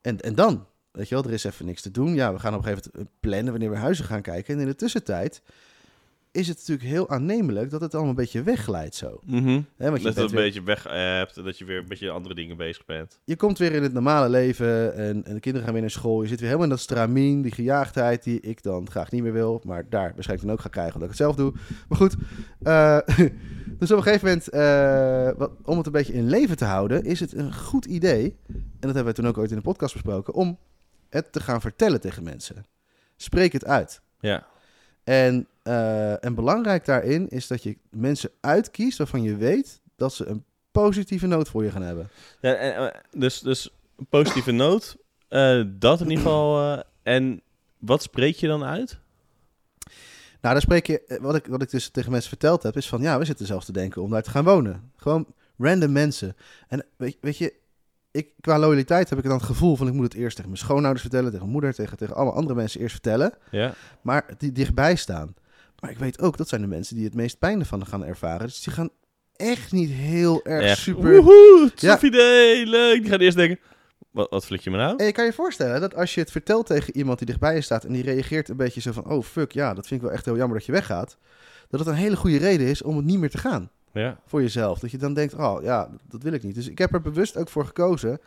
en, 0.00 0.20
en 0.20 0.34
dan, 0.34 0.66
weet 0.90 1.08
je 1.08 1.14
wel, 1.14 1.24
er 1.24 1.32
is 1.32 1.44
even 1.44 1.66
niks 1.66 1.82
te 1.82 1.90
doen. 1.90 2.14
Ja, 2.14 2.32
we 2.32 2.38
gaan 2.38 2.54
op 2.54 2.58
een 2.58 2.64
gegeven 2.64 2.90
moment 2.92 3.12
plannen 3.20 3.50
wanneer 3.50 3.70
we 3.70 3.76
huizen 3.76 4.04
gaan 4.04 4.22
kijken. 4.22 4.54
En 4.54 4.60
in 4.60 4.66
de 4.66 4.74
tussentijd 4.74 5.42
is 6.32 6.48
het 6.48 6.56
natuurlijk 6.58 6.88
heel 6.88 7.08
aannemelijk 7.10 7.70
dat 7.70 7.80
het 7.80 7.92
allemaal 7.94 8.10
een 8.10 8.16
beetje 8.16 8.42
wegglijdt 8.42 8.94
zo. 8.94 9.20
Want 9.26 9.44
je, 9.56 9.64
Dat 9.76 9.96
je 9.96 10.02
bent 10.02 10.16
een 10.16 10.28
weer- 10.28 10.44
beetje 10.44 10.62
weg 10.62 10.82
hebt. 10.88 11.36
en 11.36 11.44
Dat 11.44 11.58
je 11.58 11.64
weer 11.64 11.78
een 11.78 11.88
beetje 11.88 12.10
andere 12.10 12.34
dingen 12.34 12.56
bezig 12.56 12.84
bent. 12.84 13.20
je 13.24 13.36
komt 13.36 13.58
weer 13.58 13.72
in 13.72 13.82
het 13.82 13.92
normale 13.92 14.28
leven 14.28 14.94
en, 14.94 15.24
en 15.24 15.34
de 15.34 15.40
kinderen 15.40 15.62
gaan 15.62 15.72
weer 15.72 15.80
naar 15.82 15.90
school. 15.90 16.22
Je 16.22 16.28
zit 16.28 16.36
weer 16.38 16.46
helemaal 16.46 16.68
in 16.70 16.74
dat 16.76 16.82
stramien, 16.82 17.42
die 17.42 17.52
gejaagdheid 17.52 18.22
die 18.24 18.40
ik 18.40 18.62
dan 18.62 18.90
graag 18.90 19.10
niet 19.10 19.22
meer 19.22 19.32
wil. 19.32 19.62
Maar 19.64 19.88
daar 19.88 20.12
waarschijnlijk 20.14 20.48
dan 20.48 20.56
ook 20.56 20.60
ga 20.62 20.68
krijgen 20.68 20.94
omdat 20.94 21.10
ik 21.10 21.18
het 21.18 21.24
zelf 21.26 21.36
doe. 21.36 21.52
Maar 21.88 21.98
goed, 21.98 22.14
eh, 22.62 22.98
dus 23.78 23.90
op 23.90 23.96
een 23.96 24.02
gegeven 24.02 24.26
moment, 24.28 24.48
eh, 24.48 25.30
wat, 25.38 25.50
om 25.64 25.76
het 25.76 25.86
een 25.86 25.92
beetje 25.92 26.12
in 26.12 26.28
leven 26.28 26.56
te 26.56 26.64
houden, 26.64 27.04
is 27.04 27.20
het 27.20 27.32
een 27.32 27.54
goed 27.54 27.84
idee. 27.84 28.36
En 28.48 28.64
dat 28.80 28.94
hebben 28.94 29.04
we 29.04 29.12
toen 29.20 29.26
ook 29.28 29.38
ooit 29.38 29.50
in 29.50 29.56
de 29.56 29.62
podcast 29.62 29.92
besproken, 29.92 30.34
om 30.34 30.58
het 31.08 31.32
te 31.32 31.40
gaan 31.40 31.60
vertellen 31.60 32.00
tegen 32.00 32.22
mensen. 32.22 32.64
Spreek 33.16 33.52
het 33.52 33.64
uit. 33.64 34.00
Ja. 34.20 34.46
En, 35.08 35.46
eh, 35.62 36.24
en 36.24 36.34
belangrijk 36.34 36.84
daarin 36.84 37.28
is 37.28 37.46
dat 37.46 37.62
je 37.62 37.76
mensen 37.90 38.30
uitkiest 38.40 38.98
waarvan 38.98 39.22
je 39.22 39.36
weet 39.36 39.80
dat 39.96 40.14
ze 40.14 40.26
een 40.26 40.44
positieve 40.70 41.26
noot 41.26 41.48
voor 41.48 41.64
je 41.64 41.70
gaan 41.70 41.82
hebben. 41.82 42.08
ja 42.40 42.54
en, 42.54 42.74
eh, 42.76 43.00
dus, 43.10 43.40
dus 43.40 43.70
een 43.96 44.06
positieve 44.06 44.50
noot. 44.50 44.96
eh, 45.28 45.62
dat 45.66 46.00
in 46.00 46.10
ieder 46.10 46.24
geval. 46.24 46.82
en 47.02 47.42
wat 47.78 48.02
spreek 48.02 48.36
je 48.36 48.46
dan 48.46 48.64
uit? 48.64 48.98
Nou, 50.40 50.54
daar 50.54 50.60
spreek 50.60 50.86
je, 50.86 51.18
wat 51.20 51.34
ik, 51.34 51.46
wat 51.46 51.62
ik 51.62 51.70
dus 51.70 51.88
tegen 51.88 52.10
mensen 52.10 52.28
verteld 52.28 52.62
heb, 52.62 52.76
is 52.76 52.88
van 52.88 53.02
ja, 53.02 53.18
we 53.18 53.24
zitten 53.24 53.46
zelfs 53.46 53.66
te 53.66 53.72
denken 53.72 54.02
om 54.02 54.10
daar 54.10 54.22
te 54.22 54.30
gaan 54.30 54.44
wonen. 54.44 54.92
Gewoon 54.96 55.26
random 55.58 55.92
mensen. 55.92 56.36
En 56.68 56.84
weet, 56.96 57.16
weet 57.20 57.38
je, 57.38 57.54
ik, 58.10 58.28
qua 58.40 58.58
loyaliteit 58.58 59.08
heb 59.10 59.18
ik 59.18 59.24
dan 59.24 59.32
het 59.36 59.42
gevoel 59.42 59.76
van 59.76 59.86
ik 59.86 59.92
moet 59.92 60.04
het 60.04 60.14
eerst 60.14 60.36
tegen 60.36 60.50
mijn 60.50 60.62
schoonouders 60.62 61.00
vertellen, 61.00 61.24
tegen 61.26 61.40
mijn 61.40 61.52
moeder, 61.52 61.74
tegen, 61.74 61.96
tegen 61.96 62.14
alle 62.14 62.30
andere 62.30 62.54
mensen 62.54 62.80
eerst 62.80 62.92
vertellen, 62.92 63.32
Ja. 63.50 63.74
maar 64.02 64.24
die 64.38 64.52
dichtbij 64.52 64.96
staan. 64.96 65.34
Maar 65.80 65.90
ik 65.90 65.98
weet 65.98 66.20
ook, 66.20 66.36
dat 66.36 66.48
zijn 66.48 66.60
de 66.60 66.66
mensen 66.66 66.96
die 66.96 67.04
het 67.04 67.14
meest 67.14 67.38
pijn 67.38 67.60
ervan 67.60 67.86
gaan 67.86 68.04
ervaren. 68.04 68.46
Dus 68.46 68.62
die 68.62 68.72
gaan 68.72 68.90
echt 69.36 69.72
niet 69.72 69.90
heel 69.90 70.44
erg 70.44 70.64
Echt. 70.64 70.78
super... 70.78 71.10
Woehoe, 71.22 71.70
Ja. 71.74 72.00
idee, 72.02 72.66
leuk. 72.66 73.00
Die 73.02 73.10
gaat 73.10 73.20
eerst 73.20 73.36
denken, 73.36 73.58
wat, 74.10 74.30
wat 74.30 74.44
flik 74.46 74.60
je 74.60 74.70
me 74.70 74.76
nou? 74.76 74.96
En 74.96 75.06
je 75.06 75.12
kan 75.12 75.24
je 75.24 75.32
voorstellen 75.32 75.80
dat 75.80 75.94
als 75.94 76.14
je 76.14 76.20
het 76.20 76.30
vertelt 76.30 76.66
tegen 76.66 76.96
iemand 76.96 77.18
die 77.18 77.26
dichtbij 77.26 77.54
je 77.54 77.60
staat 77.60 77.84
en 77.84 77.92
die 77.92 78.02
reageert 78.02 78.48
een 78.48 78.56
beetje 78.56 78.80
zo 78.80 78.92
van, 78.92 79.10
oh 79.10 79.22
fuck, 79.24 79.52
ja, 79.52 79.74
dat 79.74 79.86
vind 79.86 80.00
ik 80.00 80.06
wel 80.06 80.16
echt 80.16 80.24
heel 80.24 80.36
jammer 80.36 80.56
dat 80.56 80.66
je 80.66 80.72
weggaat. 80.72 81.16
Dat 81.68 81.80
het 81.80 81.88
een 81.88 81.94
hele 81.94 82.16
goede 82.16 82.36
reden 82.38 82.66
is 82.66 82.82
om 82.82 82.96
het 82.96 83.04
niet 83.04 83.18
meer 83.18 83.30
te 83.30 83.38
gaan. 83.38 83.70
Ja. 83.92 84.18
voor 84.26 84.40
jezelf. 84.42 84.78
Dat 84.78 84.90
je 84.90 84.98
dan 84.98 85.14
denkt, 85.14 85.34
oh 85.34 85.62
ja, 85.62 85.90
dat 86.08 86.22
wil 86.22 86.32
ik 86.32 86.42
niet. 86.42 86.54
Dus 86.54 86.68
ik 86.68 86.78
heb 86.78 86.92
er 86.94 87.00
bewust 87.00 87.36
ook 87.36 87.48
voor 87.48 87.64
gekozen 87.66 88.18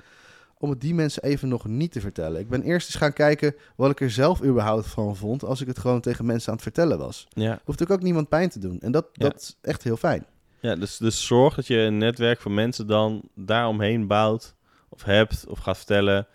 om 0.57 0.69
het 0.69 0.81
die 0.81 0.93
mensen 0.95 1.23
even 1.23 1.47
nog 1.47 1.65
niet 1.65 1.91
te 1.91 1.99
vertellen. 2.01 2.39
Ik 2.39 2.49
ben 2.49 2.61
eerst 2.61 2.87
eens 2.87 2.95
gaan 2.97 3.13
kijken 3.13 3.55
wat 3.75 3.91
ik 3.91 4.01
er 4.01 4.11
zelf 4.11 4.43
überhaupt 4.43 4.87
van 4.87 5.15
vond 5.15 5.43
als 5.43 5.61
ik 5.61 5.67
het 5.67 5.79
gewoon 5.79 6.01
tegen 6.01 6.25
mensen 6.25 6.47
aan 6.49 6.53
het 6.53 6.63
vertellen 6.63 6.97
was. 6.97 7.27
Ja. 7.29 7.59
Hoeft 7.65 7.91
ook 7.91 8.01
niemand 8.01 8.29
pijn 8.29 8.49
te 8.49 8.59
doen. 8.59 8.79
En 8.79 8.91
dat, 8.91 9.07
Ja. 9.13 9.27
dat 9.29 9.35
is 9.41 9.57
echt 9.61 9.83
heel 9.83 9.97
fijn. 9.97 10.25
Ja, 10.59 10.75
dus, 10.75 10.97
dus 10.97 11.25
zorg 11.27 11.55
dat 11.55 11.67
je 11.67 11.77
een 11.77 11.97
netwerk 11.97 12.41
van 12.41 12.53
mensen 12.53 12.87
dan 12.87 13.21
daaromheen 13.35 14.07
bouwt. 14.07 14.55
Of 14.89 15.03
hebt, 15.03 15.45
of 15.47 15.59
gaat 15.59 15.77
vertellen. 15.77 16.27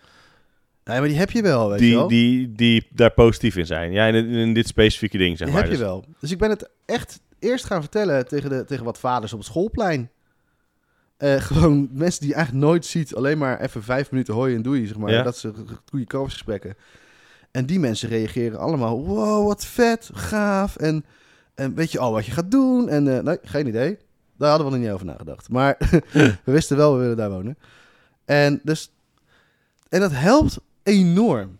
Nee, 0.85 0.99
maar 0.99 1.09
die 1.09 1.17
heb 1.19 1.31
je 1.31 1.43
wel, 1.43 1.69
weet 1.69 1.79
je 1.81 1.85
Die, 1.87 1.95
wel. 1.97 2.09
die, 2.09 2.53
die 2.53 2.87
daar 2.91 3.11
positief 3.13 3.57
in 3.57 3.67
zijn. 3.67 3.93
Ja, 3.93 4.07
in, 4.07 4.15
in 4.15 4.55
dit 4.55 4.67
specifieke 4.67 5.19
ding, 5.19 5.37
zeg 5.39 5.47
die 5.47 5.57
maar. 5.57 5.63
heb 5.67 5.73
je 5.73 5.79
Dus- 5.79 5.87
wel. 5.87 6.05
Dus 6.21 6.31
ik 6.31 6.39
ben 6.39 6.51
het 6.51 6.71
echt 6.85 7.21
eerst 7.39 7.65
gaan 7.65 7.81
vertellen 7.81 8.29
tegen, 8.29 8.51
de, 8.51 8.65
tegen 8.65 8.85
wat 8.85 8.99
vaders 8.99 9.33
op 9.33 9.39
het 9.39 9.49
schoolplein. 9.49 10.11
Eh, 11.17 11.41
gewoon 11.51 11.89
mensen 11.93 12.21
die 12.21 12.29
je 12.29 12.35
eigenlijk 12.35 12.67
nooit 12.67 12.87
ziet. 12.87 13.15
Alleen 13.15 13.39
maar 13.39 13.61
even 13.61 13.83
vijf 13.83 14.11
minuten 14.11 14.35
hoi 14.35 14.55
en 14.55 14.63
doei, 14.63 14.87
zeg 14.87 14.97
maar. 14.97 15.13
Ja. 15.13 15.23
Dat 15.23 15.37
ze 15.37 15.53
goede 15.91 16.07
koopgesprekken. 16.07 16.75
En 17.51 17.67
die 17.67 17.81
mensen 17.81 18.09
reageren 18.09 18.59
allemaal. 18.59 19.07
Wow, 19.07 19.47
wat 19.47 19.65
vet, 19.65 20.11
gaaf. 20.13 20.77
En, 20.77 21.05
en 21.55 21.75
weet 21.75 21.93
je 21.93 21.99
al 21.99 22.13
wat 22.13 22.27
je 22.27 22.33
gaat 22.33 22.51
doen? 22.51 22.89
En 22.89 23.25
nee, 23.25 23.39
geen 23.43 23.67
idee. 23.67 23.99
Daar 24.39 24.49
hadden 24.49 24.67
we 24.67 24.73
nog 24.73 24.83
niet 24.83 24.93
over 24.93 25.07
nagedacht. 25.07 25.49
Maar 25.49 25.77
we 26.45 26.53
wisten 26.53 26.77
wel, 26.77 26.95
we 26.95 27.01
willen 27.01 27.17
daar 27.17 27.31
wonen. 27.31 27.59
En, 28.25 28.61
dus, 28.63 28.93
en 29.89 30.01
dat 30.01 30.13
helpt 30.13 30.59
enorm. 30.83 31.59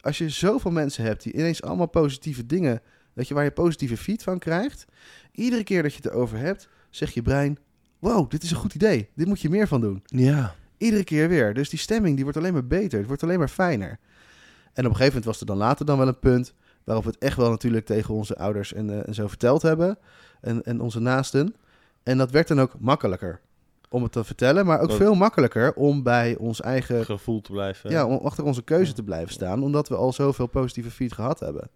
Als 0.00 0.18
je 0.18 0.28
zoveel 0.28 0.70
mensen 0.70 1.04
hebt 1.04 1.22
die 1.22 1.32
ineens 1.32 1.62
allemaal 1.62 1.86
positieve 1.86 2.46
dingen... 2.46 2.82
Weet 3.14 3.28
je, 3.28 3.34
waar 3.34 3.44
je 3.44 3.50
positieve 3.50 3.96
feed 3.96 4.22
van 4.22 4.38
krijgt. 4.38 4.84
Iedere 5.32 5.64
keer 5.64 5.82
dat 5.82 5.94
je 5.94 6.00
het 6.02 6.12
erover 6.12 6.38
hebt, 6.38 6.68
zeg 6.90 7.10
je 7.10 7.22
brein... 7.22 7.58
Wow, 7.98 8.30
dit 8.30 8.42
is 8.42 8.50
een 8.50 8.56
goed 8.56 8.74
idee. 8.74 9.08
Dit 9.14 9.26
moet 9.26 9.40
je 9.40 9.50
meer 9.50 9.68
van 9.68 9.80
doen. 9.80 10.02
Ja. 10.04 10.54
Iedere 10.76 11.04
keer 11.04 11.28
weer. 11.28 11.54
Dus 11.54 11.68
die 11.68 11.78
stemming 11.78 12.14
die 12.14 12.24
wordt 12.24 12.38
alleen 12.38 12.52
maar 12.52 12.66
beter. 12.66 12.98
Het 12.98 13.06
wordt 13.06 13.22
alleen 13.22 13.38
maar 13.38 13.48
fijner. 13.48 13.88
En 13.88 14.84
op 14.84 14.90
een 14.90 14.96
gegeven 14.96 15.06
moment 15.06 15.24
was 15.24 15.40
er 15.40 15.46
dan 15.46 15.56
later 15.56 15.86
dan 15.86 15.98
wel 15.98 16.08
een 16.08 16.18
punt... 16.18 16.54
waarop 16.84 17.04
we 17.04 17.10
het 17.10 17.18
echt 17.18 17.36
wel 17.36 17.50
natuurlijk 17.50 17.86
tegen 17.86 18.14
onze 18.14 18.36
ouders 18.36 18.72
en, 18.72 18.90
eh, 18.90 19.08
en 19.08 19.14
zo 19.14 19.28
verteld 19.28 19.62
hebben. 19.62 19.98
En, 20.40 20.62
en 20.62 20.80
onze 20.80 21.00
naasten. 21.00 21.54
En 22.02 22.18
dat 22.18 22.30
werd 22.30 22.48
dan 22.48 22.60
ook 22.60 22.74
makkelijker 22.78 23.40
om 23.88 24.02
het 24.02 24.12
te 24.12 24.24
vertellen. 24.24 24.66
Maar 24.66 24.80
ook 24.80 24.88
Wat- 24.88 24.96
veel 24.96 25.14
makkelijker 25.14 25.74
om 25.74 26.02
bij 26.02 26.36
ons 26.36 26.60
eigen... 26.60 27.04
Gevoel 27.04 27.40
te 27.40 27.52
blijven. 27.52 27.90
Ja, 27.90 28.06
om 28.06 28.26
achter 28.26 28.44
onze 28.44 28.62
keuze 28.62 28.92
te 28.92 29.02
blijven 29.02 29.32
staan. 29.32 29.62
Omdat 29.62 29.88
we 29.88 29.96
al 29.96 30.12
zoveel 30.12 30.46
positieve 30.46 30.90
feed 30.90 31.12
gehad 31.12 31.40
hebben. 31.40 31.70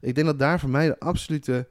Ik 0.00 0.14
denk 0.14 0.26
dat 0.26 0.38
daar 0.38 0.60
voor 0.60 0.70
mij 0.70 0.86
de 0.86 0.98
absolute 0.98 1.68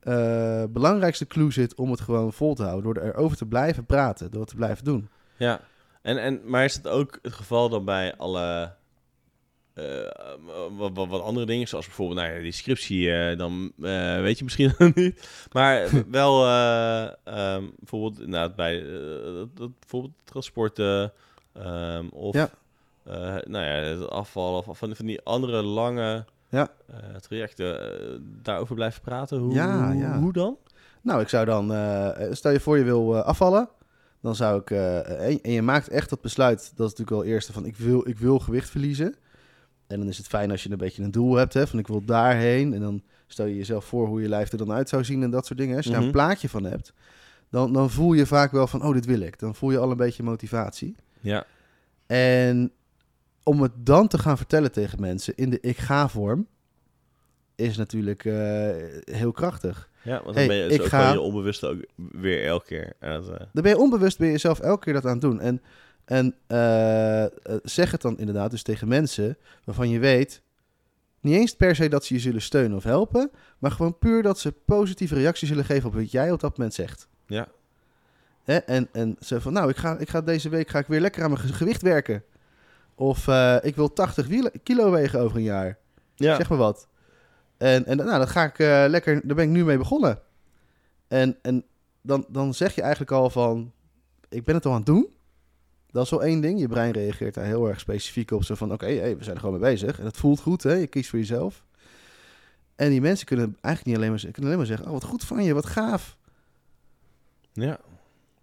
eh, 0.00 0.64
belangrijkste 0.68 1.26
clue 1.26 1.52
zit 1.52 1.74
om 1.74 1.90
het 1.90 2.00
gewoon 2.00 2.32
vol 2.32 2.54
te 2.54 2.62
houden. 2.62 2.94
Door 2.94 3.02
erover 3.04 3.36
te 3.36 3.46
blijven 3.46 3.86
praten, 3.86 4.30
door 4.30 4.40
het 4.40 4.50
te 4.50 4.56
blijven 4.56 4.84
doen. 4.84 5.08
Ja, 5.36 5.60
en, 6.02 6.18
en, 6.22 6.40
maar 6.44 6.64
is 6.64 6.74
het 6.74 6.88
ook 6.88 7.18
het 7.22 7.32
geval 7.32 7.68
dan 7.68 7.84
bij 7.84 8.16
alle 8.16 8.74
eh, 9.74 9.84
wat, 10.76 10.90
wat, 10.94 11.08
wat 11.08 11.22
andere 11.22 11.46
dingen, 11.46 11.68
zoals 11.68 11.86
bijvoorbeeld 11.86 12.18
nou 12.20 12.32
ja, 12.34 12.40
die 12.42 12.52
scriptie, 12.52 13.12
eh, 13.12 13.38
dan 13.38 13.72
eh, 13.82 14.20
weet 14.20 14.38
je 14.38 14.44
misschien 14.44 14.72
nog 14.78 14.94
niet. 14.94 15.28
Maar 15.52 15.88
wel 16.10 16.46
eh, 16.46 17.04
ehm, 17.24 17.64
bijvoorbeeld 17.78 18.26
nou, 18.26 18.52
bij 18.52 18.82
eh, 18.82 19.34
dat, 19.54 19.78
bijvoorbeeld 19.80 20.12
transporten 20.24 21.12
ehm, 21.52 22.06
of 22.08 22.34
Ja. 22.34 22.50
eh, 23.04 23.14
nou 23.44 23.64
ja, 23.64 23.70
het 23.72 24.08
afval 24.10 24.56
of 24.66 24.78
van, 24.78 24.96
van 24.96 25.06
die 25.06 25.22
andere 25.22 25.62
lange 25.62 26.24
Ja. 26.54 26.68
eh, 26.86 27.14
trajecten, 27.20 27.80
eh, 28.00 28.18
daarover 28.42 28.74
blijven 28.74 29.00
praten. 29.02 29.38
Hoe, 29.38 29.52
Ja, 29.54 29.92
ja. 29.92 30.18
hoe 30.18 30.32
dan? 30.32 30.56
Nou, 31.02 31.20
ik 31.20 31.28
zou 31.28 31.44
dan, 31.44 31.72
eh, 31.72 32.32
stel 32.32 32.50
je 32.52 32.60
voor 32.60 32.78
je 32.78 32.84
wil 32.84 33.16
afvallen. 33.16 33.68
Dan 34.20 34.34
zou 34.34 34.60
ik, 34.60 34.70
en, 34.70 35.40
en 35.42 35.52
je 35.52 35.62
maakt 35.62 35.88
echt 35.88 36.10
dat 36.10 36.20
besluit, 36.20 36.58
dat 36.58 36.86
is 36.86 36.94
natuurlijk 36.96 37.10
wel 37.10 37.24
eerste 37.24 37.52
van 37.52 37.64
ik 37.66 37.76
wil, 37.76 38.08
ik 38.08 38.18
wil 38.18 38.38
gewicht 38.38 38.70
verliezen. 38.70 39.14
En 39.86 39.98
dan 39.98 40.08
is 40.08 40.16
het 40.18 40.26
fijn 40.26 40.50
als 40.50 40.62
je 40.62 40.70
een 40.70 40.76
beetje 40.78 41.02
een 41.02 41.10
doel 41.10 41.34
hebt, 41.34 41.54
hè, 41.54 41.66
van 41.66 41.78
ik 41.78 41.86
wil 41.86 42.04
daarheen. 42.04 42.74
En 42.74 42.80
dan 42.80 43.02
stel 43.26 43.46
je 43.46 43.56
jezelf 43.56 43.84
voor 43.84 44.06
hoe 44.06 44.22
je 44.22 44.28
lijf 44.28 44.52
er 44.52 44.58
dan 44.58 44.72
uit 44.72 44.88
zou 44.88 45.04
zien 45.04 45.22
en 45.22 45.30
dat 45.30 45.46
soort 45.46 45.58
dingen. 45.58 45.76
Als 45.76 45.84
je 45.84 45.90
daar 45.90 45.98
Mhm. 46.00 46.08
een 46.08 46.14
plaatje 46.14 46.48
van 46.48 46.64
hebt, 46.64 46.92
dan, 47.50 47.72
dan 47.72 47.90
voel 47.90 48.12
je 48.12 48.26
vaak 48.26 48.52
wel 48.52 48.66
van, 48.66 48.82
oh, 48.84 48.92
dit 48.92 49.04
wil 49.04 49.20
ik. 49.20 49.38
Dan 49.38 49.54
voel 49.54 49.70
je 49.70 49.78
al 49.78 49.90
een 49.90 49.96
beetje 49.96 50.22
motivatie. 50.22 50.96
Ja, 51.20 51.44
En 52.06 52.72
om 53.44 53.62
het 53.62 53.72
dan 53.76 54.08
te 54.08 54.18
gaan 54.18 54.36
vertellen 54.36 54.72
tegen 54.72 55.00
mensen 55.00 55.34
in 55.36 55.50
de 55.50 55.60
ik 55.60 55.76
ga 55.78 56.08
vorm, 56.08 56.46
is 57.54 57.76
natuurlijk 57.76 58.24
eh, 58.24 58.34
heel 59.04 59.32
krachtig. 59.32 59.88
ja 60.02 60.12
want 60.12 60.24
dan 60.24 60.34
Hey, 60.34 60.46
ben 60.46 60.56
je 60.56 60.64
ik 60.68 60.80
ook 60.80 60.86
ga- 60.86 61.12
je 61.12 61.20
onbewuste 61.20 61.66
ook 61.66 61.80
weer 61.96 62.46
elke 62.46 62.66
keer. 62.66 62.92
aan 63.00 63.12
het, 63.14 63.28
eh, 63.28 63.46
Dan 63.52 63.62
ben 63.62 63.68
je 63.68 63.78
onbewust 63.78 64.18
ben 64.18 64.28
je 64.28 64.38
zelf 64.38 64.60
elke 64.60 64.84
keer 64.84 64.92
dat 64.92 65.04
aan 65.04 65.12
het 65.12 65.20
doen. 65.20 65.40
En, 65.40 65.62
en 66.04 66.34
eh, 66.46 67.24
eh, 67.24 67.30
zeg 67.62 67.90
het 67.90 68.02
dan 68.02 68.18
inderdaad 68.18 68.50
dus 68.50 68.62
tegen 68.62 68.88
mensen 68.88 69.36
waarvan 69.64 69.88
je 69.88 69.98
weet, 69.98 70.42
niet 71.20 71.34
eens 71.34 71.56
per 71.56 71.76
se 71.76 71.88
dat 71.88 72.04
ze 72.04 72.14
je 72.14 72.20
zullen 72.20 72.42
steunen 72.42 72.76
of 72.76 72.84
helpen, 72.84 73.30
maar 73.58 73.70
gewoon 73.70 73.98
puur 73.98 74.22
dat 74.22 74.38
ze 74.38 74.52
positieve 74.52 75.14
reactie 75.14 75.46
zullen 75.48 75.64
geven 75.64 75.88
op 75.88 75.94
wat 75.94 76.10
jij 76.10 76.30
op 76.32 76.40
dat 76.40 76.56
moment 76.56 76.74
zegt. 76.74 77.08
ja, 77.26 77.48
Hè? 78.44 78.56
En, 78.56 78.88
en 78.92 79.16
ze 79.20 79.40
van, 79.40 79.52
nou, 79.52 79.68
ik 79.70 79.76
ga, 79.76 79.98
ik 79.98 80.08
ga 80.08 80.20
deze 80.20 80.48
week 80.48 80.68
ga 80.68 80.78
ik 80.78 80.86
weer 80.86 81.00
lekker 81.00 81.22
aan 81.22 81.30
mijn 81.30 81.42
ge- 81.42 81.52
gewicht 81.52 81.82
werken. 81.82 82.22
Of 82.94 83.28
eh, 83.28 83.56
ik 83.62 83.76
wil 83.76 83.92
80 83.92 84.26
wiele- 84.26 84.52
kilo 84.62 84.90
wegen 84.90 85.20
over 85.20 85.36
een 85.36 85.42
jaar. 85.42 85.78
ja. 86.14 86.36
Zeg 86.36 86.48
maar 86.48 86.58
wat. 86.58 86.88
En, 87.56 87.86
en 87.86 87.96
nou, 87.96 88.18
dat 88.18 88.28
ga 88.28 88.44
ik 88.44 88.58
eh, 88.58 88.84
lekker, 88.88 89.20
daar 89.26 89.36
ben 89.36 89.44
ik 89.44 89.50
nu 89.50 89.64
mee 89.64 89.78
begonnen. 89.78 90.18
En, 91.08 91.36
en 91.42 91.64
dan, 92.02 92.26
dan 92.28 92.54
zeg 92.54 92.74
je 92.74 92.80
eigenlijk 92.82 93.12
al 93.12 93.30
van, 93.30 93.72
ik 94.28 94.44
ben 94.44 94.54
het 94.54 94.66
al 94.66 94.70
aan 94.70 94.76
het 94.76 94.86
doen. 94.86 95.08
Dat 95.90 96.04
is 96.04 96.10
wel 96.10 96.22
één 96.24 96.40
ding. 96.40 96.60
Je 96.60 96.68
brein 96.68 96.92
reageert 96.92 97.34
daar 97.34 97.44
heel 97.44 97.68
erg 97.68 97.80
specifiek 97.80 98.30
op. 98.30 98.44
Zo 98.44 98.54
van, 98.54 98.72
oké, 98.72 98.86
hey, 98.94 99.16
we 99.16 99.24
zijn 99.24 99.34
er 99.36 99.40
gewoon 99.42 99.60
mee 99.60 99.70
bezig. 99.70 99.98
En 99.98 100.04
het 100.04 100.16
voelt 100.16 100.40
goed, 100.40 100.62
hè? 100.62 100.72
Je 100.72 100.86
kiest 100.86 101.10
voor 101.10 101.18
jezelf. 101.18 101.64
En 102.76 102.90
die 102.90 103.00
mensen 103.00 103.26
kunnen 103.26 103.56
eigenlijk 103.60 103.84
niet 103.86 103.96
alleen 103.96 104.10
maar, 104.10 104.20
kunnen 104.32 104.44
alleen 104.44 104.56
maar 104.56 104.66
zeggen, 104.66 104.86
oh, 104.86 104.92
wat 104.92 105.04
goed 105.04 105.24
van 105.24 105.44
je, 105.44 105.54
wat 105.54 105.66
gaaf. 105.66 106.16
ja. 107.52 107.78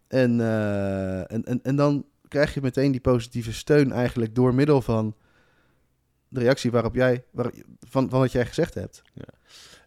En, 0.08 0.42
eh, 0.42 1.32
en, 1.32 1.44
en, 1.46 1.60
en 1.64 1.76
dan 1.76 2.06
krijg 2.32 2.54
je 2.54 2.62
meteen 2.62 2.92
die 2.92 3.02
positieve 3.02 3.54
steun 3.54 3.92
eigenlijk 3.92 4.36
door 4.36 4.54
middel 4.54 4.82
van 4.82 5.16
de 6.28 6.40
reactie 6.40 6.72
waarop 6.72 6.96
jij, 6.96 7.24
waar, 7.32 7.52
van, 7.80 8.10
van 8.10 8.20
wat 8.20 8.32
jij 8.32 8.46
gezegd 8.46 8.74
hebt. 8.74 9.02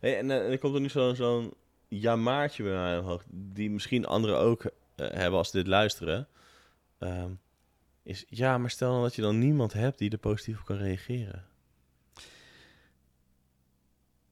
Hey, 0.00 0.18
en, 0.18 0.30
eh, 0.30 0.44
en 0.44 0.50
er 0.50 0.58
komt 0.58 0.74
er 0.74 0.80
nu 0.80 0.88
zo'n 0.88 1.16
zo'n 1.16 1.54
jamaartje 1.88 2.62
bij 2.62 2.72
mij 2.72 2.98
omhoog, 2.98 3.24
die 3.30 3.70
misschien 3.70 4.06
anderen 4.06 4.38
ook 4.38 4.64
eh, 4.64 4.70
hebben 5.10 5.38
als 5.38 5.50
ze 5.50 5.56
dit 5.56 5.66
luisteren. 5.66 6.28
Ehm, 6.98 7.30
is, 8.02 8.24
ja, 8.28 8.58
maar 8.58 8.70
stel 8.70 8.92
dan 8.92 9.02
dat 9.02 9.14
je 9.14 9.22
dan 9.22 9.38
niemand 9.38 9.72
hebt 9.72 9.98
die 9.98 10.10
er 10.10 10.18
positief 10.18 10.58
op 10.58 10.64
kan 10.64 10.76
reageren. 10.76 11.44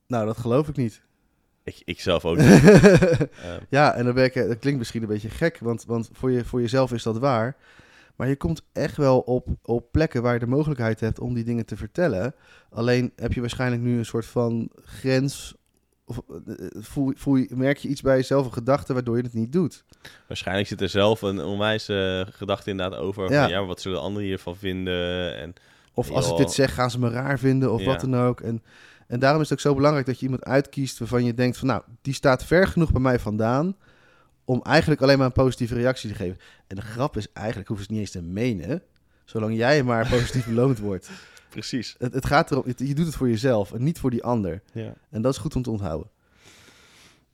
Nou, 0.07 0.26
dat 0.26 0.38
geloof 0.38 0.69
ik 0.69 0.76
niet. 0.76 1.02
Ik, 1.62 1.83
ik 1.85 2.00
zelf 2.00 2.25
ook 2.25 2.37
niet. 2.42 2.49
Ehm, 2.62 3.61
ja, 3.69 3.95
en 3.95 4.04
dan 4.04 4.14
ben 4.14 4.25
ik, 4.25 4.35
dat 4.35 4.59
klinkt 4.59 4.78
misschien 4.78 5.02
een 5.02 5.09
beetje 5.09 5.31
gek, 5.31 5.59
want, 5.59 5.85
want 5.85 6.11
voor, 6.12 6.31
je, 6.31 6.45
voor 6.45 6.61
jezelf 6.61 6.92
is 6.92 7.02
dat 7.02 7.19
waar. 7.19 7.57
Maar 8.16 8.28
je 8.28 8.37
komt 8.37 8.62
echt 8.73 8.97
wel 8.97 9.19
op, 9.19 9.49
op 9.62 9.92
plekken 9.92 10.23
waar 10.23 10.33
je 10.33 10.38
de 10.38 10.47
mogelijkheid 10.47 11.00
hebt 11.00 11.21
om 11.21 11.35
die 11.35 11.45
dingen 11.45 11.66
te 11.66 11.76
vertellen. 11.76 12.35
Alleen 12.71 13.12
heb 13.16 13.33
je 13.33 13.40
waarschijnlijk 13.40 13.83
nu 13.83 13.99
een 13.99 14.04
soort 14.04 14.26
van 14.26 14.71
grens. 14.85 15.54
Of, 16.04 16.21
eh, 16.28 16.54
voel, 16.81 17.12
voel 17.16 17.37
je, 17.37 17.49
merk 17.54 17.78
je 17.78 17.88
iets 17.88 18.00
bij 18.00 18.16
jezelf, 18.16 18.47
een 18.47 18.52
gedachte 18.52 18.92
waardoor 18.92 19.16
je 19.16 19.23
het 19.23 19.35
niet 19.35 19.52
doet. 19.52 19.85
waarschijnlijk 20.26 20.69
zit 20.69 20.81
er 20.81 20.88
zelf 20.88 21.23
een 21.23 21.40
onwijs 21.40 21.88
eh, 21.88 22.21
gedachte 22.31 22.71
inderdaad 22.71 22.99
over. 22.99 23.26
Van, 23.26 23.35
Ja. 23.35 23.47
ja. 23.47 23.59
maar 23.59 23.66
wat 23.66 23.81
zullen 23.81 24.00
anderen 24.00 24.26
hiervan 24.26 24.57
vinden? 24.57 25.37
En, 25.37 25.54
Of 25.95 26.11
als 26.11 26.31
ik 26.31 26.37
dit 26.37 26.52
zeg, 26.52 26.75
gaan 26.75 26.90
ze 26.90 26.99
me 26.99 27.11
raar 27.11 27.38
vinden 27.38 27.73
of 27.73 27.81
Ja. 27.81 27.87
wat 27.87 28.00
dan 28.00 28.16
ook. 28.16 28.40
En, 28.40 28.62
en 29.07 29.19
daarom 29.21 29.40
is 29.40 29.49
het 29.49 29.59
ook 29.59 29.64
zo 29.64 29.75
belangrijk 29.75 30.07
dat 30.07 30.19
je 30.19 30.23
iemand 30.25 30.45
uitkiest 30.45 30.99
waarvan 30.99 31.25
je 31.25 31.35
denkt 31.35 31.57
van... 31.57 31.69
nou, 31.69 31.83
die 32.02 32.14
staat 32.14 32.45
ver 32.45 32.66
genoeg 32.66 32.92
bij 32.92 33.00
mij 33.00 33.19
vandaan... 33.19 33.76
om 34.52 34.62
eigenlijk 34.62 35.02
alleen 35.02 35.18
maar 35.18 35.26
een 35.26 35.32
positieve 35.32 35.75
reactie 35.75 36.11
te 36.11 36.16
geven. 36.16 36.38
En 36.66 36.76
de 36.76 36.82
grap 36.82 37.16
is 37.16 37.32
eigenlijk, 37.32 37.68
hoef 37.68 37.76
je 37.76 37.82
het 37.82 37.92
niet 37.92 38.00
eens 38.00 38.11
te 38.11 38.23
menen... 38.23 38.82
zolang 39.25 39.56
jij 39.56 39.82
maar 39.82 40.09
positief 40.09 40.47
beloond 40.47 40.78
wordt. 40.78 41.11
precies. 41.49 41.94
Het, 41.99 42.14
het 42.14 42.26
gaat 42.26 42.50
erom, 42.50 42.62
het- 42.66 42.78
je 42.78 42.94
doet 42.94 43.06
het 43.06 43.14
voor 43.14 43.28
jezelf 43.28 43.73
en 43.73 43.82
niet 43.82 43.99
voor 43.99 44.11
die 44.11 44.23
ander. 44.25 44.62
Ja. 44.73 44.94
En 45.11 45.23
dat 45.23 45.32
is 45.32 45.38
goed 45.38 45.56
om 45.56 45.62
te 45.62 45.71
onthouden. 45.71 46.11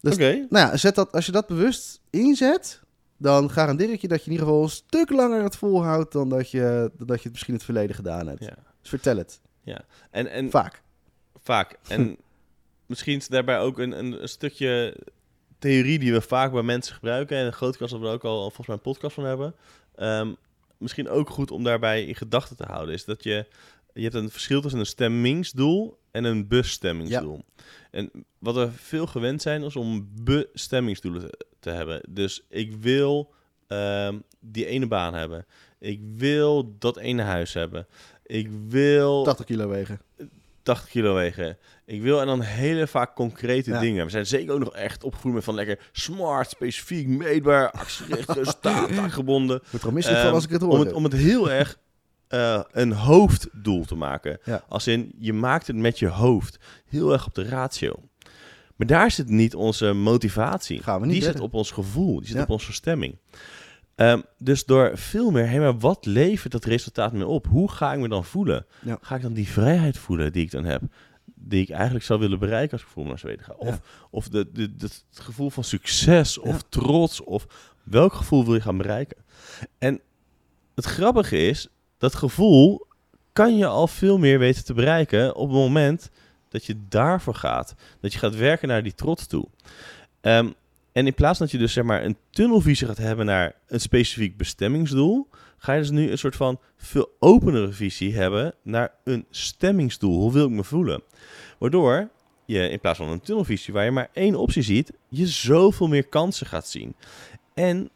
Dus- 0.00 0.14
Oké. 0.14 0.47
Nou 0.49 0.71
ja, 0.71 0.76
zet 0.76 0.95
dat, 0.95 1.12
als 1.12 1.26
je 1.26 1.32
dat 1.32 1.47
bewust 1.47 2.00
inzet... 2.10 2.80
dan 3.16 3.50
garandeer 3.50 3.90
ik 3.90 4.00
je 4.00 4.08
dat 4.08 4.19
je 4.19 4.26
in 4.26 4.32
ieder 4.32 4.47
geval 4.47 4.62
een 4.62 4.71
stuk 4.71 5.10
langer 5.10 5.43
het 5.43 5.56
volhoudt... 5.56 6.12
dan 6.12 6.28
dat 6.28 6.50
je, 6.50 6.90
dat 6.99 7.16
je 7.16 7.23
het 7.23 7.32
misschien 7.32 7.54
het 7.54 7.64
verleden 7.64 7.97
gedaan 7.97 8.26
hebt. 8.26 8.45
Ja. 8.45 8.54
Dus 8.80 8.88
vertel 8.88 9.16
het. 9.16 9.40
En, 10.10 10.30
en 10.30 10.50
Vaak. 10.50 10.82
Vaak. 11.43 11.78
En 11.88 12.16
misschien 12.86 13.16
is 13.16 13.28
daarbij 13.28 13.58
ook 13.58 13.78
een, 13.78 13.99
een, 13.99 14.23
een 14.23 14.28
stukje 14.28 14.97
theorie 15.58 15.99
die 15.99 16.12
we 16.12 16.21
vaak 16.21 16.52
bij 16.52 16.62
mensen 16.62 16.94
gebruiken. 16.94 17.36
En 17.36 17.47
een 17.47 17.52
grote 17.52 17.78
kans 17.78 17.90
dat 17.90 18.00
we 18.00 18.06
er 18.06 18.12
ook 18.12 18.25
al 18.25 18.40
volgens 18.40 18.66
mij 18.66 18.76
een 18.76 18.82
podcast 18.82 19.14
van 19.14 19.25
hebben. 19.25 19.54
Ehm, 19.94 20.32
misschien 20.78 21.08
ook 21.08 21.30
goed 21.30 21.50
om 21.50 21.64
daarbij 21.64 22.04
in 22.04 22.14
gedachten 22.14 22.56
te 22.56 22.64
houden. 22.64 22.94
Is 22.94 23.04
dat 23.04 23.25
je, 23.25 23.47
je 23.92 24.02
hebt 24.02 24.14
een 24.14 24.30
verschil 24.30 24.60
tussen 24.60 24.80
een 24.80 24.86
stemmingsdoel 24.86 25.99
en 26.10 26.25
een 26.25 26.49
bestemmingsdoel. 26.49 27.44
En 27.90 28.10
wat 28.38 28.54
we 28.54 28.71
veel 28.71 29.06
gewend 29.06 29.42
zijn 29.42 29.62
is 29.62 29.76
om 29.76 30.08
bestemmingsdoelen 30.23 31.21
te, 31.21 31.47
te 31.60 31.71
hebben. 31.71 32.02
Dus 32.08 32.44
ik 32.49 32.75
wil 32.75 33.34
ehm, 33.66 34.18
die 34.40 34.66
ene 34.66 34.86
baan 34.86 35.14
hebben. 35.14 35.47
Ik 35.78 36.00
wil 36.16 36.76
dat 36.78 36.97
ene 36.97 37.23
huis 37.23 37.54
hebben. 37.54 37.86
Ik 38.26 38.49
wil 38.68 39.25
80 39.25 39.47
kilo 39.47 39.68
wegen. 39.68 40.00
80 40.75 40.91
kilo 40.91 41.15
wegen. 41.15 41.59
Ik 41.87 42.02
wil 42.02 42.21
en 42.21 42.26
dan 42.26 42.41
hele 42.41 42.87
vaak 42.87 43.15
concrete 43.15 43.71
Ja. 43.71 43.81
dingen. 43.81 44.04
We 44.04 44.11
zijn 44.11 44.26
zeker 44.26 44.52
ook 44.52 44.59
nog 44.59 44.75
echt 44.75 45.04
opgevoed 45.04 45.33
met 45.33 45.45
van 45.45 45.54
lekker 45.54 45.78
smart, 45.93 46.50
specifiek, 46.50 47.07
meetbaar, 47.09 47.71
actiegericht, 47.71 48.31
resultaat, 48.31 48.95
taakgebonden. 48.95 49.63
Wordt 49.71 49.87
er 49.87 49.93
misselijk 49.93 50.21
Ehm, 50.23 50.26
van 50.28 50.37
als 50.37 50.45
ik 50.45 50.50
het 50.50 50.61
hoor. 50.63 50.71
om, 50.73 50.81
het, 50.81 50.93
om 50.93 51.04
het 51.04 51.13
heel 51.13 51.50
erg 51.50 51.78
eh, 52.28 52.61
een 52.73 52.93
hoofddoel 52.93 53.85
te 53.85 53.95
maken. 53.95 54.39
Ja. 54.45 54.65
Als 54.69 54.87
in, 54.87 55.13
je 55.19 55.33
maakt 55.33 55.67
het 55.67 55.76
met 55.76 55.99
je 55.99 56.09
hoofd. 56.09 56.59
Heel 56.89 57.13
erg 57.13 57.26
op 57.26 57.35
de 57.35 57.49
ratio. 57.49 57.95
Maar 58.76 58.87
daar 58.87 59.11
zit 59.11 59.28
niet 59.28 59.54
onze 59.54 59.93
motivatie. 59.93 60.83
Gaan 60.83 61.00
we 61.00 61.07
niet 61.07 61.15
die 61.15 61.25
zit 61.33 61.41
op 61.41 61.54
ons 61.54 61.71
gevoel. 61.71 62.17
Die 62.19 62.26
zit 62.26 62.37
Ja. 62.37 62.43
op 62.43 62.50
onze 62.50 62.73
stemming. 62.73 63.19
Ehm, 63.99 64.21
dus 64.39 64.65
door 64.65 64.91
veel 64.95 65.30
meer, 65.30 65.49
hé, 65.49 65.58
maar 65.58 65.78
wat 65.78 66.06
levert 66.06 66.52
dat 66.52 66.65
resultaat 66.65 67.13
me 67.13 67.26
op? 67.26 67.47
Hoe 67.47 67.71
ga 67.71 67.93
ik 67.93 67.99
me 68.00 68.08
dan 68.08 68.25
voelen? 68.25 68.67
Ja. 68.80 68.99
Ga 69.00 69.15
ik 69.15 69.23
dan 69.23 69.32
die 69.32 69.49
vrijheid 69.49 69.99
voelen 69.99 70.32
die 70.32 70.45
ik 70.45 70.50
dan 70.50 70.65
heb? 70.65 70.82
Die 71.25 71.63
ik 71.63 71.71
eigenlijk 71.71 72.04
zou 72.04 72.21
willen 72.21 72.39
bereiken 72.39 72.73
als 72.73 72.82
ik 72.82 72.89
voor 72.89 73.06
naar 73.06 73.19
Zweden 73.19 73.45
ga? 73.45 73.52
Of, 73.56 73.69
Ja. 73.69 73.80
of 74.11 74.28
de, 74.28 74.52
de, 74.52 74.76
de- 74.76 74.87
het 75.11 75.21
gevoel 75.21 75.50
van 75.50 75.65
succes 75.65 76.39
of 76.39 76.54
Ja. 76.54 76.61
trots? 76.69 77.25
Of 77.25 77.47
welk 77.82 78.13
gevoel 78.13 78.45
wil 78.45 78.54
je 78.54 78.61
gaan 78.61 78.76
bereiken? 78.76 79.17
En 79.78 80.00
het 80.75 80.84
grappige 80.84 81.47
is, 81.47 81.69
dat 81.99 82.15
gevoel 82.15 82.87
kan 83.32 83.56
je 83.56 83.67
al 83.67 83.87
veel 83.87 84.19
meer 84.19 84.39
weten 84.39 84.65
te 84.65 84.75
bereiken 84.75 85.34
op 85.34 85.49
het 85.49 85.56
moment 85.58 86.11
dat 86.49 86.65
je 86.65 86.76
daarvoor 86.89 87.34
gaat. 87.34 87.75
Dat 88.00 88.13
je 88.13 88.19
gaat 88.19 88.37
werken 88.37 88.69
naar 88.69 88.82
die 88.82 88.95
trots 88.95 89.26
toe. 89.26 89.49
Ehm, 90.21 90.50
en 90.99 91.06
in 91.06 91.15
plaats 91.15 91.39
dat 91.39 91.50
je 91.50 91.58
dus 91.58 91.73
zeg 91.73 91.84
maar 91.84 92.04
een 92.04 92.17
tunnelvisie 92.30 92.87
gaat 92.87 92.99
hebben 92.99 93.26
naar 93.26 93.54
een 93.67 93.80
specifiek 93.80 94.37
bestemmingsdoel, 94.37 95.28
ga 95.58 95.73
je 95.73 95.80
dus 95.80 95.91
nu 95.91 96.11
een 96.11 96.19
soort 96.19 96.37
van 96.37 96.61
veel 96.76 97.11
openere 97.19 97.73
visie 97.73 98.17
hebben 98.17 98.54
naar 98.63 98.95
een 99.04 99.26
stemmingsdoel. 99.30 100.21
Hoe 100.21 100.32
wil 100.32 100.45
ik 100.45 100.50
me 100.50 100.65
voelen? 100.65 101.02
Waardoor 101.58 102.08
je 102.45 102.69
in 102.69 102.80
plaats 102.80 102.99
van 102.99 103.08
een 103.08 103.21
tunnelvisie 103.21 103.75
waar 103.75 103.84
je 103.84 103.91
maar 103.91 104.11
één 104.13 104.34
optie 104.34 104.63
ziet, 104.63 104.93
je 105.08 105.26
zoveel 105.26 105.89
meer 105.89 106.06
kansen 106.06 106.47
gaat 106.47 106.69
zien. 106.69 106.95
En 107.54 107.91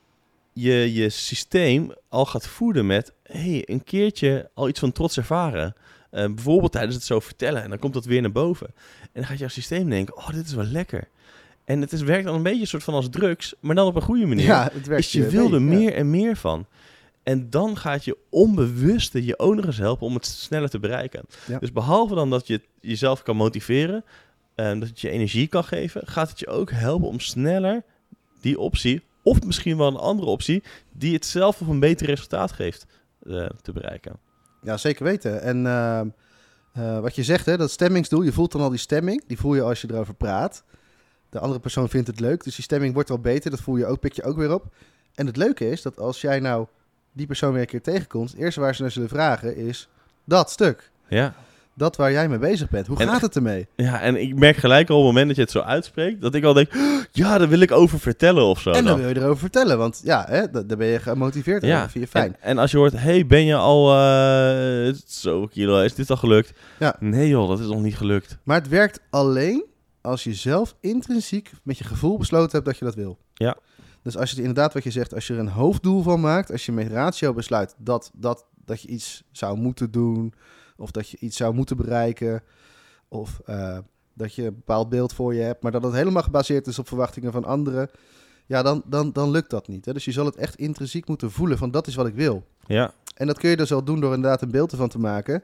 je 0.52 0.92
je 0.92 1.08
systeem 1.08 1.92
al 2.08 2.26
gaat 2.26 2.46
voeden 2.46 2.86
met, 2.86 3.12
hey, 3.22 3.62
een 3.66 3.84
keertje 3.84 4.50
al 4.54 4.68
iets 4.68 4.80
van 4.80 4.92
trots 4.92 5.16
ervaren. 5.16 5.74
Eh, 6.10 6.26
bijvoorbeeld 6.26 6.72
tijdens 6.72 6.94
het 6.94 7.04
zo 7.04 7.20
vertellen 7.20 7.62
en 7.62 7.70
dan 7.70 7.78
komt 7.78 7.94
dat 7.94 8.04
weer 8.04 8.20
naar 8.20 8.32
boven. 8.32 8.66
En 9.00 9.10
dan 9.12 9.24
gaat 9.24 9.38
jouw 9.38 9.48
systeem 9.48 9.90
denken, 9.90 10.16
oh, 10.16 10.30
dit 10.30 10.46
is 10.46 10.54
wel 10.54 10.64
lekker. 10.64 11.08
En 11.64 11.80
het 11.80 11.92
is, 11.92 12.02
werkt 12.02 12.24
dan 12.24 12.34
een 12.34 12.42
beetje 12.42 12.60
een 12.60 12.66
soort 12.66 12.84
van 12.84 12.94
als 12.94 13.08
drugs, 13.10 13.54
maar 13.60 13.74
dan 13.74 13.86
op 13.86 13.96
een 13.96 14.02
goede 14.02 14.26
manier. 14.26 14.44
Ja, 14.44 14.70
het 14.72 14.86
werkt 14.86 15.02
Dus 15.02 15.12
je 15.12 15.28
wil 15.28 15.46
er 15.46 15.60
ja. 15.60 15.66
meer 15.66 15.94
en 15.94 16.10
meer 16.10 16.36
van. 16.36 16.66
En 17.22 17.50
dan 17.50 17.76
gaat 17.76 18.04
je 18.04 18.16
onbewuste 18.30 19.24
je 19.24 19.36
eens 19.36 19.78
helpen 19.78 20.06
om 20.06 20.14
het 20.14 20.26
sneller 20.26 20.68
te 20.68 20.78
bereiken. 20.78 21.24
Ja. 21.46 21.58
Dus 21.58 21.72
behalve 21.72 22.14
dan 22.14 22.30
dat 22.30 22.46
je 22.46 22.52
het 22.52 22.66
jezelf 22.80 23.22
kan 23.22 23.36
motiveren, 23.36 24.04
en 24.54 24.80
dat 24.80 24.88
het 24.88 25.00
je 25.00 25.10
energie 25.10 25.46
kan 25.46 25.64
geven, 25.64 26.06
gaat 26.06 26.28
het 26.28 26.38
je 26.38 26.46
ook 26.46 26.70
helpen 26.70 27.08
om 27.08 27.20
sneller 27.20 27.82
die 28.40 28.58
optie, 28.58 29.02
of 29.22 29.44
misschien 29.44 29.76
wel 29.76 29.86
een 29.86 29.96
andere 29.96 30.28
optie, 30.28 30.62
die 30.92 31.14
hetzelfde 31.14 31.64
of 31.64 31.70
een 31.70 31.80
beter 31.80 32.06
resultaat 32.06 32.52
geeft, 32.52 32.86
eh, 33.26 33.46
te 33.62 33.72
bereiken. 33.72 34.16
Ja, 34.62 34.76
zeker 34.76 35.04
weten. 35.04 35.42
En 35.42 35.66
ehm, 35.66 36.08
eh, 36.72 37.00
wat 37.00 37.14
je 37.14 37.22
zegt, 37.22 37.46
hè, 37.46 37.56
dat 37.56 37.70
stemmingsdoel, 37.70 38.22
je 38.22 38.32
voelt 38.32 38.52
dan 38.52 38.60
al 38.60 38.70
die 38.70 38.78
stemming. 38.78 39.24
Die 39.26 39.38
voel 39.38 39.54
je 39.54 39.62
als 39.62 39.80
je 39.80 39.88
erover 39.90 40.14
praat. 40.14 40.64
De 41.32 41.38
andere 41.38 41.60
persoon 41.60 41.88
vindt 41.88 42.06
het 42.06 42.20
leuk, 42.20 42.44
dus 42.44 42.54
die 42.54 42.64
stemming 42.64 42.94
wordt 42.94 43.08
wel 43.08 43.18
beter. 43.18 43.50
Dat 43.50 43.60
voel 43.60 43.76
je 43.76 43.86
ook, 43.86 44.00
pik 44.00 44.12
je 44.12 44.22
ook 44.22 44.36
weer 44.36 44.54
op. 44.54 44.64
En 45.14 45.26
het 45.26 45.36
leuke 45.36 45.70
is 45.70 45.82
dat 45.82 45.98
als 45.98 46.20
jij 46.20 46.40
nou 46.40 46.66
die 47.12 47.26
persoon 47.26 47.52
weer 47.52 47.60
een 47.60 47.66
keer 47.66 47.82
tegenkomt, 47.82 48.30
het 48.30 48.40
eerste 48.40 48.60
waar 48.60 48.74
ze 48.74 48.82
naar 48.82 48.90
zullen 48.90 49.08
vragen 49.08 49.56
is 49.56 49.88
dat 50.24 50.50
stuk. 50.50 50.90
Ja, 51.08 51.34
dat 51.74 51.96
waar 51.96 52.12
jij 52.12 52.28
mee 52.28 52.38
bezig 52.38 52.68
bent. 52.70 52.86
Hoe 52.86 52.98
En- 52.98 53.08
gaat 53.08 53.20
het 53.20 53.36
ermee? 53.36 53.66
Ja, 53.76 54.00
en 54.00 54.16
ik 54.16 54.34
merk 54.38 54.56
gelijk 54.56 54.90
al 54.90 54.96
op 54.98 55.02
het 55.04 55.10
moment 55.10 55.26
dat 55.26 55.36
je 55.36 55.42
het 55.42 55.50
zo 55.50 55.60
uitspreekt, 55.60 56.20
dat 56.20 56.34
ik 56.34 56.44
al 56.44 56.52
denk, 56.52 56.70
ja, 57.12 57.38
daar 57.38 57.48
wil 57.48 57.60
ik 57.60 57.70
over 57.70 57.98
vertellen 58.00 58.44
of 58.44 58.60
zo. 58.60 58.70
en 58.70 58.74
dan 58.74 58.84
dan. 58.84 58.98
wil 59.00 59.08
je 59.08 59.16
erover 59.16 59.38
vertellen, 59.38 59.78
want 59.78 60.00
ja, 60.04 60.24
hè, 60.28 60.50
da- 60.50 60.62
daar 60.62 60.76
ben 60.76 60.86
je 60.86 60.98
gemotiveerd. 60.98 61.62
Ja, 61.64 61.88
vind 61.90 62.04
je 62.04 62.10
fijn. 62.10 62.36
En, 62.40 62.48
en 62.50 62.58
als 62.58 62.70
je 62.70 62.76
hoort, 62.76 62.92
hey, 62.92 63.26
ben 63.26 63.44
je 63.44 63.54
al 63.56 63.94
eh 63.96 64.94
zo 65.06 65.46
kilo, 65.46 65.80
is 65.80 65.94
dit 65.94 66.10
al 66.10 66.16
gelukt? 66.16 66.52
Ja. 66.78 66.96
Nee 67.00 67.28
joh, 67.28 67.48
dat 67.48 67.60
is 67.60 67.66
nog 67.66 67.82
niet 67.82 67.96
gelukt. 67.96 68.36
Maar 68.42 68.56
het 68.58 68.68
werkt 68.68 69.00
alleen 69.10 69.64
als 70.02 70.24
je 70.24 70.34
zelf 70.34 70.76
intrinsiek 70.80 71.50
met 71.62 71.78
je 71.78 71.84
gevoel 71.84 72.18
besloten 72.18 72.52
hebt 72.52 72.64
dat 72.64 72.78
je 72.78 72.84
dat 72.84 72.94
wil. 72.94 73.18
Ja. 73.34 73.56
Dus 74.02 74.16
als 74.16 74.30
je 74.30 74.36
het 74.36 74.44
inderdaad 74.44 74.74
wat 74.74 74.84
je 74.84 74.90
zegt, 74.90 75.14
als 75.14 75.26
je 75.26 75.32
er 75.32 75.38
een 75.38 75.48
hoofddoel 75.48 76.02
van 76.02 76.20
maakt, 76.20 76.50
als 76.50 76.66
je 76.66 76.72
met 76.72 76.88
ratio 76.88 77.32
besluit 77.32 77.74
dat, 77.78 78.10
dat, 78.14 78.46
dat 78.64 78.82
je 78.82 78.88
iets 78.88 79.22
zou 79.32 79.56
moeten 79.56 79.90
doen, 79.90 80.34
of 80.76 80.90
dat 80.90 81.08
je 81.08 81.16
iets 81.20 81.36
zou 81.36 81.54
moeten 81.54 81.76
bereiken, 81.76 82.42
of 83.08 83.40
eh, 83.44 83.78
dat 84.14 84.34
je 84.34 84.46
een 84.46 84.54
bepaald 84.54 84.88
beeld 84.88 85.12
voor 85.12 85.34
je 85.34 85.40
hebt, 85.40 85.62
maar 85.62 85.72
dat 85.72 85.82
het 85.82 85.92
helemaal 85.92 86.22
gebaseerd 86.22 86.66
is 86.66 86.78
op 86.78 86.88
verwachtingen 86.88 87.32
van 87.32 87.44
anderen, 87.44 87.90
ja, 88.46 88.62
dan, 88.62 88.82
dan, 88.86 89.12
dan 89.12 89.30
lukt 89.30 89.50
dat 89.50 89.68
niet. 89.68 89.84
Hè? 89.84 89.92
Dus 89.92 90.04
je 90.04 90.12
zal 90.12 90.26
het 90.26 90.36
echt 90.36 90.56
intrinsiek 90.56 91.08
moeten 91.08 91.30
voelen 91.30 91.58
van 91.58 91.70
dat 91.70 91.86
is 91.86 91.94
wat 91.94 92.06
ik 92.06 92.14
wil. 92.14 92.44
Ja, 92.66 92.94
En 93.14 93.26
dat 93.26 93.38
kun 93.38 93.50
je 93.50 93.56
dus 93.56 93.72
al 93.72 93.84
doen 93.84 94.00
door 94.00 94.14
inderdaad 94.14 94.42
een 94.42 94.50
beeld 94.50 94.72
ervan 94.72 94.88
te 94.88 94.98
maken. 94.98 95.42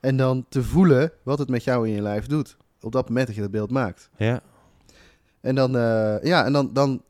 En 0.00 0.16
dan 0.16 0.46
te 0.48 0.62
voelen 0.62 1.12
wat 1.22 1.38
het 1.38 1.48
met 1.48 1.64
jou 1.64 1.88
in 1.88 1.94
je 1.94 2.02
lijf 2.02 2.26
doet. 2.26 2.56
Op 2.80 2.92
dat 2.92 3.08
moment 3.08 3.26
dat 3.26 3.36
je 3.36 3.42
dat 3.42 3.50
beeld 3.50 3.70
maakt. 3.70 4.10
ja. 4.16 4.40
En 5.40 5.54
dan, 5.54 5.76
eh, 5.76 6.22
ja, 6.22 6.44
en 6.44 6.52
dan, 6.52 6.70
dan 6.72 7.02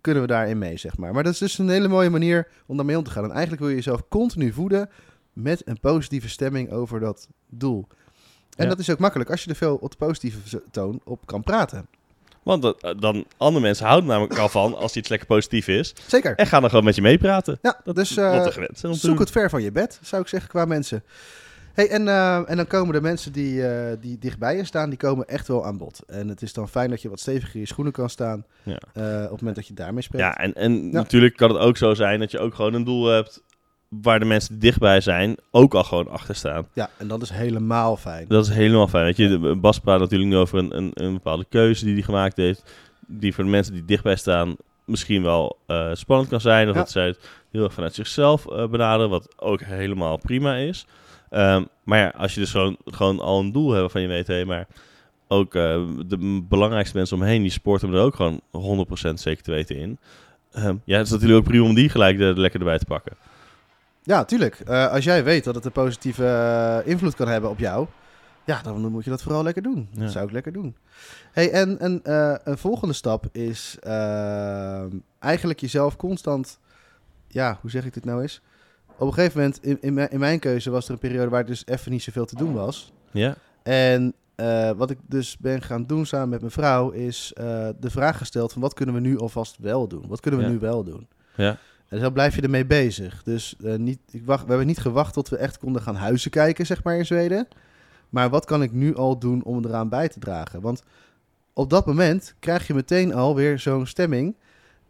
kunnen 0.00 0.22
we 0.22 0.28
daarin 0.28 0.58
mee, 0.58 0.76
zeg 0.76 0.96
maar. 0.96 1.12
Maar 1.12 1.22
dat 1.22 1.32
is 1.32 1.38
dus 1.38 1.58
een 1.58 1.68
hele 1.68 1.88
mooie 1.88 2.10
manier 2.10 2.48
om 2.66 2.76
daarmee 2.76 2.98
om 2.98 3.04
te 3.04 3.10
gaan. 3.10 3.24
En 3.24 3.30
eigenlijk 3.30 3.60
wil 3.60 3.70
je 3.70 3.76
jezelf 3.76 4.08
continu 4.08 4.52
voeden 4.52 4.90
met 5.32 5.62
een 5.64 5.80
positieve 5.80 6.28
stemming 6.28 6.70
over 6.72 7.00
dat 7.00 7.28
doel. 7.48 7.86
En 8.56 8.64
Ja. 8.64 8.70
dat 8.70 8.78
is 8.78 8.90
ook 8.90 8.98
makkelijk 8.98 9.30
als 9.30 9.44
je 9.44 9.50
er 9.50 9.56
veel 9.56 9.76
op 9.76 9.90
de 9.90 9.96
positieve 9.96 10.62
toon 10.70 11.00
op 11.04 11.26
kan 11.26 11.42
praten. 11.42 11.86
Want 12.42 12.62
dat, 12.62 12.82
eh, 12.82 12.90
dan, 13.00 13.24
andere 13.36 13.64
mensen 13.64 13.86
houden 13.86 14.08
namelijk 14.10 14.38
al 14.38 14.48
van 14.48 14.76
als 14.76 14.96
iets 14.96 15.08
lekker 15.08 15.28
positief 15.28 15.68
is. 15.68 15.94
Zeker. 16.06 16.34
En 16.36 16.46
gaan 16.46 16.60
dan 16.60 16.70
gewoon 16.70 16.84
met 16.84 16.94
je 16.94 17.02
meepraten. 17.02 17.58
Ja, 17.62 17.80
Dat 17.84 17.94
dus 17.94 18.10
is 18.10 18.16
wat 18.16 18.52
gewend 18.52 18.80
te 18.80 18.94
Zoek 18.94 19.18
het 19.18 19.30
ver 19.30 19.50
van 19.50 19.62
je 19.62 19.72
bed, 19.72 19.98
zou 20.02 20.22
ik 20.22 20.28
zeggen, 20.28 20.50
qua 20.50 20.64
mensen. 20.64 21.04
Hey, 21.74 21.88
en, 21.90 22.08
eh, 22.08 22.50
en 22.50 22.56
dan 22.56 22.66
komen 22.66 22.94
de 22.94 23.00
mensen 23.00 23.32
die, 23.32 23.66
eh, 23.68 23.96
die 24.00 24.18
dichtbij 24.18 24.56
je 24.56 24.64
staan, 24.64 24.88
die 24.88 24.98
komen 24.98 25.26
echt 25.28 25.48
wel 25.48 25.66
aan 25.66 25.76
bod. 25.78 26.02
En 26.06 26.28
het 26.28 26.42
is 26.42 26.52
dan 26.52 26.68
fijn 26.68 26.90
dat 26.90 27.02
je 27.02 27.08
wat 27.08 27.20
steviger 27.20 27.54
in 27.54 27.60
je 27.60 27.66
schoenen 27.66 27.92
kan 27.92 28.10
staan 28.10 28.44
Ja. 28.62 28.78
eh, 28.92 29.04
op 29.24 29.30
het 29.30 29.38
moment 29.38 29.56
dat 29.56 29.66
je 29.66 29.74
daarmee 29.74 30.02
spreekt. 30.02 30.24
Ja, 30.24 30.36
en, 30.36 30.54
en 30.54 30.90
natuurlijk 30.90 31.36
kan 31.36 31.48
het 31.48 31.58
ook 31.58 31.76
zo 31.76 31.94
zijn 31.94 32.20
dat 32.20 32.30
je 32.30 32.38
ook 32.38 32.54
gewoon 32.54 32.74
een 32.74 32.84
doel 32.84 33.06
hebt 33.06 33.42
waar 33.88 34.18
de 34.18 34.24
mensen 34.24 34.50
die 34.52 34.60
dichtbij 34.60 35.00
zijn 35.00 35.36
ook 35.50 35.74
al 35.74 35.84
gewoon 35.84 36.08
achter 36.08 36.34
staan. 36.34 36.66
Ja, 36.72 36.90
en 36.96 37.08
dat 37.08 37.22
is 37.22 37.30
helemaal 37.30 37.96
fijn. 37.96 38.24
Dat 38.28 38.46
is 38.46 38.54
helemaal 38.54 38.88
fijn. 38.88 39.04
Weet 39.04 39.16
je, 39.16 39.56
Bas 39.56 39.78
praat 39.78 40.00
natuurlijk 40.00 40.30
nu 40.30 40.36
over 40.36 40.58
een, 40.58 40.76
een, 40.76 40.90
een 40.94 41.12
bepaalde 41.12 41.44
keuze 41.48 41.84
die 41.84 41.94
hij 41.94 42.02
gemaakt 42.02 42.36
heeft. 42.36 42.72
Die 43.06 43.34
voor 43.34 43.44
de 43.44 43.50
mensen 43.50 43.72
die 43.72 43.84
dichtbij 43.84 44.16
staan 44.16 44.56
misschien 44.84 45.22
wel 45.22 45.58
spannend 45.92 46.28
kan 46.28 46.40
zijn. 46.40 46.68
Of 46.68 46.74
Ja. 46.74 46.80
dat 46.80 46.90
zij 46.90 47.06
het 47.06 47.18
heel 47.50 47.64
erg 47.64 47.72
vanuit 47.72 47.94
zichzelf 47.94 48.44
benaderen, 48.44 49.10
wat 49.10 49.28
ook 49.36 49.60
helemaal 49.62 50.16
prima 50.16 50.56
is. 50.56 50.86
Ehm, 51.32 51.64
maar 51.84 51.98
ja, 51.98 52.12
als 52.16 52.34
je 52.34 52.40
dus 52.40 52.50
gewoon, 52.50 52.76
gewoon 52.84 53.20
al 53.20 53.40
een 53.40 53.52
doel 53.52 53.68
hebt 53.68 53.80
waarvan 53.80 54.02
je 54.02 54.24
weet, 54.24 54.46
maar 54.46 54.66
ook 55.28 55.54
eh, 55.54 55.82
de 56.06 56.42
belangrijkste 56.48 56.96
mensen 56.96 57.16
omheen, 57.16 57.42
die 57.42 57.50
sporten 57.50 57.92
er 57.92 58.00
ook 58.00 58.14
gewoon 58.14 58.40
100% 58.50 59.20
zeker 59.20 59.42
te 59.42 59.50
weten 59.50 59.76
in. 59.76 59.98
Ehm, 60.52 60.76
ja, 60.84 60.96
het 60.96 61.06
is 61.06 61.12
natuurlijk 61.12 61.38
ook 61.38 61.48
prima 61.48 61.64
om 61.64 61.74
die 61.74 61.88
gelijk 61.88 62.20
er 62.20 62.40
lekker 62.40 62.60
erbij 62.60 62.78
te 62.78 62.84
pakken. 62.84 63.12
Ja, 64.02 64.24
tuurlijk. 64.24 64.60
Eh, 64.60 64.90
als 64.92 65.04
jij 65.04 65.24
weet 65.24 65.44
dat 65.44 65.54
het 65.54 65.64
een 65.64 65.72
positieve 65.72 66.26
eh, 66.26 66.90
invloed 66.90 67.14
kan 67.14 67.28
hebben 67.28 67.50
op 67.50 67.58
jou, 67.58 67.86
ja, 68.44 68.62
dan 68.62 68.90
moet 68.90 69.04
je 69.04 69.10
dat 69.10 69.22
vooral 69.22 69.42
lekker 69.42 69.62
doen. 69.62 69.88
Ja. 69.92 70.00
Dat 70.00 70.10
zou 70.12 70.26
ik 70.26 70.32
lekker 70.32 70.52
doen. 70.52 70.76
Hey, 71.32 71.50
en 71.50 71.78
en 71.78 72.00
een 72.44 72.58
volgende 72.58 72.94
stap 72.94 73.26
is 73.32 73.76
eh, 73.80 74.84
eigenlijk 75.18 75.60
jezelf 75.60 75.96
constant, 75.96 76.58
ja, 77.28 77.58
hoe 77.60 77.70
zeg 77.70 77.84
ik 77.84 77.94
dit 77.94 78.04
nou 78.04 78.22
eens? 78.22 78.42
Op 79.02 79.08
een 79.08 79.14
gegeven 79.14 79.40
moment, 79.40 79.64
in, 79.64 79.78
in, 79.80 79.94
mijn, 79.94 80.10
in 80.10 80.18
mijn 80.18 80.38
keuze 80.38 80.70
was 80.70 80.86
er 80.86 80.92
een 80.92 80.98
periode 80.98 81.30
waar 81.30 81.44
dus 81.46 81.66
even 81.66 81.90
niet 81.90 82.02
zoveel 82.02 82.24
te 82.24 82.36
doen 82.36 82.52
was. 82.52 82.92
Ja? 83.10 83.34
En 83.62 84.14
eh, 84.34 84.70
wat 84.70 84.90
ik 84.90 84.98
dus 85.06 85.36
ben 85.38 85.62
gaan 85.62 85.86
doen 85.86 86.06
samen 86.06 86.28
met 86.28 86.40
mijn 86.40 86.52
vrouw 86.52 86.90
is 86.90 87.32
eh, 87.34 87.68
de 87.80 87.90
vraag 87.90 88.18
gesteld 88.18 88.52
van 88.52 88.62
wat 88.62 88.74
kunnen 88.74 88.94
we 88.94 89.00
nu 89.00 89.18
alvast 89.18 89.56
wel 89.60 89.88
doen? 89.88 90.04
Wat 90.08 90.20
kunnen 90.20 90.40
we 90.40 90.46
Ja. 90.46 90.52
nu 90.52 90.58
wel 90.58 90.84
doen? 90.84 91.08
Ja? 91.36 91.58
En 91.88 92.00
zo 92.00 92.10
blijf 92.10 92.34
je 92.34 92.42
ermee 92.42 92.66
bezig. 92.66 93.22
Dus 93.22 93.56
eh, 93.64 93.74
niet, 93.74 93.98
ik 94.10 94.24
wacht, 94.24 94.42
we 94.42 94.48
hebben 94.48 94.66
niet 94.66 94.78
gewacht 94.78 95.14
tot 95.14 95.28
we 95.28 95.36
echt 95.36 95.58
konden 95.58 95.82
gaan 95.82 95.96
huizen 95.96 96.30
kijken, 96.30 96.66
zeg 96.66 96.82
maar, 96.84 96.96
in 96.96 97.06
Zweden. 97.06 97.48
Maar 98.08 98.30
wat 98.30 98.44
kan 98.44 98.62
ik 98.62 98.72
nu 98.72 98.96
al 98.96 99.18
doen 99.18 99.42
om 99.44 99.64
eraan 99.64 99.88
bij 99.88 100.08
te 100.08 100.18
dragen? 100.18 100.60
Want 100.60 100.82
op 101.52 101.70
dat 101.70 101.86
moment 101.86 102.34
krijg 102.38 102.66
je 102.66 102.74
meteen 102.74 103.14
alweer 103.14 103.58
zo'n 103.58 103.86
stemming. 103.86 104.36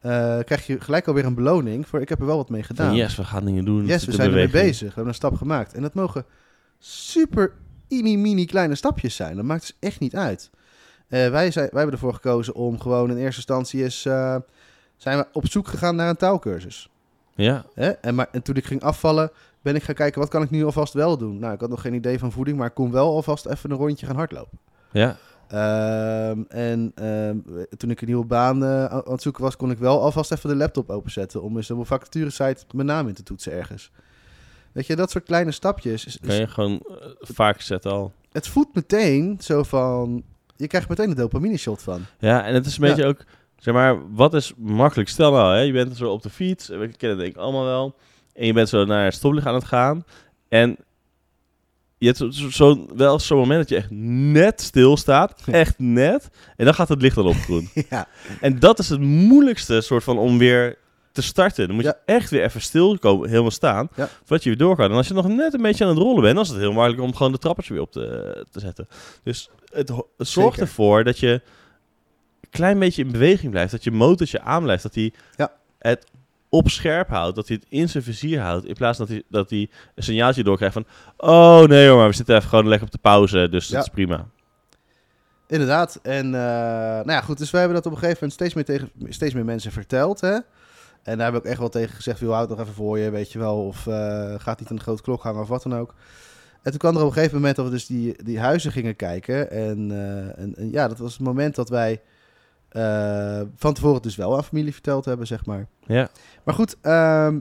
Eh, 0.03 0.39
krijg 0.45 0.67
je 0.67 0.81
gelijk 0.81 1.09
alweer 1.09 1.25
een 1.25 1.35
beloning 1.35 1.89
voor 1.89 2.01
ik 2.01 2.09
heb 2.09 2.21
er 2.21 2.27
wel 2.27 2.37
wat 2.37 2.49
mee 2.49 2.63
gedaan. 2.63 2.95
Yes, 2.95 3.17
we 3.17 3.25
gaan 3.25 3.45
dingen 3.45 3.65
doen. 3.65 3.87
Yes, 3.87 4.05
we 4.05 4.13
zijn 4.13 4.29
ermee 4.29 4.47
beweging. 4.47 4.71
bezig. 4.71 4.89
We 4.89 4.95
hebben 4.95 5.07
een 5.07 5.15
stap 5.15 5.37
gemaakt. 5.37 5.75
En 5.75 5.83
dat 5.83 5.95
mogen 5.95 6.25
super 6.79 7.53
mini-mini 7.89 8.45
kleine 8.47 8.75
stapjes 8.75 9.17
zijn. 9.17 9.37
Dat 9.37 9.45
maakt 9.45 9.61
dus 9.61 9.77
echt 9.81 10.01
niet 10.01 10.17
uit. 10.17 10.51
Eh, 11.09 11.29
wij, 11.31 11.51
zijn, 11.51 11.69
wij 11.71 11.81
hebben 11.81 11.93
ervoor 11.93 12.15
gekozen 12.15 12.55
om 12.55 12.81
gewoon 12.81 13.11
in 13.11 13.17
eerste 13.17 13.37
instantie 13.37 13.83
eens... 13.83 14.05
eh, 14.05 14.37
zijn 14.97 15.19
we 15.19 15.27
op 15.33 15.49
zoek 15.49 15.69
gegaan 15.69 15.97
naar 15.97 16.09
een 16.09 16.17
taalkursus. 16.17 16.91
Ja? 17.35 17.65
En, 18.01 18.15
maar, 18.15 18.29
en 18.33 18.43
toen 18.43 18.57
ik 18.57 18.65
ging 18.65 18.83
afvallen, 18.83 19.31
ben 19.63 19.75
ik 19.75 19.83
gaan 19.83 19.95
kijken... 19.95 20.21
wat 20.21 20.31
kan 20.31 20.43
ik 20.43 20.51
nu 20.51 20.65
alvast 20.65 20.93
wel 20.93 21.17
doen? 21.19 21.39
Nou, 21.39 21.55
ik 21.55 21.61
had 21.61 21.69
nog 21.69 21.81
geen 21.81 21.95
idee 21.95 22.19
van 22.19 22.33
voeding... 22.33 22.59
maar 22.59 22.67
ik 22.67 22.75
kon 22.75 22.91
wel 22.91 23.15
alvast 23.15 23.47
even 23.47 23.71
een 23.71 23.77
rondje 23.77 24.07
gaan 24.07 24.17
hardlopen. 24.17 24.59
ja, 24.93 25.17
Ehm, 25.53 26.43
en 26.49 26.93
ehm, 26.95 27.37
toen 27.77 27.91
ik 27.91 28.01
een 28.01 28.07
nieuwe 28.07 28.25
baan 28.25 28.65
eh, 28.65 28.85
aan 28.85 29.03
het 29.13 29.23
zoeken 29.23 29.43
was, 29.43 29.57
kon 29.57 29.71
ik 29.71 29.79
wel 29.79 30.01
alvast 30.01 30.33
even 30.33 30.49
de 30.49 30.57
laptop 30.57 30.91
openzetten 30.91 31.43
om 31.43 31.57
eens 31.57 31.71
op 31.71 31.79
een 31.79 31.87
vacaturesite 31.87 32.65
mijn 32.75 32.87
naam 32.87 33.09
in 33.09 33.15
te 33.15 33.23
toetsen 33.23 33.53
ergens. 33.53 33.91
Weet 34.73 34.87
je, 34.87 34.97
dat 34.97 35.11
soort 35.11 35.25
kleine 35.25 35.51
stapjes. 35.51 36.07
Is, 36.07 36.17
is- 36.17 36.27
kan 36.29 36.37
je 36.37 36.47
gewoon 36.47 36.81
eh, 36.81 37.07
vaak 37.21 37.61
zetten 37.61 37.91
al. 37.91 38.13
het 38.33 38.49
voelt 38.49 38.75
meteen 38.75 39.37
zo 39.41 39.63
van, 39.63 40.23
je 40.57 40.67
krijgt 40.67 40.89
meteen 40.89 41.11
een 41.11 41.17
dopamine 41.17 41.57
shot 41.57 41.83
van. 41.83 42.01
Ja, 42.19 42.45
en 42.45 42.55
het 42.55 42.67
is 42.67 42.77
een 42.79 42.85
Ja. 42.87 42.91
beetje 42.95 43.09
ook, 43.09 43.25
zeg 43.57 43.75
maar, 43.75 44.15
wat 44.15 44.35
is 44.35 44.53
makkelijk? 44.57 45.09
Stel 45.09 45.33
nou, 45.33 45.55
hè, 45.55 45.61
je 45.61 45.73
bent 45.73 45.97
zo 45.97 46.11
op 46.13 46.23
de 46.23 46.31
fiets, 46.31 46.69
we 46.69 46.77
kennen 46.77 47.09
het 47.11 47.19
denk 47.19 47.35
ik 47.35 47.37
allemaal 47.37 47.65
wel, 47.65 47.95
en 48.35 48.47
je 48.47 48.53
bent 48.53 48.69
zo 48.69 48.85
naar 48.85 49.05
het 49.05 49.15
stoplicht 49.15 49.47
aan 49.47 49.55
het 49.55 49.65
gaan, 49.65 50.05
en 50.49 50.77
je 52.03 52.07
hebt 52.13 52.35
zo, 52.35 52.51
zo, 52.51 52.87
wel 52.95 53.19
zo'n 53.19 53.39
moment 53.39 53.59
dat 53.61 53.69
je 53.69 53.77
echt 53.77 53.91
net 53.91 54.61
stilstaat, 54.61 55.43
echt 55.47 55.75
net, 55.79 56.29
en 56.57 56.65
dan 56.65 56.75
gaat 56.75 56.89
het 56.89 57.03
licht 57.03 57.17
al 57.17 57.25
op 57.27 57.35
groen. 57.37 57.69
ja, 57.91 58.09
en 58.41 58.59
dat 58.59 58.79
is 58.79 58.89
het 58.89 59.01
moeilijkste 59.01 59.81
soort 59.81 60.05
van 60.05 60.19
om 60.19 60.39
weer 60.39 60.79
te 61.13 61.23
starten. 61.23 61.67
Dan 61.67 61.75
moet 61.75 61.85
je 61.85 61.95
Ja. 62.07 62.15
echt 62.15 62.31
weer 62.31 62.43
even 62.45 62.61
stil 62.61 62.99
komen, 62.99 63.29
helemaal 63.29 63.51
staan, 63.51 63.89
Ja. 63.97 64.09
voordat 64.19 64.43
je 64.43 64.49
weer 64.49 64.59
door 64.59 64.77
kan. 64.77 64.91
En 64.91 64.97
als 64.97 65.09
je 65.09 65.15
nog 65.15 65.29
net 65.29 65.55
een 65.55 65.63
beetje 65.63 65.85
aan 65.85 65.91
het 65.91 65.99
rollen 65.99 66.23
bent, 66.23 66.35
dan 66.35 66.45
is 66.45 66.51
het 66.51 66.59
heel 66.59 66.73
makkelijk 66.73 67.03
om 67.03 67.15
gewoon 67.15 67.33
de 67.33 67.39
trappers 67.39 67.69
weer 67.69 67.81
op 67.81 67.93
te, 67.93 68.47
te 68.51 68.61
zetten. 68.61 68.89
Dus 69.23 69.51
het, 69.73 69.89
zorgt 70.17 70.29
Zeker. 70.57 70.61
ervoor 70.61 71.05
dat 71.05 71.19
je 71.19 71.31
een 72.41 72.51
klein 72.51 72.79
beetje 72.79 73.03
in 73.05 73.13
beweging 73.13 73.51
blijft. 73.51 73.71
Dat 73.73 73.85
je 73.85 73.91
motortje 73.91 74.41
aan 74.41 74.63
blijft. 74.63 74.83
Dat 74.83 74.95
hij 74.95 75.13
Ja. 75.37 75.53
het 75.79 76.07
op 76.55 76.69
scherp 76.69 77.09
houdt. 77.09 77.37
Dat 77.37 77.49
hij 77.49 77.57
het 77.61 77.67
in 77.71 77.89
zijn 77.89 78.03
vizier 78.03 78.41
houdt. 78.41 78.67
In 78.67 78.75
plaats 78.75 78.97
van 78.99 79.07
dat 79.07 79.15
hij, 79.15 79.25
dat 79.29 79.51
hij 79.51 79.71
een 79.95 80.03
signaaltje 80.03 80.43
doorkrijgt 80.43 80.75
van... 80.75 80.87
Oh 81.17 81.63
nee 81.63 81.89
hoor, 81.89 81.99
maar 81.99 82.09
we 82.09 82.15
zitten 82.15 82.37
even 82.37 82.49
gewoon 82.49 82.69
lekker 82.69 82.87
op 82.87 82.93
de 82.93 82.99
pauze. 82.99 83.49
Dus 83.51 83.69
Ja. 83.69 83.75
dat 83.77 83.87
is 83.87 83.93
prima. 83.93 84.27
inderdaad. 85.47 85.99
En 86.03 86.27
eh, 86.27 86.33
nou 87.05 87.11
ja, 87.11 87.21
goed, 87.21 87.39
dus 87.39 87.51
wij 87.51 87.61
hebben 87.61 87.79
dat 87.83 87.87
op 87.87 87.93
een 87.93 88.03
gegeven 88.03 88.19
moment 88.23 88.41
steeds 88.41 88.55
meer, 88.55 88.65
tegen, 88.65 88.91
steeds 89.13 89.35
meer 89.35 89.45
mensen 89.45 89.73
verteld, 89.73 90.21
hè. 90.21 90.39
En 91.03 91.19
daar 91.19 91.33
heb 91.33 91.45
ik 91.45 91.51
echt 91.51 91.59
wel 91.59 91.69
tegen 91.69 91.95
gezegd, 91.95 92.19
joh, 92.19 92.33
houd 92.33 92.49
nog 92.49 92.61
even 92.61 92.75
voor 92.75 92.99
je, 92.99 93.11
weet 93.11 93.33
je 93.33 93.39
wel. 93.39 93.67
Of 93.67 93.87
eh, 93.87 94.35
gaat 94.39 94.61
niet 94.61 94.71
aan 94.71 94.77
de 94.77 94.83
grote 94.83 95.03
klok 95.03 95.23
hangen 95.23 95.41
of 95.43 95.49
wat 95.49 95.63
dan 95.63 95.75
ook. 95.77 95.95
En 96.63 96.71
toen 96.71 96.79
kwam 96.81 96.95
er 96.97 97.01
op 97.03 97.07
een 97.07 97.13
gegeven 97.13 97.35
moment 97.37 97.57
dat 97.57 97.65
we 97.65 97.71
dus 97.71 97.87
die, 97.87 98.23
die 98.25 98.39
huizen 98.41 98.73
gingen 98.73 98.97
kijken. 98.97 99.51
En, 99.51 99.91
eh, 99.91 100.43
en, 100.43 100.55
en 100.57 100.71
ja, 100.71 100.89
dat 100.89 100.99
was 100.99 101.13
het 101.13 101.23
moment 101.23 101.55
dat 101.55 101.69
wij 101.69 102.01
eh, 102.73 103.41
van 103.57 103.75
tevoren 103.75 104.03
dus 104.03 104.17
wel 104.17 104.37
aan 104.37 104.45
familie 104.45 104.73
verteld 104.73 105.05
hebben, 105.05 105.27
zeg 105.27 105.47
maar. 105.47 105.67
Ja. 105.87 106.09
Maar 106.45 106.55
goed, 106.55 106.77
ehm, 106.81 107.39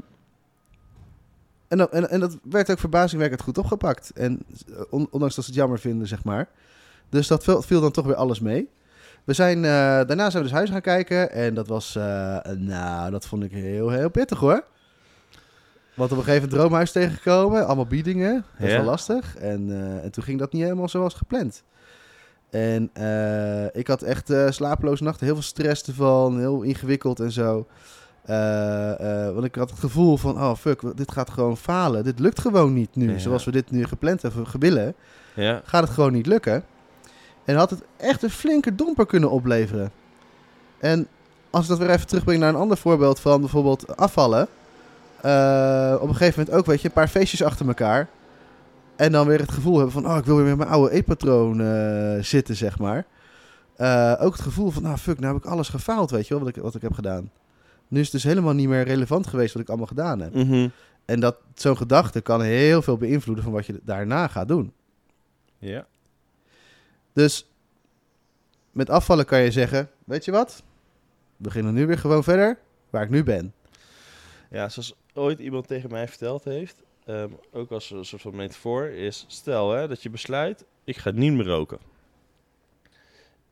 en, 1.67 1.78
dan- 1.78 1.91
en, 1.91 2.10
en 2.10 2.20
dat 2.20 2.38
werd 2.44 2.72
ook 2.72 2.80
verbazingwekkend 2.80 3.41
goed 3.41 3.58
opgepakt. 3.58 4.12
En 4.13 4.39
eh, 4.70 4.82
on- 4.89 5.08
ondanks 5.12 5.36
dat 5.36 5.44
ze 5.44 5.50
het 5.52 5.60
jammer 5.60 5.80
vinden, 5.80 6.08
zeg 6.08 6.24
maar. 6.24 6.48
Dus 7.10 7.28
dat 7.28 7.44
viel, 7.44 7.62
viel 7.62 7.82
dan 7.82 7.91
toch 7.91 8.06
weer 8.06 8.15
alles 8.15 8.39
mee. 8.39 8.70
We 9.24 9.34
zijn, 9.34 9.58
eh, 9.58 9.72
daarna 9.72 10.30
zijn 10.30 10.44
we 10.44 10.50
dus 10.50 10.58
huis 10.58 10.70
gaan 10.70 10.82
kijken. 10.82 11.32
En 11.32 11.54
dat 11.54 11.67
was, 11.67 11.94
nou, 12.58 13.12
dat 13.12 13.26
vond 13.26 13.44
ik 13.44 13.52
heel, 13.52 13.89
heel 13.89 14.10
pittig 14.10 14.39
hoor. 14.39 14.63
Want 15.96 16.12
op 16.12 16.17
een 16.17 16.24
gegeven 16.24 16.41
moment 16.44 16.60
droomhuis 16.60 16.91
tegengekomen. 16.91 17.65
Allemaal 17.65 17.86
biedingen. 17.88 18.34
Dat 18.58 18.67
is 18.67 18.72
Ja. 18.74 18.78
wel 18.78 18.86
lastig. 18.86 19.36
En, 19.38 19.70
en 20.04 20.12
toen 20.12 20.24
ging 20.24 20.39
dat 20.39 20.52
niet 20.54 20.62
helemaal 20.63 20.89
zoals 20.89 21.13
gepland. 21.13 21.63
En 22.52 22.90
eh, 22.94 23.66
ik 23.80 23.88
had 23.88 24.02
echt 24.02 24.30
eh, 24.30 24.50
slapeloze 24.50 25.04
nachten. 25.04 25.26
Heel 25.26 25.36
veel 25.36 25.44
stress 25.44 25.84
ervan. 25.84 26.40
Heel 26.40 26.62
ingewikkeld 26.62 27.20
en 27.20 27.32
zo. 27.32 27.66
Eh, 28.26 29.30
want 29.34 29.44
ik 29.44 29.56
had 29.56 29.70
het 29.70 29.80
gevoel 29.80 30.18
van, 30.18 30.36
oh 30.42 30.56
fuck, 30.56 30.82
dit 30.96 31.12
gaat 31.12 31.30
gewoon 31.30 31.58
falen. 31.58 32.04
Dit 32.04 32.20
lukt 32.20 32.40
gewoon 32.40 32.74
niet 32.74 32.96
nu, 32.96 33.12
Ja. 33.12 33.18
zoals 33.18 33.46
we 33.46 33.52
dit 33.52 33.72
nu 33.72 33.84
gepland 33.86 34.22
hebben, 34.22 34.48
gewillen. 34.48 34.94
Ja. 35.34 35.62
gaat 35.66 35.84
het 35.84 35.92
gewoon 35.92 36.12
niet 36.14 36.26
lukken. 36.26 36.64
En 37.46 37.56
had 37.56 37.70
het 37.70 37.82
echt 37.98 38.24
een 38.24 38.30
flinke 38.30 38.76
domper 38.76 39.06
kunnen 39.06 39.30
opleveren. 39.30 39.92
En 40.80 41.08
als 41.50 41.64
ik 41.64 41.70
dat 41.70 41.78
weer 41.78 41.90
even 41.90 42.08
terugbreng 42.08 42.40
naar 42.40 42.50
een 42.50 42.56
ander 42.56 42.78
voorbeeld 42.78 43.20
van 43.20 43.40
bijvoorbeeld 43.40 43.98
afvallen. 43.98 44.42
Op 46.02 46.08
een 46.08 46.16
gegeven 46.16 46.40
moment 46.40 46.52
ook, 46.52 46.66
weet 46.66 46.82
je, 46.82 46.88
een 46.88 46.94
paar 46.94 47.08
feestjes 47.08 47.44
achter 47.44 47.68
elkaar. 47.68 48.08
En 49.02 49.12
dan 49.12 49.28
weer 49.28 49.40
het 49.40 49.52
gevoel 49.52 49.76
hebben 49.76 49.92
van, 49.92 50.08
oh, 50.08 50.18
ik 50.18 50.26
wil 50.26 50.36
weer 50.36 50.46
met 50.46 50.58
mijn 50.58 50.70
oude 50.70 50.92
eetpatroon 50.92 51.62
eh, 51.62 52.24
zitten, 52.24 52.56
zeg 52.56 52.80
maar. 52.80 53.06
Eh, 53.76 54.16
ook 54.20 54.32
het 54.32 54.42
gevoel 54.42 54.70
van, 54.70 54.84
nou 54.84 54.98
fuck, 54.98 55.20
nou 55.20 55.34
heb 55.34 55.44
ik 55.44 55.50
alles 55.50 55.70
gefaald, 55.70 56.12
weet 56.12 56.28
je 56.28 56.34
wel, 56.34 56.44
wat 56.44 56.56
ik, 56.56 56.64
wat 56.64 56.76
ik 56.76 56.82
heb 56.82 56.94
gedaan. 56.94 57.32
Nu 57.88 58.00
is 58.00 58.04
het 58.04 58.14
dus 58.14 58.24
helemaal 58.24 58.54
niet 58.54 58.68
meer 58.68 58.84
relevant 58.84 59.28
geweest 59.28 59.54
wat 59.54 59.62
ik 59.62 59.68
allemaal 59.68 59.88
gedaan 59.88 60.20
heb. 60.20 60.34
Mhm. 60.34 60.70
En 61.06 61.20
dat 61.20 61.38
zo'n 61.54 61.78
gedachte 61.78 62.22
kan 62.22 62.42
heel 62.42 62.82
veel 62.82 62.98
beïnvloeden 62.98 63.44
van 63.44 63.54
wat 63.54 63.66
je 63.66 63.80
daarna 63.84 64.28
gaat 64.28 64.48
doen. 64.48 64.74
Ja. 65.58 65.86
Dus 67.14 67.50
met 68.72 68.90
afvallen 68.90 69.26
kan 69.26 69.42
je 69.42 69.52
zeggen, 69.52 69.90
weet 70.04 70.26
je 70.26 70.32
wat? 70.32 70.64
We 71.38 71.44
beginnen 71.44 71.74
nu 71.74 71.88
weer 71.88 71.98
gewoon 71.98 72.24
verder 72.24 72.58
waar 72.90 73.04
ik 73.04 73.10
nu 73.10 73.24
ben. 73.24 73.54
Ja, 74.50 74.70
zoals 74.70 74.96
ooit 75.14 75.40
iemand 75.40 75.68
tegen 75.68 75.90
mij 75.92 76.08
verteld 76.08 76.44
heeft, 76.44 76.84
ehm, 77.12 77.30
ook 77.52 77.71
als 77.71 77.91
een 77.91 78.06
soort 78.06 78.21
van 78.21 78.36
metafoor, 78.36 78.86
is 78.86 79.26
stel 79.28 79.71
hè, 79.71 79.88
dat 79.88 80.04
je 80.04 80.10
besluit, 80.10 80.65
ik 80.84 80.97
ga 80.97 81.12
niet 81.12 81.34
meer 81.34 81.45
roken. 81.45 81.80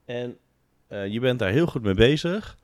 En 0.04 0.38
eh, 0.86 1.06
je 1.06 1.20
bent 1.20 1.38
daar 1.38 1.50
heel 1.50 1.66
goed 1.66 1.82
mee 1.82 1.94
bezig. 1.94 2.56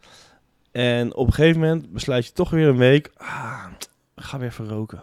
En 0.71 1.15
op 1.15 1.27
een 1.27 1.33
gegeven 1.33 1.61
moment 1.61 1.93
besluit 1.93 2.27
je 2.27 2.33
toch 2.33 2.51
weer 2.51 2.69
een 2.69 2.77
week, 2.77 3.11
ah, 3.17 3.67
ga 4.17 4.39
weer 4.39 4.49
even 4.49 4.69
roken. 4.69 5.03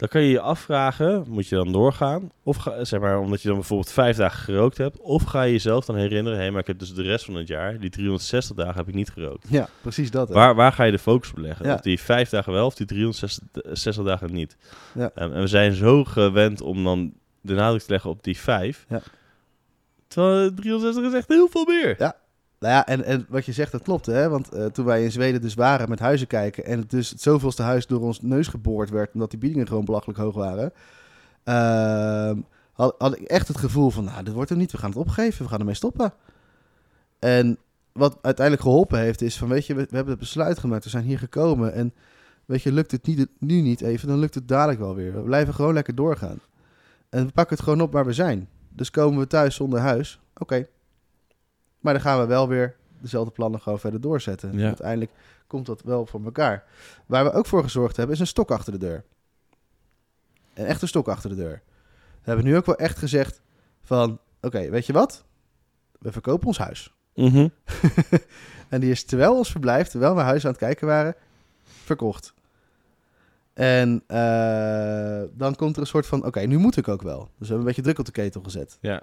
Dan 0.00 0.08
kan 0.08 0.22
je 0.22 0.30
je 0.30 0.40
afvragen, 0.40 1.24
moet 1.28 1.48
je 1.48 1.54
dan 1.54 1.72
doorgaan? 1.72 2.30
Of 2.42 2.56
ga, 2.56 2.84
zeg 2.84 3.00
maar, 3.00 3.18
omdat 3.18 3.42
je 3.42 3.48
dan 3.48 3.56
bijvoorbeeld 3.56 3.92
vijf 3.92 4.16
dagen 4.16 4.38
gerookt 4.38 4.78
hebt. 4.78 5.00
Of 5.00 5.22
ga 5.22 5.42
je 5.42 5.52
jezelf 5.52 5.84
dan 5.84 5.96
herinneren, 5.96 6.38
hé, 6.38 6.50
maar 6.50 6.60
ik 6.60 6.66
heb 6.66 6.78
dus 6.78 6.94
de 6.94 7.02
rest 7.02 7.24
van 7.24 7.34
het 7.34 7.48
jaar, 7.48 7.78
die 7.78 7.90
360 7.90 8.56
dagen 8.56 8.74
heb 8.74 8.88
ik 8.88 8.94
niet 8.94 9.10
gerookt. 9.10 9.46
Ja, 9.48 9.68
precies 9.80 10.10
dat. 10.10 10.28
hè. 10.28 10.34
Waar, 10.34 10.54
waar 10.54 10.72
ga 10.72 10.84
je 10.84 10.92
de 10.92 10.98
focus 10.98 11.30
op 11.30 11.38
leggen? 11.38 11.66
Ja. 11.66 11.74
Op 11.74 11.82
die 11.82 12.00
vijf 12.00 12.28
dagen 12.28 12.52
wel 12.52 12.66
of 12.66 12.74
die 12.74 12.86
360 12.86 14.04
dagen 14.04 14.32
niet? 14.32 14.56
Ja. 14.94 15.10
En 15.14 15.40
we 15.40 15.46
zijn 15.46 15.72
zo 15.72 16.04
gewend 16.04 16.60
om 16.60 16.84
dan 16.84 17.12
de 17.40 17.54
nadruk 17.54 17.82
te 17.82 17.90
leggen 17.90 18.10
op 18.10 18.24
die 18.24 18.38
vijf. 18.38 18.86
Ja. 18.88 19.00
Terwijl 20.08 20.54
360 20.54 21.04
is 21.04 21.12
echt 21.18 21.28
heel 21.28 21.48
veel 21.48 21.64
meer. 21.64 21.94
Ja. 21.98 22.16
Nou 22.60 22.74
ja, 22.74 22.86
en, 22.86 23.04
en 23.04 23.26
wat 23.28 23.44
je 23.44 23.52
zegt, 23.52 23.72
dat 23.72 23.82
klopt. 23.82 24.06
Hè? 24.06 24.28
Want 24.28 24.52
eh, 24.52 24.64
toen 24.64 24.84
wij 24.84 25.04
in 25.04 25.12
Zweden 25.12 25.40
dus 25.40 25.54
waren 25.54 25.88
met 25.88 25.98
huizen 25.98 26.26
kijken... 26.26 26.64
en 26.64 26.78
het 26.78 26.90
dus 26.90 27.14
zoveelste 27.14 27.62
huis 27.62 27.86
door 27.86 28.00
ons 28.00 28.20
neus 28.20 28.48
geboord 28.48 28.90
werd... 28.90 29.14
omdat 29.14 29.30
die 29.30 29.38
biedingen 29.38 29.68
gewoon 29.68 29.84
belachelijk 29.84 30.18
hoog 30.18 30.34
waren... 30.34 30.72
ehm, 31.44 32.38
had, 32.72 32.94
had 32.98 33.18
ik 33.18 33.22
echt 33.22 33.48
het 33.48 33.58
gevoel 33.58 33.90
van... 33.90 34.04
nou, 34.04 34.24
dit 34.24 34.34
wordt 34.34 34.48
hem 34.48 34.58
niet, 34.58 34.72
we 34.72 34.78
gaan 34.78 34.90
het 34.90 34.98
opgeven, 34.98 35.42
we 35.42 35.50
gaan 35.50 35.58
ermee 35.58 35.74
stoppen. 35.74 36.12
En 37.18 37.58
wat 37.92 38.18
uiteindelijk 38.22 38.66
geholpen 38.66 38.98
heeft 38.98 39.22
is 39.22 39.38
van... 39.38 39.48
weet 39.48 39.66
je, 39.66 39.74
we, 39.74 39.80
we 39.80 39.96
hebben 39.96 40.12
het 40.12 40.22
besluit 40.22 40.58
gemaakt, 40.58 40.84
we 40.84 40.90
zijn 40.90 41.04
hier 41.04 41.18
gekomen... 41.18 41.72
en 41.72 41.94
weet 42.44 42.62
je, 42.62 42.72
lukt 42.72 42.90
het 42.90 43.06
niet, 43.06 43.28
nu 43.38 43.60
niet 43.60 43.80
even, 43.80 44.08
dan 44.08 44.18
lukt 44.18 44.34
het 44.34 44.48
dadelijk 44.48 44.78
wel 44.78 44.94
weer. 44.94 45.14
We 45.14 45.20
blijven 45.20 45.54
gewoon 45.54 45.74
lekker 45.74 45.94
doorgaan. 45.94 46.40
En 47.08 47.26
we 47.26 47.32
pakken 47.32 47.56
het 47.56 47.64
gewoon 47.64 47.80
op 47.80 47.92
waar 47.92 48.06
we 48.06 48.12
zijn. 48.12 48.48
Dus 48.68 48.90
komen 48.90 49.18
we 49.18 49.26
thuis 49.26 49.54
zonder 49.54 49.78
huis, 49.80 50.20
oké. 50.36 50.66
Maar 51.80 51.92
dan 51.92 52.02
gaan 52.02 52.20
we 52.20 52.26
wel 52.26 52.48
weer 52.48 52.76
dezelfde 52.98 53.32
plannen 53.32 53.60
gewoon 53.60 53.78
verder 53.78 54.00
doorzetten. 54.00 54.58
Ja. 54.58 54.66
Uiteindelijk 54.66 55.10
komt 55.46 55.66
dat 55.66 55.82
wel 55.82 56.06
voor 56.06 56.24
elkaar. 56.24 56.64
Waar 57.06 57.24
we 57.24 57.32
ook 57.32 57.46
voor 57.46 57.62
gezorgd 57.62 57.96
hebben, 57.96 58.14
is 58.14 58.20
een 58.20 58.26
stok 58.26 58.50
achter 58.50 58.72
de 58.72 58.78
deur. 58.78 59.04
Een 60.54 60.66
echte 60.66 60.86
stok 60.86 61.08
achter 61.08 61.30
de 61.30 61.36
deur. 61.36 61.62
We 61.94 62.26
hebben 62.26 62.44
nu 62.44 62.56
ook 62.56 62.66
wel 62.66 62.76
echt 62.76 62.98
gezegd 62.98 63.40
van... 63.82 64.18
Oké, 64.40 64.70
weet 64.70 64.86
je 64.86 64.92
wat? 64.92 65.24
We 65.98 66.12
verkopen 66.12 66.46
ons 66.46 66.58
huis. 66.58 66.94
Mhm. 67.14 67.48
en 68.68 68.80
die 68.80 68.90
is 68.90 69.04
terwijl 69.04 69.36
ons 69.36 69.50
verblijf, 69.50 69.88
terwijl 69.88 70.14
we 70.14 70.20
huis 70.20 70.44
aan 70.44 70.50
het 70.50 70.60
kijken 70.60 70.86
waren, 70.86 71.14
verkocht. 71.64 72.34
En 73.52 74.02
eh, 74.06 75.22
dan 75.32 75.54
komt 75.54 75.74
er 75.74 75.80
een 75.80 75.86
soort 75.86 76.06
van... 76.06 76.24
Oké, 76.24 76.40
nu 76.40 76.58
moet 76.58 76.76
ik 76.76 76.88
ook 76.88 77.02
wel. 77.02 77.18
Dus 77.18 77.28
we 77.38 77.44
hebben 77.44 77.58
een 77.58 77.64
beetje 77.64 77.82
druk 77.82 77.98
op 77.98 78.04
de 78.04 78.12
ketel 78.12 78.42
gezet. 78.42 78.78
Ja. 78.80 79.02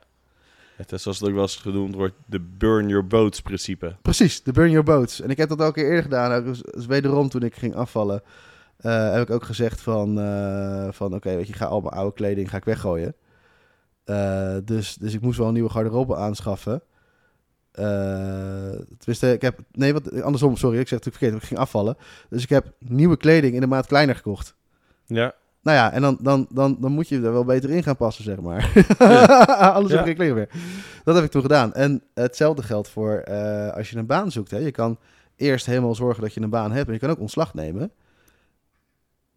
Het 0.78 0.92
is 0.92 1.02
zoals 1.02 1.20
het 1.20 1.28
ook 1.28 1.34
wel 1.34 1.44
eens 1.44 1.56
genoemd 1.56 1.96
wordt, 1.96 2.16
de 2.26 2.40
burn 2.40 2.88
your 2.88 3.08
boats 3.08 3.42
principe. 3.42 3.96
Precies, 4.02 4.44
de 4.44 4.52
burn 4.52 4.70
your 4.70 4.86
boats. 4.86 5.22
En 5.22 5.30
ik 5.30 5.38
heb 5.38 5.50
dat 5.50 5.62
ook 5.62 5.68
een 5.68 5.74
keer 5.74 5.86
eerder 5.86 6.04
gedaan. 6.04 6.46
Eens 6.46 6.86
wederom 6.86 7.30
toen 7.30 7.42
ik 7.42 7.56
ging 7.56 7.76
afvallen, 7.76 8.22
eh, 8.78 9.12
heb 9.12 9.22
ik 9.22 9.30
ook 9.30 9.44
gezegd 9.44 9.82
van, 9.82 10.20
eh, 10.20 10.88
van 10.92 11.14
oké, 11.14 11.36
weet 11.36 11.48
je, 11.48 11.54
ga 11.54 11.66
al 11.66 11.82
mijn 11.82 11.94
oude 11.94 12.14
kleding 12.14 12.50
ga 12.50 12.58
ik 12.58 12.66
weggooien. 12.66 13.16
Eh, 14.04 14.58
dus, 14.64 14.96
dus 14.96 15.14
ik 15.14 15.22
moest 15.22 15.38
wel 15.38 15.48
een 15.48 15.54
nieuwe 15.54 15.70
garderobe 15.70 16.16
aanschaffen. 16.16 16.82
Tenminste, 18.98 19.34
ik 19.34 19.42
heb, 19.42 19.60
nee, 19.72 19.94
wat, 19.94 20.22
andersom, 20.22 20.58
sorry, 20.58 20.80
ik 20.80 20.88
zeg 20.88 21.04
het 21.04 21.16
verkeerd, 21.16 21.42
ik 21.42 21.48
ging 21.48 21.60
afvallen. 21.60 21.98
Dus 22.30 22.44
ik 22.44 22.50
heb 22.50 22.74
nieuwe 22.80 23.18
kleding 23.18 23.56
in 23.56 23.64
een 23.64 23.70
maat 23.70 23.88
kleiner 23.88 24.16
gekocht. 24.16 24.56
Ja. 25.06 25.34
Nou 25.68 25.80
ja, 25.80 25.92
en 25.92 26.02
dan, 26.02 26.18
dan, 26.22 26.48
dan, 26.50 26.78
dan 26.80 26.92
moet 26.92 27.08
je 27.08 27.16
er 27.16 27.32
wel 27.34 27.46
beter 27.46 27.70
in 27.70 27.84
gaan 27.84 27.96
passen, 27.96 28.24
zeg 28.24 28.40
maar. 28.42 28.72
Anders 29.76 29.92
heb 29.94 30.00
ik 30.00 30.06
geen 30.06 30.16
kleren 30.16 30.36
meer. 30.36 30.50
Dat 31.04 31.16
heb 31.16 31.24
ik 31.24 31.32
toen 31.32 31.42
gedaan. 31.42 31.74
En 31.74 32.04
hetzelfde 32.14 32.64
geldt 32.64 32.90
voor 32.90 33.14
eh, 33.18 33.74
als 33.76 33.90
je 33.90 33.98
een 33.98 34.06
baan 34.06 34.32
zoekt. 34.32 34.52
Hè. 34.52 34.58
Je 34.58 34.72
kan 34.72 34.98
eerst 35.36 35.66
helemaal 35.66 35.96
zorgen 35.96 36.24
dat 36.24 36.34
je 36.34 36.42
een 36.42 36.50
baan 36.50 36.72
hebt. 36.72 36.88
En 36.88 36.94
je 36.94 37.00
kan 37.00 37.10
ook 37.10 37.20
ontslag 37.20 37.54
nemen. 37.54 37.92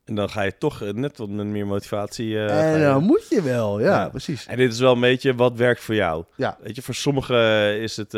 En 0.04 0.14
dan 0.14 0.30
ga 0.30 0.42
je 0.42 0.58
toch 0.58 0.82
eh, 0.82 0.92
net 0.92 1.18
wat 1.18 1.28
met 1.28 1.46
meer 1.46 1.66
motivatie. 1.66 2.34
ga 2.34 2.46
en 2.46 2.80
dan 2.80 3.02
moet 3.02 3.28
je 3.28 3.42
wel, 3.42 3.80
ja, 3.80 3.86
Ja. 3.86 4.08
precies. 4.08 4.46
En 4.46 4.56
dit 4.56 4.72
is 4.72 4.80
wel 4.80 4.92
een 4.92 5.00
beetje 5.00 5.34
wat 5.34 5.56
werkt 5.56 5.80
voor 5.80 5.94
jou. 5.94 6.24
Ja. 6.36 6.58
Weet 6.62 6.76
je, 6.76 6.82
voor 6.82 6.94
sommigen 6.94 7.80
is 7.80 7.96
het 7.96 8.10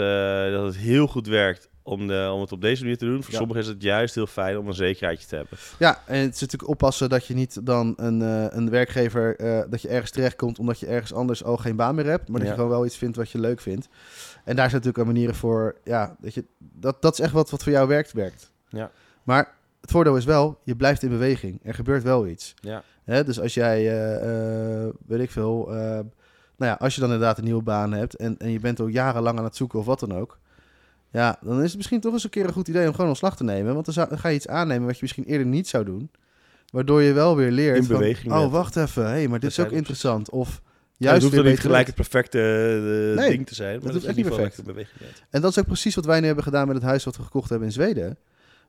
dat 0.52 0.64
het 0.64 0.76
heel 0.76 1.06
goed 1.06 1.26
werkt 1.26 1.68
om, 1.82 2.06
de, 2.06 2.30
om 2.34 2.40
het 2.40 2.52
op 2.52 2.60
deze 2.60 2.82
manier 2.82 2.98
te 2.98 3.04
doen. 3.04 3.22
Voor 3.22 3.32
Ja. 3.32 3.38
sommigen 3.38 3.62
is 3.62 3.68
het 3.68 3.82
juist 3.82 4.14
heel 4.14 4.26
fijn 4.26 4.58
om 4.58 4.66
een 4.68 4.74
zekerheidje 4.74 5.26
te 5.26 5.36
hebben. 5.36 5.58
Ja, 5.78 6.02
en 6.06 6.18
het 6.20 6.34
is 6.34 6.40
natuurlijk 6.40 6.70
oppassen 6.70 7.08
dat 7.08 7.26
je 7.26 7.34
niet 7.34 7.66
dan 7.66 7.92
een, 7.96 8.22
eh, 8.22 8.44
een 8.48 8.70
werkgever... 8.70 9.36
eh, 9.36 9.62
dat 9.70 9.82
je 9.82 9.88
ergens 9.88 10.10
terechtkomt 10.10 10.58
omdat 10.58 10.80
je 10.80 10.86
ergens 10.86 11.12
anders 11.12 11.44
al 11.44 11.56
geen 11.56 11.76
baan 11.76 11.94
meer 11.94 12.06
hebt. 12.06 12.28
Maar 12.28 12.38
dat 12.40 12.48
Ja. 12.48 12.54
je 12.54 12.60
gewoon 12.60 12.70
wel 12.76 12.86
iets 12.86 12.96
vindt 12.96 13.16
wat 13.16 13.30
je 13.30 13.38
leuk 13.40 13.60
vindt. 13.60 13.88
En 14.44 14.56
daar 14.56 14.70
zijn 14.70 14.82
natuurlijk 14.82 15.06
manieren 15.06 15.34
voor... 15.34 15.76
Ja, 15.84 16.16
dat, 16.20 16.34
je, 16.34 16.44
dat, 16.58 17.02
dat 17.02 17.12
is 17.12 17.20
echt 17.20 17.32
wat, 17.32 17.50
wat 17.50 17.62
voor 17.62 17.72
jou 17.72 17.88
werkt, 17.88 18.12
werkt. 18.12 18.52
Ja. 18.68 18.90
Maar 19.22 19.54
het 19.80 19.90
voordeel 19.90 20.16
is 20.16 20.24
wel, 20.24 20.58
je 20.64 20.76
blijft 20.76 21.02
in 21.02 21.08
beweging. 21.08 21.60
Er 21.62 21.74
gebeurt 21.74 22.02
wel 22.02 22.26
iets. 22.26 22.54
Ja. 22.60 22.82
Hè, 23.04 23.24
dus 23.24 23.40
als 23.40 23.54
jij, 23.54 23.78
eh, 24.22 24.88
weet 25.06 25.20
ik 25.20 25.30
veel, 25.30 25.66
nou 26.56 26.70
ja, 26.70 26.72
als 26.80 26.94
je 26.94 27.00
dan 27.00 27.10
inderdaad 27.12 27.38
een 27.38 27.44
nieuwe 27.44 27.62
baan 27.62 27.92
hebt 27.92 28.14
en, 28.16 28.38
en 28.38 28.50
je 28.50 28.60
bent 28.60 28.80
al 28.80 28.86
jarenlang 28.86 29.38
aan 29.38 29.44
het 29.44 29.56
zoeken 29.56 29.78
of 29.78 29.84
wat 29.86 30.00
dan 30.00 30.14
ook, 30.14 30.38
ja, 31.12 31.38
dan 31.40 31.62
is 31.62 31.68
het 31.68 31.76
misschien 31.76 32.00
toch 32.00 32.12
eens 32.12 32.24
een 32.24 32.30
keer 32.30 32.46
een 32.46 32.52
goed 32.52 32.68
idee 32.68 32.86
om 32.86 32.92
gewoon 32.94 33.08
ontslag 33.08 33.36
te 33.36 33.44
nemen. 33.44 33.72
Want 33.72 33.84
dan, 33.84 33.94
zou, 33.94 34.08
dan 34.08 34.18
ga 34.18 34.28
je 34.28 34.34
iets 34.34 34.48
aannemen 34.48 34.86
wat 34.86 34.94
je 34.94 35.02
misschien 35.02 35.24
eerder 35.24 35.46
niet 35.46 35.68
zou 35.68 35.84
doen, 35.84 36.10
waardoor 36.70 37.02
je 37.02 37.12
wel 37.12 37.36
weer 37.36 37.50
leert 37.50 37.76
In 37.76 37.84
van, 37.84 37.98
beweging 37.98 38.32
oh, 38.32 38.38
bent. 38.38 38.52
wacht 38.52 38.76
even, 38.76 39.10
hé, 39.12 39.28
maar 39.28 39.40
dit 39.40 39.50
is 39.50 39.60
ook 39.60 39.70
interessant. 39.70 40.30
Of 40.30 40.62
Juist 40.96 41.22
het 41.22 41.32
hoeft 41.32 41.42
weer 41.42 41.52
niet 41.52 41.62
gelijk 41.62 41.86
het 41.86 41.94
perfecte 41.94 42.38
eh, 42.38 43.18
Nee, 43.18 43.30
ding 43.30 43.46
te 43.46 43.54
zijn. 43.54 43.80
Maar 43.82 43.92
dat 43.92 44.02
je 44.02 44.08
echt 44.08 44.16
niet 44.16 44.26
perfect. 44.26 44.64
beweging. 44.64 45.10
En 45.30 45.40
dat 45.40 45.50
is 45.50 45.58
ook 45.58 45.66
precies 45.66 45.94
wat 45.94 46.04
wij 46.04 46.20
nu 46.20 46.26
hebben 46.26 46.44
gedaan 46.44 46.66
met 46.66 46.76
het 46.76 46.84
huis 46.84 47.04
wat 47.04 47.16
we 47.16 47.22
gekocht 47.22 47.48
hebben 47.48 47.68
in 47.68 47.74
Zweden. 47.74 48.18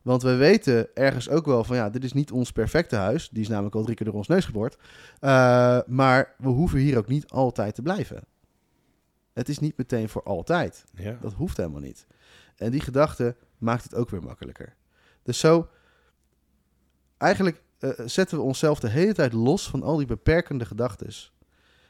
Want 0.02 0.22
we 0.22 0.36
weten 0.36 0.88
ergens 0.94 1.30
ook 1.30 1.46
wel 1.46 1.64
van 1.64 1.76
ja, 1.76 1.90
dit 1.90 2.04
is 2.04 2.14
niet 2.14 2.32
ons 2.32 2.52
perfecte 2.52 2.96
huis. 2.96 3.30
Die 3.30 3.42
is 3.42 3.48
namelijk 3.48 3.76
al 3.76 3.84
drie 3.84 3.96
keer 3.96 4.06
door 4.06 4.16
ons 4.16 4.28
neus 4.28 4.46
geboord. 4.46 4.78
Eh, 5.20 5.80
maar 5.88 6.36
we 6.38 6.50
hoeven 6.50 6.80
hier 6.80 6.98
ook 6.98 7.08
niet 7.08 7.30
altijd 7.30 7.76
te 7.76 7.82
blijven. 7.82 8.24
Het 9.34 9.50
is 9.50 9.60
niet 9.60 9.78
meteen 9.78 10.10
voor 10.10 10.24
altijd. 10.24 10.84
Ja. 10.96 11.18
Dat 11.22 11.34
hoeft 11.34 11.58
helemaal 11.58 11.82
niet. 11.82 12.06
En 12.64 12.72
die 12.72 12.82
gedachte 12.82 13.36
maakt 13.58 13.84
het 13.84 13.96
ook 13.96 14.10
weer 14.10 14.24
makkelijker. 14.24 14.76
Dus 15.24 15.40
zo, 15.40 15.70
eigenlijk 17.18 17.62
eh, 17.80 17.90
zetten 18.06 18.38
we 18.38 18.44
onszelf 18.44 18.80
de 18.80 18.90
hele 18.90 19.14
tijd 19.14 19.34
los 19.34 19.70
van 19.70 19.84
al 19.84 19.98
die 19.98 20.06
beperkende 20.06 20.66
gedachten. 20.66 21.10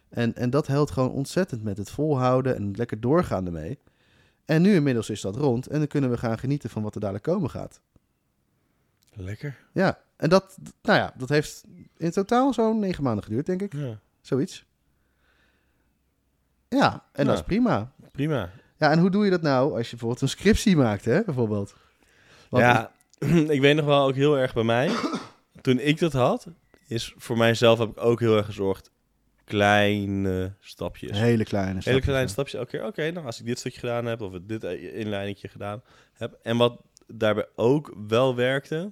En, 0.10 0.36
en 0.36 0.50
dat 0.50 0.68
helpt 0.68 0.92
gewoon 0.92 1.12
ontzettend 1.12 1.64
met 1.64 1.78
het 1.78 1.90
volhouden 1.90 2.56
en 2.56 2.68
het 2.68 2.78
lekker 2.78 3.00
doorgaan 3.00 3.46
ermee. 3.46 3.80
En 4.46 4.62
nu 4.62 4.74
inmiddels 4.74 5.10
is 5.10 5.22
dat 5.22 5.36
rond 5.36 5.68
en 5.68 5.78
dan 5.78 5.88
kunnen 5.88 6.10
we 6.10 6.18
gaan 6.18 6.40
genieten 6.40 6.70
van 6.70 6.84
wat 6.84 6.96
er 6.96 7.02
dadelijk 7.02 7.26
komen 7.26 7.50
gaat. 7.50 7.82
Lekker. 9.14 9.58
Ja, 9.74 10.02
en 10.16 10.30
dat, 10.30 10.58
nou 10.82 11.00
ja, 11.00 11.14
dat 11.18 11.30
heeft 11.30 11.64
in 11.98 12.12
totaal 12.12 12.54
zo'n 12.54 12.80
negen 12.80 13.04
maanden 13.04 13.24
geduurd, 13.24 13.46
denk 13.46 13.62
ik. 13.62 13.74
Ja. 13.74 14.00
Zoiets. 14.22 14.66
Ja, 16.70 17.06
en 17.12 17.26
dat 17.26 17.36
is 17.36 17.44
prima. 17.44 17.92
Prima. 18.12 18.50
Ja, 18.84 18.91
en 18.91 19.00
hoe 19.00 19.10
doe 19.10 19.24
je 19.24 19.30
dat 19.30 19.41
nou 19.41 19.72
als 19.78 19.84
je 19.84 19.89
bijvoorbeeld 19.89 20.22
een 20.22 20.30
scriptie 20.30 20.76
maakt, 20.76 21.06
hè, 21.06 21.24
bijvoorbeeld? 21.24 21.76
Want- 22.50 22.63
ja, 22.63 22.91
ik 23.50 23.62
weet 23.67 23.76
nog 23.76 23.86
wel 23.86 24.08
ook 24.08 24.15
heel 24.15 24.38
erg 24.38 24.54
bij 24.54 24.63
mij. 24.63 24.91
Toen 25.62 25.80
ik 25.80 26.00
dat 26.00 26.13
had, 26.13 26.48
is 26.88 27.13
voor 27.17 27.38
mijzelf 27.38 27.80
heb 27.80 27.89
ik 27.89 28.04
ook 28.04 28.19
heel 28.19 28.38
erg 28.38 28.46
gezorgd. 28.46 28.91
Kleine 29.43 30.54
stapjes. 30.60 31.19
Hele 31.19 31.43
kleine 31.43 31.69
Hele 31.69 31.82
stapjes, 31.82 32.04
kleine 32.04 32.26
ja. 32.26 32.32
stapjes. 32.32 32.62
Oké, 32.62 32.86
oké. 32.86 33.12
nou, 33.12 33.26
als 33.26 33.39
ik 33.39 33.46
dit 33.46 33.60
stukje 33.60 33.80
gedaan 33.80 34.06
heb, 34.06 34.22
of 34.22 34.34
dit 34.41 34.63
inleidingje 34.63 35.48
gedaan 35.48 35.82
heb. 36.13 36.39
En 36.41 36.58
wat 36.58 36.82
daarbij 37.08 37.48
ook 37.56 37.93
wel 38.08 38.36
werkte, 38.36 38.91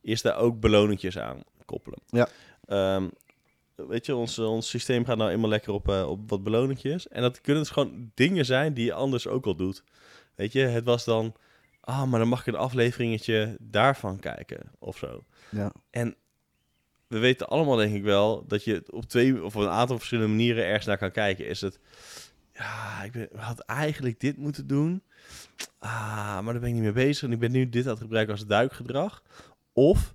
is 0.00 0.22
daar 0.22 0.36
ook 0.36 0.60
beloningjes 0.60 1.18
aan 1.18 1.42
koppelen. 1.64 1.98
Ja. 2.06 2.28
Ehm, 2.66 3.08
weet 3.88 4.06
je, 4.06 4.14
ons, 4.14 4.38
ons 4.38 4.68
systeem 4.68 5.04
gaat 5.04 5.16
nou 5.16 5.30
eenmaal 5.30 5.50
lekker 5.50 5.72
op, 5.72 5.88
eh, 5.88 6.08
op 6.08 6.30
wat 6.30 6.42
beloningjes. 6.42 7.08
En 7.08 7.22
dat 7.22 7.40
kunnen 7.40 7.62
dus 7.62 7.72
gewoon 7.72 8.10
dingen 8.14 8.44
zijn 8.44 8.74
die 8.74 8.84
je 8.84 8.92
anders 8.92 9.26
ook 9.26 9.46
al 9.46 9.56
doet. 9.56 9.84
Weet 10.34 10.52
je, 10.52 10.60
het 10.60 10.84
was 10.84 11.04
dan, 11.04 11.34
ah, 11.80 12.04
maar 12.04 12.18
dan 12.18 12.28
mag 12.28 12.40
ik 12.40 12.46
een 12.46 12.54
afleveringetje 12.54 13.56
daarvan 13.60 14.18
kijken 14.18 14.70
of 14.78 14.96
zo. 14.96 15.24
Ja. 15.50 15.72
En 15.90 16.16
we 17.06 17.18
weten 17.18 17.48
allemaal 17.48 17.76
denk 17.76 17.94
ik 17.94 18.02
wel 18.02 18.44
dat 18.46 18.64
je 18.64 18.82
op 18.90 19.04
twee 19.04 19.44
of 19.44 19.56
op 19.56 19.62
een 19.62 19.68
aantal 19.68 19.96
verschillende 19.96 20.30
manieren 20.30 20.64
ergens 20.64 20.86
naar 20.86 20.98
kan 20.98 21.10
kijken. 21.10 21.46
Is 21.46 21.60
het, 21.60 21.78
ja, 22.52 23.02
ik 23.02 23.12
ben, 23.12 23.28
had 23.36 23.60
eigenlijk 23.60 24.20
dit 24.20 24.36
moeten 24.36 24.66
doen. 24.66 25.02
Ah, 25.78 26.40
maar 26.40 26.52
daar 26.52 26.60
ben 26.60 26.68
ik 26.68 26.74
niet 26.74 26.82
mee 26.82 26.92
bezig. 26.92 27.22
En 27.22 27.32
ik 27.32 27.38
ben 27.38 27.52
nu 27.52 27.68
dit 27.68 27.84
aan 27.84 27.90
het 27.90 28.00
gebruiken 28.00 28.34
als 28.34 28.46
duikgedrag. 28.46 29.22
Of, 29.72 30.14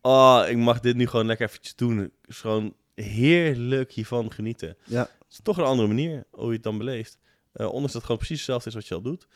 ah, 0.00 0.48
ik 0.48 0.56
mag 0.56 0.80
dit 0.80 0.96
nu 0.96 1.06
gewoon 1.06 1.26
lekker 1.26 1.46
eventjes 1.46 1.74
doen. 1.74 2.12
Is 2.26 2.40
gewoon 2.40 2.74
heerlijk 2.94 3.92
hiervan 3.92 4.32
genieten. 4.32 4.76
Ja. 4.84 5.00
Het 5.00 5.10
is 5.30 5.40
toch 5.42 5.56
een 5.58 5.64
andere 5.64 5.88
manier 5.88 6.24
hoe 6.30 6.46
je 6.46 6.52
het 6.52 6.62
dan 6.62 6.78
beleeft. 6.78 7.18
Eh 7.52 7.66
ondanks 7.66 7.84
dat 7.84 7.94
het 7.94 8.02
gewoon 8.04 8.16
precies 8.16 8.36
hetzelfde 8.36 8.68
is 8.68 8.74
wat 8.74 8.86
je 8.86 8.94
al 8.94 9.00
doet. 9.02 9.26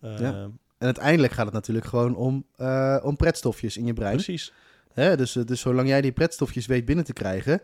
Eh, 0.00 0.18
Ja. 0.18 0.50
En 0.78 0.86
uiteindelijk 0.86 1.32
gaat 1.32 1.44
het 1.44 1.54
natuurlijk 1.54 1.86
gewoon 1.86 2.16
om, 2.16 2.44
eh, 2.56 2.96
om 3.02 3.16
pretstofjes 3.16 3.76
in 3.76 3.86
je 3.86 3.92
brein. 3.92 4.14
Precies, 4.14 4.52
Hè? 4.92 5.16
Dus, 5.16 5.32
dus 5.32 5.60
zolang 5.60 5.88
jij 5.88 6.00
die 6.00 6.12
pretstofjes 6.12 6.66
weet 6.66 6.84
binnen 6.84 7.04
te 7.04 7.12
krijgen, 7.12 7.60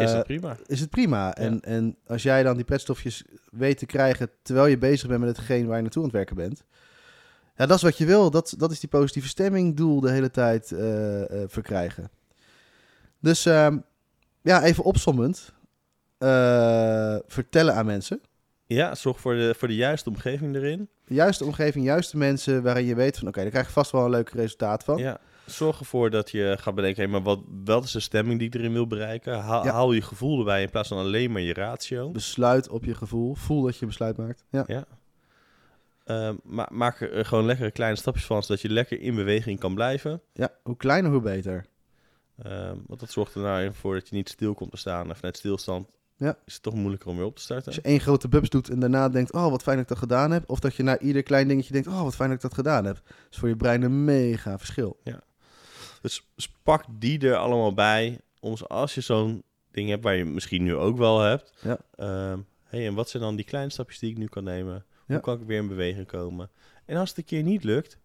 is 0.00 0.12
dat 0.12 0.24
prima. 0.24 0.56
is 0.66 0.80
het 0.80 0.90
prima. 0.90 1.34
En, 1.34 1.60
en 1.60 1.96
als 2.06 2.22
jij 2.22 2.42
dan 2.42 2.56
die 2.56 2.64
pretstofjes 2.64 3.24
weet 3.50 3.78
te 3.78 3.86
krijgen 3.86 4.30
terwijl 4.42 4.66
je 4.66 4.78
bezig 4.78 5.08
bent 5.08 5.20
met 5.20 5.36
hetgeen 5.36 5.66
waar 5.66 5.76
je 5.76 5.82
naartoe 5.82 6.02
aan 6.02 6.08
het 6.08 6.16
werken 6.16 6.36
bent. 6.36 6.64
Ja, 7.56 7.66
dat 7.66 7.76
is 7.76 7.82
wat 7.82 7.98
je 7.98 8.06
wil. 8.06 8.30
Dat, 8.30 8.54
dat 8.58 8.70
is 8.70 8.80
die 8.80 8.88
positieve 8.88 9.28
stemming 9.28 9.76
doel 9.76 10.00
de 10.00 10.10
hele 10.10 10.30
tijd 10.30 10.66
verkrijgen. 11.46 12.10
Dus 13.20 13.46
ehm, 13.46 13.78
ja, 14.42 14.62
even 14.62 14.84
opsommend. 14.84 15.52
Eh, 16.18 17.16
vertellen 17.26 17.74
aan 17.74 17.86
mensen. 17.86 18.20
Ja, 18.66 18.94
zorg 18.94 19.20
voor 19.20 19.34
de, 19.34 19.54
voor 19.58 19.68
de 19.68 19.74
juiste 19.74 20.08
omgeving 20.08 20.54
erin. 20.56 20.88
Juiste 21.06 21.44
omgeving, 21.44 21.84
juiste 21.84 22.16
mensen 22.16 22.62
waarin 22.62 22.84
je 22.84 22.94
weet 22.94 23.18
van 23.18 23.28
oké, 23.28 23.40
daar 23.40 23.50
krijg 23.50 23.66
je 23.66 23.72
vast 23.72 23.90
wel 23.90 24.04
een 24.04 24.10
leuk 24.10 24.28
resultaat 24.30 24.84
van. 24.84 24.96
Ja. 24.98 25.18
Zorg 25.46 25.78
ervoor 25.78 26.10
dat 26.10 26.30
je 26.30 26.56
gaat 26.60 26.74
bedenken, 26.74 27.02
hey, 27.02 27.12
maar 27.12 27.22
wat, 27.22 27.40
wat 27.64 27.84
is 27.84 27.90
de 27.90 28.00
stemming 28.00 28.38
die 28.38 28.48
ik 28.48 28.54
erin 28.54 28.72
wil 28.72 28.86
bereiken? 28.86 29.38
Haal, 29.38 29.64
Ja. 29.64 29.72
haal 29.72 29.92
je 29.92 30.02
gevoel 30.02 30.38
erbij 30.38 30.62
in 30.62 30.70
plaats 30.70 30.88
van 30.88 30.98
alleen 30.98 31.32
maar 31.32 31.40
je 31.42 31.52
ratio. 31.54 32.10
Besluit 32.10 32.68
op 32.68 32.84
je 32.84 32.94
gevoel. 32.94 33.34
Voel 33.34 33.62
dat 33.62 33.76
je 33.76 33.86
besluit 33.86 34.16
maakt. 34.16 34.44
Ja. 34.50 34.64
Ja. 34.66 34.84
Ehm, 36.04 36.34
ma 36.44 36.68
maak 36.72 37.00
er 37.00 37.24
gewoon 37.26 37.46
lekkere 37.46 37.70
kleine 37.70 37.96
stapjes 37.96 38.24
van, 38.26 38.42
zodat 38.42 38.60
je 38.60 38.68
lekker 38.68 39.00
in 39.00 39.14
beweging 39.14 39.58
kan 39.60 39.74
blijven. 39.74 40.22
ja, 40.32 40.48
hoe 40.62 40.76
kleiner, 40.76 41.10
hoe 41.10 41.20
beter. 41.20 41.64
Ehm, 42.42 42.76
want 42.86 43.00
dat 43.00 43.10
zorgt 43.10 43.34
er 43.34 43.40
nou 43.40 43.70
voor 43.74 43.94
dat 43.94 44.08
je 44.08 44.14
niet 44.14 44.28
stil 44.28 44.54
komt 44.54 44.70
te 44.70 44.76
staan. 44.76 45.08
En 45.08 45.16
vanuit 45.16 45.36
stilstand 45.36 45.88
Ja. 46.16 46.36
is 46.46 46.54
het 46.54 46.62
toch 46.62 46.74
moeilijker 46.74 47.08
om 47.08 47.16
weer 47.16 47.26
op 47.26 47.36
te 47.36 47.42
starten. 47.42 47.66
Als 47.66 47.74
je 47.74 47.80
één 47.82 48.00
grote 48.00 48.28
bubs 48.28 48.48
doet 48.48 48.68
en 48.70 48.80
daarna 48.80 49.08
denkt, 49.08 49.32
oh 49.32 49.50
wat 49.50 49.62
fijn 49.62 49.76
dat 49.76 49.84
ik 49.84 49.90
dat 49.90 49.98
gedaan 49.98 50.30
heb. 50.30 50.50
Of 50.50 50.60
dat 50.60 50.74
je 50.74 50.82
na 50.82 50.98
ieder 50.98 51.22
klein 51.22 51.48
dingetje 51.48 51.72
denkt, 51.72 51.88
oh 51.88 52.02
wat 52.02 52.14
fijn 52.14 52.28
dat 52.28 52.36
ik 52.38 52.42
dat 52.44 52.54
gedaan 52.54 52.84
heb. 52.84 52.94
Dat 53.06 53.14
is 53.30 53.38
voor 53.38 53.48
je 53.48 53.56
brein 53.56 53.82
een 53.82 54.04
mega 54.04 54.58
verschil. 54.58 55.00
Dus 56.02 56.26
dus 56.34 56.52
pak 56.62 56.84
die 56.90 57.18
er 57.28 57.36
allemaal 57.36 57.74
bij. 57.74 58.20
Om, 58.40 58.54
als 58.66 58.94
je 58.94 59.00
zo'n 59.00 59.42
ding 59.70 59.88
hebt, 59.88 60.02
waar 60.04 60.16
je 60.16 60.24
misschien 60.24 60.62
nu 60.62 60.74
ook 60.74 60.96
wel 60.96 61.20
hebt. 61.20 61.52
Ja. 61.62 61.78
ehm, 61.96 62.38
hey, 62.64 62.86
en 62.86 62.94
wat 62.94 63.08
zijn 63.08 63.22
dan 63.22 63.36
die 63.36 63.44
kleine 63.44 63.70
stapjes 63.70 63.98
die 63.98 64.10
ik 64.10 64.16
nu 64.18 64.26
kan 64.26 64.44
nemen? 64.44 64.84
Ja. 65.06 65.14
Hoe 65.14 65.20
kan 65.20 65.40
ik 65.40 65.46
weer 65.46 65.58
in 65.58 65.68
beweging 65.68 66.06
komen? 66.06 66.50
En 66.84 66.96
als 66.96 67.08
het 67.08 67.18
een 67.18 67.24
keer 67.24 67.42
niet 67.42 67.64
lukt, 67.64 67.98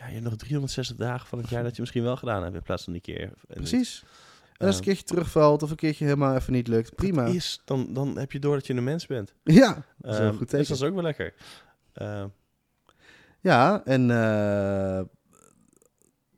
ja, 0.00 0.06
je 0.06 0.12
hebt 0.12 0.24
nog 0.24 0.36
360 0.36 0.96
dagen 0.96 1.26
van 1.28 1.38
het 1.38 1.48
jaar 1.48 1.62
dat 1.62 1.74
je 1.74 1.80
misschien 1.80 2.02
wel 2.02 2.16
gedaan 2.16 2.42
hebt 2.42 2.54
in 2.54 2.62
plaats 2.62 2.84
van 2.84 2.92
die 2.92 3.02
keer. 3.02 3.22
En 3.22 3.32
Precies. 3.54 4.00
En 4.02 4.06
als 4.06 4.16
het 4.58 4.60
een 4.60 4.66
Ehm, 4.74 4.82
keertje 4.82 5.04
terugvalt 5.04 5.62
of 5.62 5.70
een 5.70 5.76
keertje 5.76 6.04
helemaal 6.04 6.34
even 6.34 6.52
niet 6.52 6.68
lukt, 6.68 6.94
prima. 6.94 7.24
Is, 7.26 7.60
dan, 7.64 7.92
dan 7.92 8.18
heb 8.18 8.32
je 8.32 8.38
door 8.38 8.54
dat 8.54 8.66
je 8.66 8.74
een 8.74 8.84
mens 8.84 9.06
bent. 9.06 9.34
Ja, 9.44 9.84
dat 9.98 10.12
is 10.12 10.18
Ehm, 10.18 10.36
goed 10.36 10.50
dus 10.50 10.68
dat 10.68 10.76
is 10.76 10.82
ook 10.82 10.94
wel 10.94 11.02
lekker. 11.02 11.34
Ehm, 11.92 12.28
Ja, 13.40 13.84
en 13.84 14.00
eh, 14.10 15.00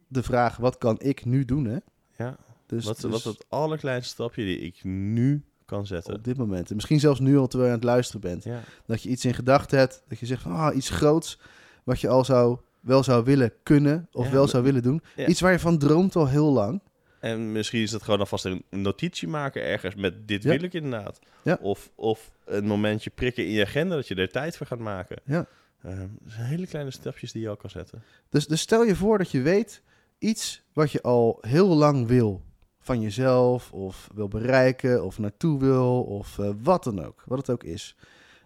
de 0.08 0.22
vraag, 0.22 0.56
wat 0.56 0.78
kan 0.78 1.00
ik 1.00 1.24
nu 1.24 1.44
doen, 1.44 1.64
hè? 1.64 1.78
ja, 2.16 2.36
Dus, 2.66 2.84
wat, 2.84 3.00
dus 3.00 3.10
wat 3.10 3.24
het 3.24 3.44
allerkleinste 3.48 4.12
stapje 4.12 4.44
die 4.44 4.58
ik 4.58 4.84
nu 4.84 5.44
kan 5.64 5.86
zetten. 5.86 6.14
op 6.14 6.24
dit 6.24 6.36
moment. 6.36 6.68
En 6.68 6.74
misschien 6.74 7.00
zelfs 7.00 7.20
nu 7.20 7.38
al 7.38 7.46
terwijl 7.46 7.70
je 7.70 7.76
aan 7.76 7.80
het 7.82 7.90
luisteren 7.90 8.20
bent. 8.20 8.44
Ja, 8.44 8.60
Dat 8.86 9.02
je 9.02 9.08
iets 9.08 9.24
in 9.24 9.34
gedachten 9.34 9.78
hebt, 9.78 10.02
dat 10.08 10.18
je 10.18 10.26
zegt 10.26 10.42
van, 10.42 10.52
ah, 10.52 10.76
iets 10.76 10.90
groots, 10.90 11.38
wat 11.84 12.00
je 12.00 12.08
al 12.08 12.24
zou, 12.24 12.58
wel 12.82 13.02
zou 13.02 13.24
willen 13.24 13.52
kunnen 13.62 14.08
of 14.12 14.26
Ja, 14.26 14.32
wel 14.32 14.48
zou 14.48 14.62
willen 14.64 14.82
doen. 14.82 15.02
Ja. 15.16 15.26
Iets 15.26 15.40
waar 15.40 15.52
je 15.52 15.58
van 15.58 15.78
droomt 15.78 16.16
al 16.16 16.28
heel 16.28 16.52
lang. 16.52 16.82
En 17.20 17.52
misschien 17.52 17.82
is 17.82 17.92
het 17.92 18.02
gewoon 18.02 18.20
alvast 18.20 18.44
een 18.44 18.64
notitie 18.70 19.28
maken 19.28 19.62
ergens 19.62 19.94
met 19.94 20.28
dit 20.28 20.42
Ja. 20.42 20.50
wil 20.50 20.62
ik 20.62 20.72
inderdaad. 20.72 21.18
Of, 21.60 21.90
of 21.94 22.30
een 22.44 22.64
momentje 22.66 23.10
prikken 23.10 23.44
in 23.46 23.52
je 23.52 23.64
agenda 23.64 23.94
dat 23.94 24.08
je 24.08 24.14
er 24.14 24.30
tijd 24.30 24.56
voor 24.56 24.66
gaat 24.66 24.78
maken. 24.78 25.16
Ja. 25.24 25.46
Ehm, 25.82 26.08
dat 26.20 26.32
zijn 26.32 26.46
hele 26.46 26.66
kleine 26.66 26.90
stapjes 26.90 27.32
die 27.32 27.42
je 27.42 27.48
al 27.48 27.56
kan 27.56 27.70
zetten. 27.70 28.02
Dus, 28.28 28.46
dus 28.46 28.60
stel 28.60 28.84
je 28.84 28.96
voor 28.96 29.18
dat 29.18 29.30
je 29.30 29.40
weet 29.40 29.82
iets 30.18 30.62
wat 30.72 30.90
je 30.92 31.02
al 31.02 31.38
heel 31.40 31.68
lang 31.68 32.06
wil. 32.06 32.42
Van 32.80 33.00
jezelf, 33.00 33.72
of 33.72 34.08
wil 34.14 34.28
bereiken, 34.28 35.04
of 35.04 35.18
naartoe 35.18 35.58
wil, 35.60 36.02
of 36.02 36.38
eh, 36.38 36.50
wat 36.62 36.84
dan 36.84 37.04
ook. 37.04 37.22
Wat 37.26 37.38
het 37.38 37.50
ook 37.50 37.64
is. 37.64 37.96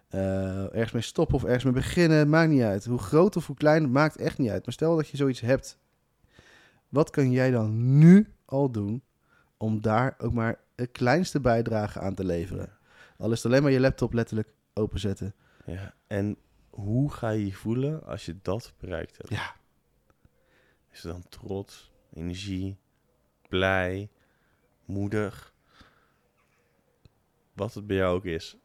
Eh, 0.07 0.73
ergens 0.73 0.91
mee 0.91 1.01
stoppen 1.01 1.35
of 1.35 1.43
ergens 1.43 1.63
mee 1.63 1.73
beginnen, 1.73 2.29
maakt 2.29 2.49
niet 2.49 2.61
uit. 2.61 2.85
Hoe 2.85 2.99
groot 2.99 3.35
of 3.35 3.47
hoe 3.47 3.55
klein, 3.55 3.91
maakt 3.91 4.17
echt 4.17 4.37
niet 4.37 4.49
uit. 4.49 4.65
Maar 4.65 4.73
stel 4.73 4.95
dat 4.95 5.07
je 5.07 5.17
zoiets 5.17 5.39
hebt. 5.39 5.79
Wat 6.89 7.09
kan 7.09 7.31
jij 7.31 7.51
dan 7.51 7.97
nu 7.97 8.33
al 8.45 8.71
doen 8.71 9.03
om 9.57 9.81
daar 9.81 10.15
ook 10.17 10.33
maar 10.33 10.59
het 10.75 10.91
kleinste 10.91 11.39
bijdrage 11.39 11.99
aan 11.99 12.15
te 12.15 12.23
leveren? 12.23 12.77
Al 13.17 13.31
is 13.31 13.43
het 13.43 13.51
alleen 13.51 13.63
maar 13.63 13.71
je 13.71 13.79
laptop 13.79 14.13
letterlijk 14.13 14.53
openzetten. 14.73 15.35
Ja. 15.65 15.93
En 16.07 16.37
hoe 16.69 17.11
ga 17.11 17.29
je 17.29 17.45
je 17.45 17.53
voelen 17.53 18.03
als 18.03 18.25
je 18.25 18.35
dat 18.41 18.73
bereikt 18.79 19.17
hebt? 19.17 19.29
Ja. 19.29 19.55
Is 20.91 21.03
het 21.03 21.11
dan 21.11 21.29
trots, 21.29 21.91
energie, 22.13 22.77
blij, 23.49 24.09
moedig? 24.85 25.53
Wat 27.53 27.73
het 27.73 27.87
bij 27.87 27.95
jou 27.95 28.15
ook 28.15 28.25
is. 28.25 28.57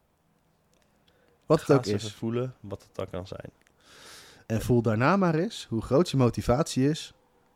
Wat 1.58 1.66
het 1.66 1.76
ook 1.76 1.86
is. 1.86 2.12
voelen 2.12 2.54
wat 2.60 2.82
het 2.82 2.94
dan 2.94 3.10
kan 3.10 3.26
zijn. 3.26 3.50
En 4.46 4.62
voel 4.62 4.82
daarna 4.82 5.16
maar 5.16 5.34
eens 5.34 5.66
hoe 5.68 5.82
groot 5.82 6.10
je 6.10 6.16
motivatie 6.16 6.88
is 6.88 7.12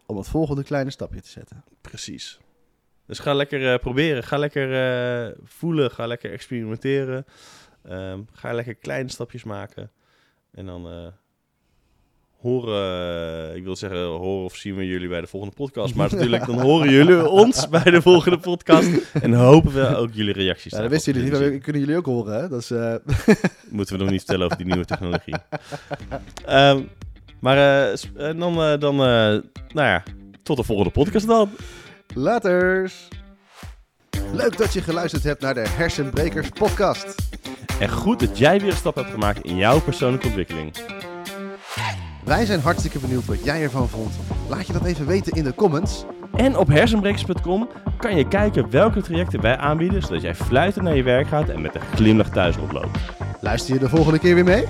om 0.07 0.17
het 0.17 0.29
volgende 0.29 0.65
kleine 0.65 0.91
stapje 0.91 1.21
te 1.21 1.29
zetten. 1.29 1.65
Precies. 1.81 2.39
Dus 3.07 3.19
ga 3.19 3.35
lekker 3.35 3.73
eh, 3.73 3.79
proberen. 3.79 4.23
Ga 4.23 4.39
lekker 4.39 4.73
eh, 4.73 5.39
voelen. 5.45 5.91
Ga 5.91 6.07
lekker 6.07 6.33
experimenteren. 6.33 7.25
Ehm, 7.83 8.21
ga 8.33 8.53
lekker 8.53 8.75
kleine 8.75 9.11
stapjes 9.11 9.45
maken. 9.45 9.91
En 10.51 10.67
dan 10.67 10.89
eh, 10.89 11.07
horen, 12.47 13.57
ik 13.57 13.65
wil 13.65 13.77
zeggen 13.77 14.05
horen 14.05 14.45
of 14.45 14.57
zien 14.57 14.77
we 14.77 14.87
jullie 14.87 15.09
bij 15.09 15.21
de 15.21 15.27
volgende 15.27 15.55
podcast. 15.55 15.95
Maar 15.95 16.11
natuurlijk, 16.11 16.47
dan 16.47 16.61
horen 16.61 16.91
jullie 16.91 17.29
ons 17.29 17.69
bij 17.79 17.91
de 17.91 18.03
volgende 18.03 18.39
podcast. 18.39 18.89
En 19.13 19.33
hopen 19.33 19.73
we 19.73 19.97
ook 19.97 20.11
jullie 20.13 20.33
reacties 20.33 20.73
Ja, 20.73 20.81
dat 20.81 20.91
wisten 20.91 21.13
jullie 21.13 21.31
niet, 21.31 21.41
maar 21.41 21.59
kunnen 21.59 21.83
jullie 21.83 21.97
ook 21.97 22.07
horen. 22.07 22.41
Hè? 22.41 22.49
Dat 22.49 22.61
is, 22.61 22.71
eh, 22.71 22.95
Moeten 23.69 23.97
we 23.97 24.03
nog 24.03 24.11
niet 24.11 24.21
vertellen 24.21 24.45
over 24.45 24.57
die 24.57 24.67
nieuwe 24.67 24.85
technologie. 24.85 25.35
Ehm, 26.45 26.83
maar 27.41 27.87
eh, 27.87 28.39
dan, 28.39 28.63
eh, 28.63 28.79
dan 28.79 28.95
eh, 28.95 29.43
nou 29.75 29.89
ja, 29.89 30.03
tot 30.43 30.57
de 30.57 30.63
volgende 30.63 30.91
podcast 30.91 31.27
dan. 31.27 31.51
Laters! 32.15 33.09
Leuk 34.33 34.57
dat 34.57 34.73
je 34.73 34.83
geluisterd 34.83 35.23
hebt 35.23 35.41
naar 35.41 35.55
de 35.55 35.69
Hersenbrekers 35.69 36.49
podcast. 36.49 37.15
En 37.81 37.89
goed 37.89 38.21
dat 38.21 38.39
jij 38.39 38.61
weer 38.61 38.71
een 38.71 38.77
stap 38.77 38.95
hebt 38.95 39.11
gemaakt 39.11 39.45
in 39.45 39.57
jouw 39.57 39.81
persoonlijke 39.81 40.27
ontwikkeling. 40.27 40.73
Wij 42.27 42.45
zijn 42.47 42.61
hartstikke 42.61 42.99
benieuwd 42.99 43.25
wat 43.25 43.45
jij 43.45 43.63
ervan 43.63 43.89
vond. 43.89 44.15
Laat 44.49 44.67
je 44.67 44.73
dat 44.73 44.85
even 44.85 45.07
weten 45.07 45.33
in 45.33 45.45
de 45.45 45.55
comments. 45.55 46.05
En 46.35 46.57
op 46.57 46.69
hersenbrekers.com 46.69 47.69
kan 47.99 48.17
je 48.17 48.29
kijken 48.29 48.71
welke 48.71 49.03
trajecten 49.03 49.41
wij 49.41 49.57
aanbieden, 49.57 50.03
zodat 50.03 50.23
jij 50.23 50.35
fluitend 50.35 50.85
naar 50.85 50.97
je 50.97 51.03
werk 51.03 51.27
gaat 51.27 51.49
en 51.49 51.61
met 51.61 51.75
een 51.75 51.81
glimlach 51.81 52.29
thuis 52.29 52.57
rondloopt. 52.57 52.99
Luister 53.41 53.75
je 53.75 53.81
de 53.81 53.89
volgende 53.89 54.19
keer 54.19 54.35
weer 54.35 54.45
mee? 54.45 54.65